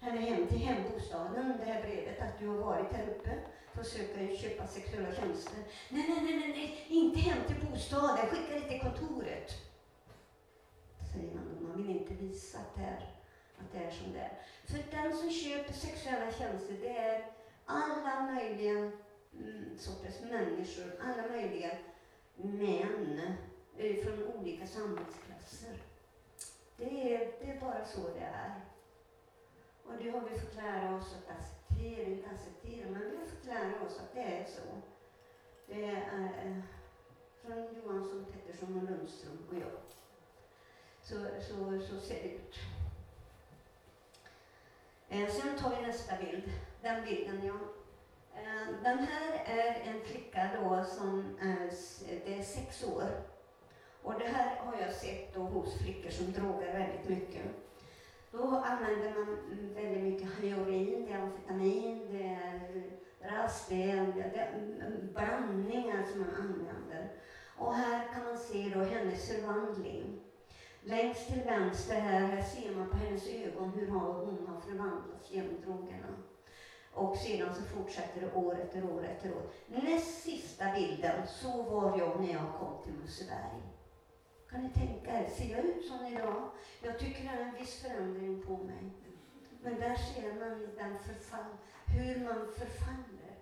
[0.00, 3.30] eller hem till hembostaden, det här brevet att du har varit här uppe
[3.72, 5.58] för att söka köpa sexuella tjänster.
[5.88, 9.52] Nej, nej, nej, nej, nej, inte hem till bostaden, skicka det till kontoret.
[11.12, 13.08] Säger man då, man vill inte visa att det är,
[13.58, 14.38] att det är som det är.
[14.64, 17.26] För den som köper sexuella tjänster, det är
[17.64, 21.70] alla möjliga mm, sorters människor, alla möjliga
[22.36, 23.34] män
[23.76, 25.93] eh, från olika samhällsklasser.
[26.76, 28.60] Det är, det är bara så det är.
[29.84, 33.44] Och det har vi fått lära oss att acceptera, inte acceptera, men vi har fått
[33.44, 34.62] lära oss att det är så.
[35.66, 36.62] Det är eh,
[37.42, 39.80] från Johansson, Pettersson och Lundström och jag.
[41.02, 42.56] Så, så, så ser det ut.
[45.08, 46.52] Eh, sen tar vi nästa bild.
[46.82, 47.54] Den bilden, ja.
[48.36, 51.70] Eh, den här är en flicka då som är,
[52.24, 53.33] det är sex år.
[54.04, 57.42] Och det här har jag sett då hos flickor som drogar väldigt mycket.
[58.32, 59.38] Då använder man
[59.74, 62.82] väldigt mycket heroin, det är amfetamin, det är
[63.30, 64.52] rast, det är, det är
[65.14, 67.12] blandningar som man använder.
[67.56, 70.20] Och här kan man se då hennes förvandling.
[70.82, 75.60] Längst till vänster här, här ser man på hennes ögon hur hon har förvandlats genom
[75.60, 76.08] drogerna.
[76.92, 79.42] Och sedan så fortsätter det år efter år efter år.
[79.66, 83.73] Näst sista bilden, så var jag när jag kom till Museberg.
[84.54, 86.50] Kan ni tänka er, ser jag ut som idag?
[86.82, 88.90] Jag tycker det är en viss förändring på mig.
[89.62, 91.56] Men där ser man den förfall,
[91.86, 93.36] hur man förfaller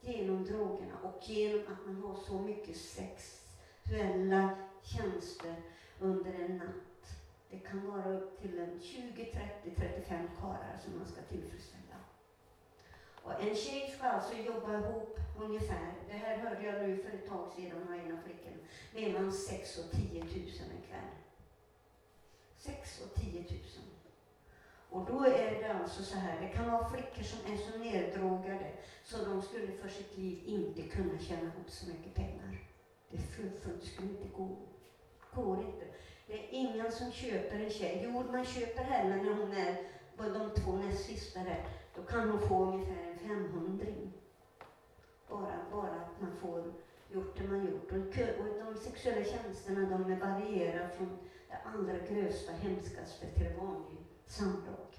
[0.00, 4.50] genom drogerna och genom att man har så mycket sexuella
[4.82, 5.54] tjänster
[6.00, 7.18] under en natt.
[7.50, 11.96] Det kan vara upp till en 20, 30, 35 karlar som man ska tillfredsställa.
[13.22, 17.28] Och en tjej ska alltså jobba ihop ungefär, det här hörde jag nu för ett
[17.28, 18.56] tag sedan av en av flickorna,
[18.94, 21.10] mellan 6 och 10 000 en kväll.
[22.56, 23.48] 6 och 10 000.
[24.94, 28.72] Och då är det alltså så här, det kan vara flickor som är så neddrogade
[29.04, 32.58] så de skulle för sitt liv inte kunna tjäna ihop så mycket pengar.
[33.10, 34.56] Det, för, skulle inte gå.
[35.34, 35.84] Går inte.
[36.26, 38.00] Det är ingen som köper en tjej.
[38.04, 39.76] Jo, man köper henne när hon är
[40.16, 41.66] på de två näst sista där.
[41.96, 44.12] Då kan hon få ungefär en femhundring.
[45.34, 46.74] Bara, bara att man får
[47.08, 47.92] gjort det man gjort.
[47.92, 47.98] Och,
[48.40, 54.94] och de sexuella tjänsterna de varierar från det allra grövsta, hemskaste till vanlig samlag.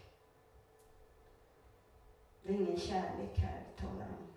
[2.44, 4.28] Det är ingen kärlek här vi talar om.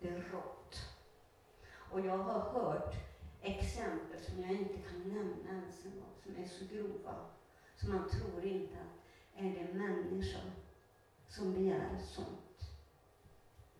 [0.00, 0.88] Det är rått.
[1.92, 2.94] Och jag har hört
[3.42, 7.14] exempel som jag inte kan nämna ens en gång, som är så grova,
[7.76, 10.52] så man tror inte att är det människor
[11.28, 12.47] som begär sånt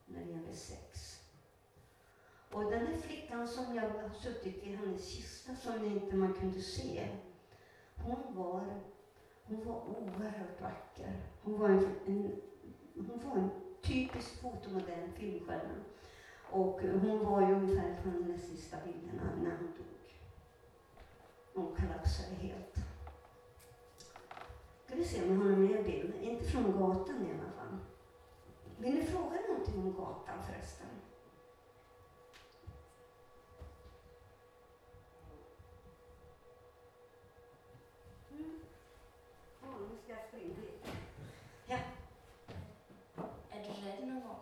[0.08, 1.18] när det gäller sex.
[2.52, 6.60] Och den här flickan som jag har suttit i hennes kista som inte man kunde
[6.60, 7.08] se,
[7.96, 8.64] hon var,
[9.44, 11.12] hon var oerhört vacker.
[11.42, 12.40] Hon var en, en
[12.94, 13.50] hon var en
[13.82, 15.74] typisk fotomodell, filmstjärna.
[16.50, 20.14] Och hon var ju ungefär från de sista bilderna när hon dog.
[21.54, 22.74] Hon kollapsade helt.
[24.86, 26.14] Ska vi se om jag har någon mer bild.
[26.22, 27.57] Inte från gatan i alla fall.
[28.80, 30.86] Vill ni fråga någonting om gatan förresten?
[38.30, 38.60] Mm.
[39.62, 40.88] Ja, nu ska jag få in lite.
[41.66, 41.78] Ja.
[43.50, 44.40] Är du rädd någon gång?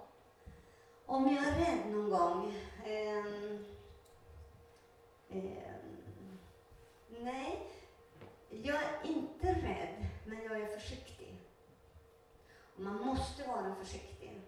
[1.06, 2.54] Om jag är rädd någon gång?
[2.86, 3.64] ehm,
[5.28, 6.38] ehm,
[7.08, 7.70] nej,
[8.48, 11.15] jag är inte rädd, men jag är försiktig.
[12.76, 14.40] Och man måste vara försiktig.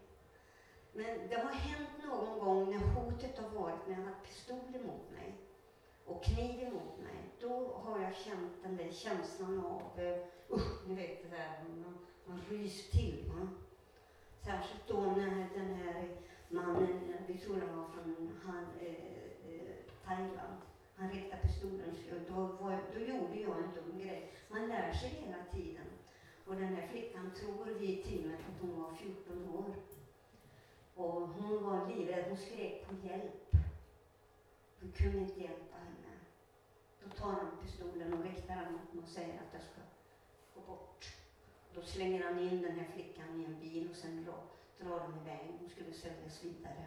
[0.92, 4.74] Men det har hänt någon gång när hotet har varit när jag har haft pistol
[4.74, 5.34] emot mig
[6.04, 7.18] och kniv emot mig.
[7.40, 10.18] Då har jag känt den där känslan av, uh,
[10.50, 13.24] usch, ni vet det där, man, man ryser till.
[13.28, 13.48] Va?
[14.44, 16.08] Särskilt då när den här
[16.48, 18.92] mannen, vi tror han var från han, eh,
[19.48, 20.56] eh, Thailand,
[20.96, 21.94] han riktade pistolen,
[22.28, 24.32] då, var, då gjorde jag en dum grej.
[24.48, 25.86] Man lär sig hela tiden.
[26.48, 29.74] Och den här flickan tror vi till och med att hon var 14 år.
[30.94, 33.54] Och hon var livrädd, hon skrek på hjälp.
[34.80, 36.14] Vi kunde inte hjälpa henne.
[37.04, 39.80] Då tar han pistolen och väktar den mot mig och säger att jag ska
[40.54, 41.16] gå bort.
[41.74, 44.42] Då slänger han in den här flickan i en bil och sen drar,
[44.78, 45.56] drar de iväg.
[45.60, 46.86] Hon skulle säljas vidare.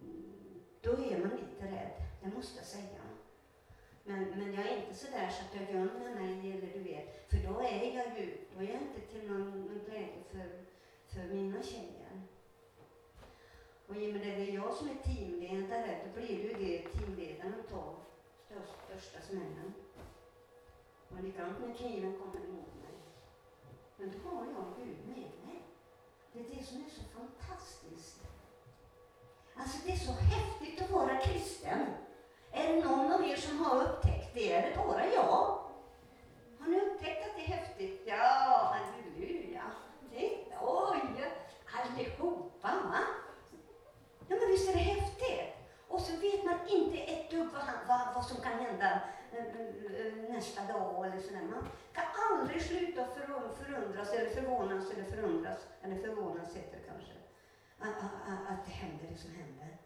[0.00, 3.02] Mm, då är man lite rädd, det måste jag säga.
[4.08, 7.36] Men, men jag är inte sådär så att jag gömmer mig eller du vet, för
[7.36, 10.64] då är jag ju, då är jag inte till någon, någon glädje för,
[11.06, 12.22] för mina tjejer.
[13.86, 16.88] Och i och med det det är jag som är teamledare, då blir ju det
[16.88, 17.94] teamledaren tar
[18.46, 19.74] största, största smällen.
[21.08, 22.96] Och likadant när kniven kommer emot mig.
[23.96, 25.62] Men då har jag Gud med mig.
[26.32, 28.22] Det är det som är så fantastiskt.
[29.54, 31.86] Alltså det är så häftigt att vara kristen.
[32.58, 34.52] Är det någon av er som har upptäckt det?
[34.52, 35.58] Är det bara jag?
[36.58, 38.02] Har ni upptäckt att det är häftigt?
[38.06, 39.62] Ja, halleluja.
[40.10, 40.56] Titta!
[40.60, 41.24] oj,
[41.76, 43.00] allihopa va?
[44.28, 45.54] Ja men visst är det häftigt?
[45.88, 49.00] Och så vet man inte ett dugg vad, vad, vad som kan hända
[49.32, 51.42] eh, eh, nästa dag eller sådär.
[51.42, 57.12] Man kan aldrig sluta förundras eller förvånas eller förundras, eller förvånas heter det kanske,
[57.78, 59.77] att, att, att det händer det som händer.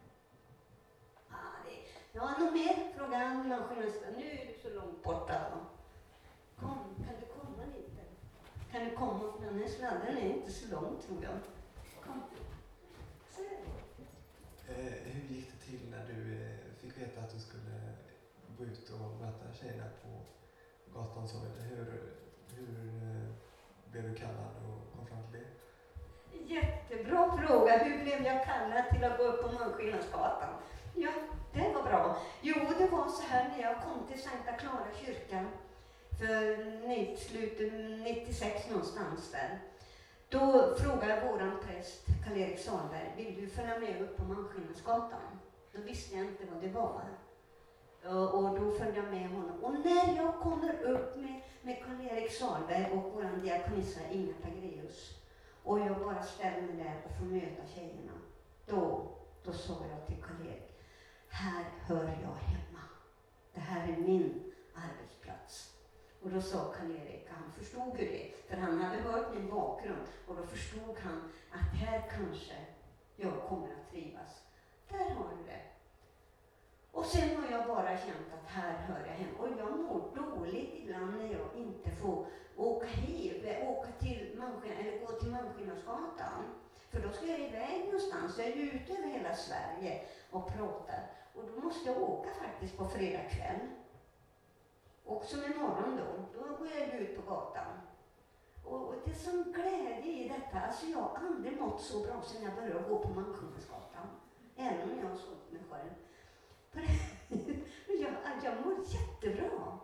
[2.13, 2.93] Ja, något mer?
[2.97, 4.17] Frågar han människorna.
[4.17, 5.41] Nu är du så långt borta.
[6.61, 8.03] Kom, kan du komma lite?
[8.73, 9.33] Kan du komma?
[9.39, 11.39] För den här sladden är inte så lång tror jag.
[12.05, 12.23] Kom.
[13.31, 13.43] Så.
[14.73, 17.95] Eh, hur gick det till när du eh, fick veta att du skulle
[18.59, 20.09] gå ut och möta tjejerna på
[20.99, 21.29] gatan?
[21.29, 22.13] Så, eller hur
[22.57, 23.29] hur eh,
[23.91, 26.55] blev du kallad och kom fram till det?
[26.55, 27.79] Jättebra fråga.
[27.79, 30.55] Hur blev jag kallad till att gå upp på Munskillnadsgatan?
[30.95, 31.11] Ja,
[31.53, 32.17] det var bra.
[32.41, 35.47] Jo, det var så här när jag kom till Sankta Clara kyrka
[36.19, 37.73] för slutet
[38.05, 39.59] 96 någonstans där.
[40.29, 45.39] Då frågade våran präst Karl-Erik Sahlberg, vill du följa med upp på Malmskillnadsgatan?
[45.73, 47.03] Då visste jag inte vad det var.
[48.05, 49.65] Och och då följde jag med honom.
[49.65, 55.23] Och när jag kommer upp med, med Karl-Erik Sahlberg och vår diakonissa Inga Pagreus
[55.65, 58.13] och jag bara ställer mig där och får möta tjejerna.
[58.67, 59.09] Då,
[59.45, 60.72] då sa jag till Karl-Erik,
[61.33, 62.85] här hör jag hemma.
[63.55, 65.73] Det här är min arbetsplats.
[66.23, 70.37] Och då sa Karl-Erik, han förstod ju det, för han hade hört min bakgrund och
[70.37, 72.55] då förstod han att här kanske
[73.17, 74.43] jag kommer att trivas.
[74.89, 75.61] Där har du det.
[76.93, 79.35] Och sen har jag bara känt att här hör jag hem.
[79.39, 82.27] Och jag mår dåligt ibland när jag inte får
[82.57, 86.45] åka hem, eh, åka till Malmskillnad, eller gå till Malmskillnadsgatan.
[86.91, 88.39] För då ska jag iväg någonstans.
[88.39, 90.01] Jag är ju ute över hela Sverige
[90.31, 91.11] och pratar.
[91.35, 93.61] Och då måste jag åka faktiskt på fredag kväll.
[95.05, 97.81] Och som imorgon då, då går jag ut på gatan.
[98.65, 100.61] Och, och det är sån glädje i detta.
[100.67, 104.07] Alltså jag har aldrig mått så bra sedan jag började gå på Malmskillnadsgatan.
[104.57, 105.91] Även om jag har sålt mig själv.
[107.87, 108.13] Jag,
[108.45, 109.79] jag mår jättebra.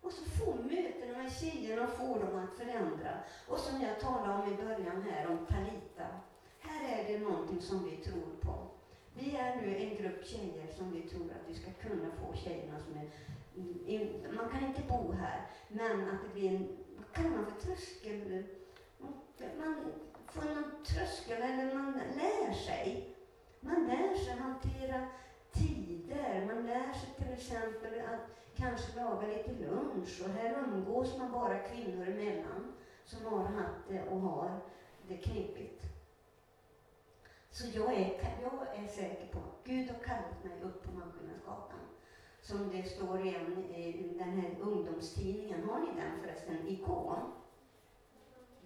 [0.00, 3.18] Och så få möten med tjejerna och få dem att förändra.
[3.48, 6.06] Och som jag talade om i början här om Talita.
[6.60, 8.73] Här är det någonting som vi tror på.
[9.16, 12.80] Vi är nu en grupp tjejer som vi tror att vi ska kunna få tjejerna
[12.80, 14.32] som är...
[14.32, 16.68] Man kan inte bo här, men att det blir en...
[16.96, 18.44] Vad kallar man för tröskel?
[19.58, 19.92] Man
[20.32, 23.14] får någon tröskel, eller man lär sig.
[23.60, 25.00] Man lär sig hantera
[25.52, 26.46] tider.
[26.46, 31.58] Man lär sig till exempel att kanske laga lite lunch och här umgås man bara
[31.58, 32.72] kvinnor emellan
[33.04, 34.60] som har haft det och har
[35.08, 35.93] det knepigt.
[37.54, 38.12] Så jag är,
[38.42, 41.80] jag är säker på att Gud har kallat mig upp på Malmskillnadsgatan.
[42.40, 45.68] Som det står igen i den här ungdomstidningen.
[45.68, 46.68] Har ni den förresten?
[46.68, 47.32] Ikon.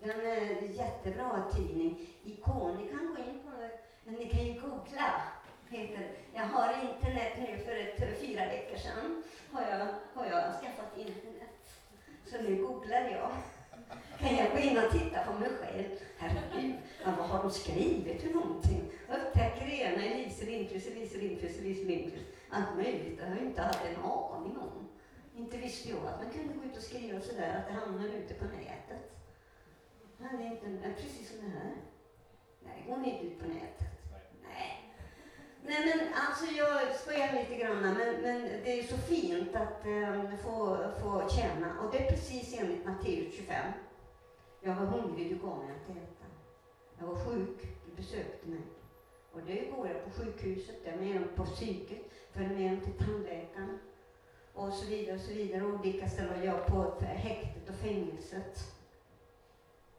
[0.01, 2.09] Den är en jättebra tidning.
[2.25, 2.77] Ikon.
[2.77, 3.51] Ni kan gå in på
[4.05, 5.23] men ni kan ju googla.
[5.69, 9.23] Heter, jag har internet nu för ett, fyra veckor sedan.
[9.53, 11.81] Har jag, har jag skaffat internet.
[12.27, 13.31] Så nu googlar jag.
[14.19, 15.85] Kan jag gå in och titta på mig själv?
[16.19, 16.75] Herregud,
[17.05, 18.91] ja, vad har de skrivit för någonting?
[19.09, 22.25] Upptäcker det ena Elise Lindqvist, Elise Lindqvist, Elise Lindqvist.
[22.51, 23.19] Allt möjligt.
[23.19, 24.89] Det har jag inte haft en aning om.
[25.37, 28.35] Inte visste jag att man kunde gå ut och skriva sådär, att det hamnar ute
[28.35, 29.19] på nätet.
[30.19, 31.73] Nej, det är inte, precis som det här.
[32.65, 33.98] Nej, går ni inte ut på nätet?
[35.69, 35.87] Nej.
[35.87, 40.79] Men alltså jag skojar lite grann men, men det är så fint att äm, få,
[41.03, 41.81] få känna.
[41.81, 43.73] och det är precis enligt Matteus 25.
[44.61, 46.27] Jag var hungrig, du gav mig att äta.
[46.99, 48.61] Jag var sjuk, du besökte mig.
[49.33, 51.99] Och det går jag på sjukhuset, jag är med dem på psyket,
[52.33, 53.79] följer med dem till tandläkaren
[54.55, 55.65] och så vidare och så vidare.
[55.65, 58.59] Olika ställen jag på häktet och fängelset.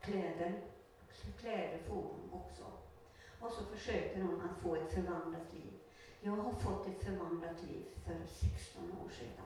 [0.01, 0.61] Kläder,
[1.41, 2.68] kläder får de också.
[3.39, 5.73] Och så försöker hon att få ett förvandlat liv.
[6.21, 9.45] Jag har fått ett förvandlat liv för 16 år sedan.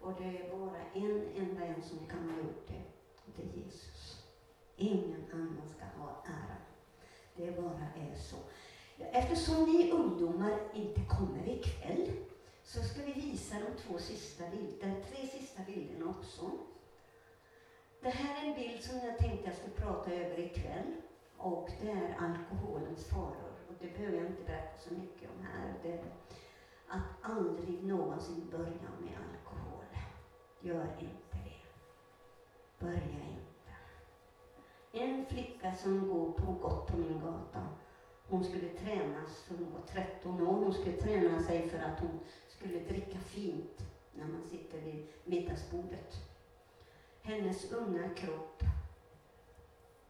[0.00, 2.82] Och det är bara en enda en som kan ha gjort det.
[3.16, 4.24] Och det är Jesus.
[4.76, 6.56] Ingen annan ska ha ära.
[7.36, 8.36] Det bara är så.
[8.98, 12.10] Eftersom ni ungdomar inte kommer ikväll
[12.64, 16.50] så ska vi visa de två sista bilderna, tre sista bilderna också.
[18.00, 20.92] Det här är en bild som jag tänkte jag skulle prata över ikväll
[21.38, 23.52] och det är alkoholens faror.
[23.68, 25.74] Och det behöver jag inte berätta så mycket om här.
[25.82, 26.04] Det
[26.88, 29.84] att aldrig någonsin börja med alkohol.
[30.60, 31.60] Gör inte det.
[32.78, 33.72] Börja inte.
[34.92, 37.68] En flicka som går på gott på min gata,
[38.28, 42.78] hon skulle tränas, hon var 13 år, hon skulle träna sig för att hon skulle
[42.78, 43.82] dricka fint
[44.12, 46.14] när man sitter vid middagsbordet.
[47.22, 48.62] Hennes unga kropp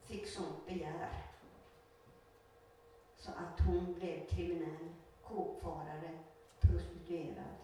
[0.09, 1.29] fick sånt begär
[3.17, 4.89] så att hon blev kriminell,
[5.23, 6.19] kåkfarare,
[6.61, 7.57] prostituerad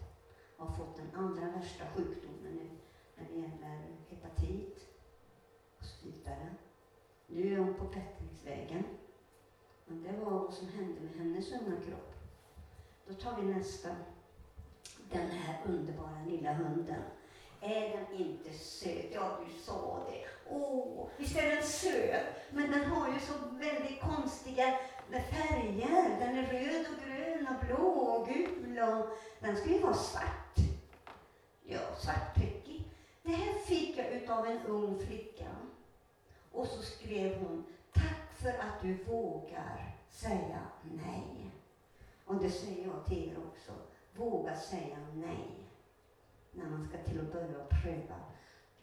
[0.57, 2.69] och har fått den allra värsta sjukdomen nu
[3.15, 4.87] när det gäller hepatit
[5.79, 6.55] och så vidare.
[7.27, 8.83] Nu är hon på bättringsvägen.
[9.85, 12.15] Men det var vad som hände med hennes unga kropp.
[13.07, 13.95] Då tar vi nästa.
[15.11, 17.01] Den här underbara lilla hunden.
[17.65, 19.11] Är den inte söt?
[19.13, 20.25] Ja, du sa det.
[20.49, 22.25] Åh, visst är den söt?
[22.49, 24.79] Men den har ju så väldigt konstiga
[25.09, 26.19] färger.
[26.19, 29.07] Den är röd och grön och blå och gul och
[29.39, 30.57] den ska ju vara svart.
[31.63, 32.83] Ja, svartprickig.
[33.23, 35.47] Det här fick jag utav en ung flicka.
[36.51, 41.51] Och så skrev hon, tack för att du vågar säga nej.
[42.25, 43.71] Och det säger jag till er också.
[44.15, 45.64] våga säga nej
[46.55, 48.19] när man ska till att börja pröva.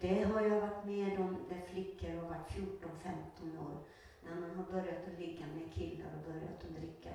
[0.00, 3.78] Det har jag varit med om där flickor har varit 14-15 år
[4.22, 7.10] när man har börjat att ligga med killar och börjat att dricka.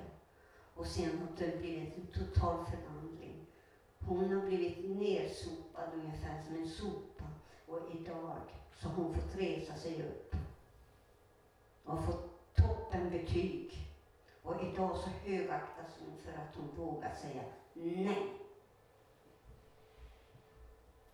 [0.74, 3.46] Och sen har det blivit en total förvandling.
[3.98, 7.24] Hon har blivit nersopad ungefär som en sopa
[7.66, 8.40] och idag
[8.76, 10.34] så har hon fått resa sig upp
[11.84, 13.88] och fått toppenbetyg.
[14.42, 17.42] Och idag så högaktas hon för att hon vågar säga
[17.74, 18.32] nej.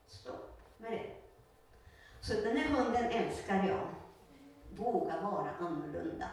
[0.06, 1.10] Stopp med det.
[2.20, 3.88] Så den här hunden älskar jag.
[4.76, 6.30] Våga vara annorlunda.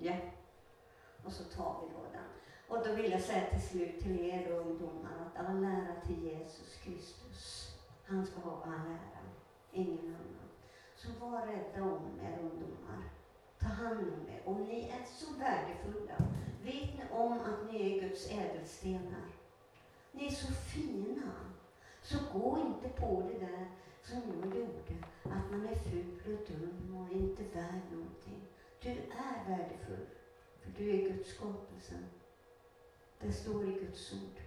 [0.00, 0.16] Ja.
[1.24, 2.28] Och så tar vi då den.
[2.68, 6.80] Och då vill jag säga till slut till er ungdomar att all ära till Jesus
[6.82, 7.74] Kristus.
[8.06, 9.24] Han ska ha all ära,
[9.72, 10.48] ingen annan.
[10.94, 13.02] Så var rädda om er ungdomar.
[13.58, 14.42] Ta hand om er.
[14.44, 16.16] Och ni är så värdefulla.
[16.62, 19.26] Vet ni om att ni är Guds ädelstenar?
[20.12, 21.32] Ni är så fina.
[22.10, 23.70] Så gå inte på det där
[24.02, 28.42] som jag gjorde, att man är ful och dum och inte värd någonting.
[28.82, 30.06] Du är värdefull,
[30.60, 31.94] för du är Guds skapelse.
[33.20, 34.40] Det står i Guds ord.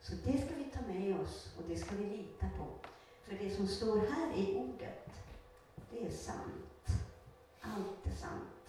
[0.00, 2.88] Så det ska vi ta med oss och det ska vi lita på.
[3.22, 5.10] För det som står här i ordet,
[5.90, 6.86] det är sant.
[7.60, 8.68] Allt är sant.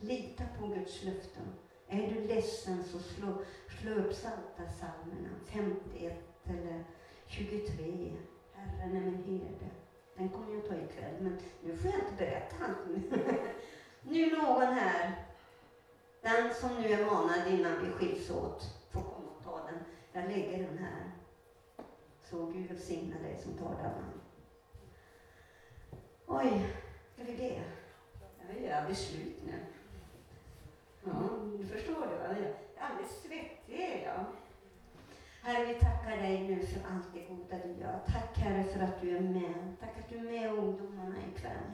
[0.00, 1.54] Lita på Guds löften.
[1.88, 3.34] Är du ledsen så slå,
[3.80, 6.84] slå upp Psaltarpsalmerna 51 eller
[7.26, 8.12] 23.
[8.52, 9.70] Herren är min herde.
[10.14, 13.22] Den kommer jag ta ikväll, men nu får jag inte berätta allt.
[14.02, 15.24] nu någon här,
[16.20, 19.78] den som nu är manad innan vi skiljs åt, får komma och ta den.
[20.12, 21.10] Jag lägger den här.
[22.30, 24.04] Så Gud välsigna dig som tar den.
[26.26, 26.66] Oj,
[27.14, 27.62] ska vi be?
[28.62, 29.52] Jag är beslut nu.
[31.04, 31.12] Ja,
[31.58, 32.24] du förstår det va?
[32.28, 34.24] Jag är alldeles svettig är jag.
[35.44, 38.00] Herre, vi tackar dig nu för allt det goda du gör.
[38.06, 39.76] Tack Herre för att du är med.
[39.80, 41.70] Tack att du är med ungdomarna ikväll.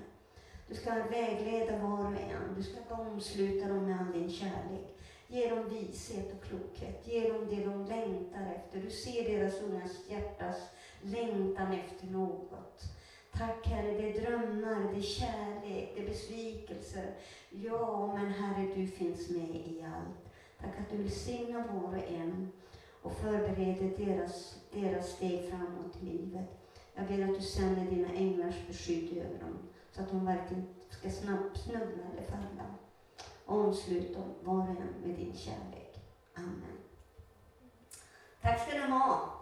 [0.68, 2.54] Du ska vägleda var och en.
[2.56, 4.98] Du ska omsluta dem med all din kärlek.
[5.26, 7.06] Ge dem vishet och klokhet.
[7.06, 8.80] Ge dem det de längtar efter.
[8.80, 10.56] Du ser deras ungas hjärtas
[11.02, 12.82] längtan efter något.
[13.32, 17.14] Tack Herre, det är drömmar, det är kärlek, det är besvikelser.
[17.50, 20.32] Ja, men Herre, du finns med i allt.
[20.60, 22.52] Tack att du välsignar var och en
[23.02, 26.58] och förbereder deras, deras steg framåt i livet.
[26.94, 29.58] Jag ber att du sänder dina änglars beskydd över dem,
[29.92, 32.74] så att de varken ska snabbt snubbla eller falla.
[33.46, 36.00] Omslut dem var och en med din kärlek.
[36.34, 36.78] Amen.
[38.42, 39.34] Tack ska ni ha.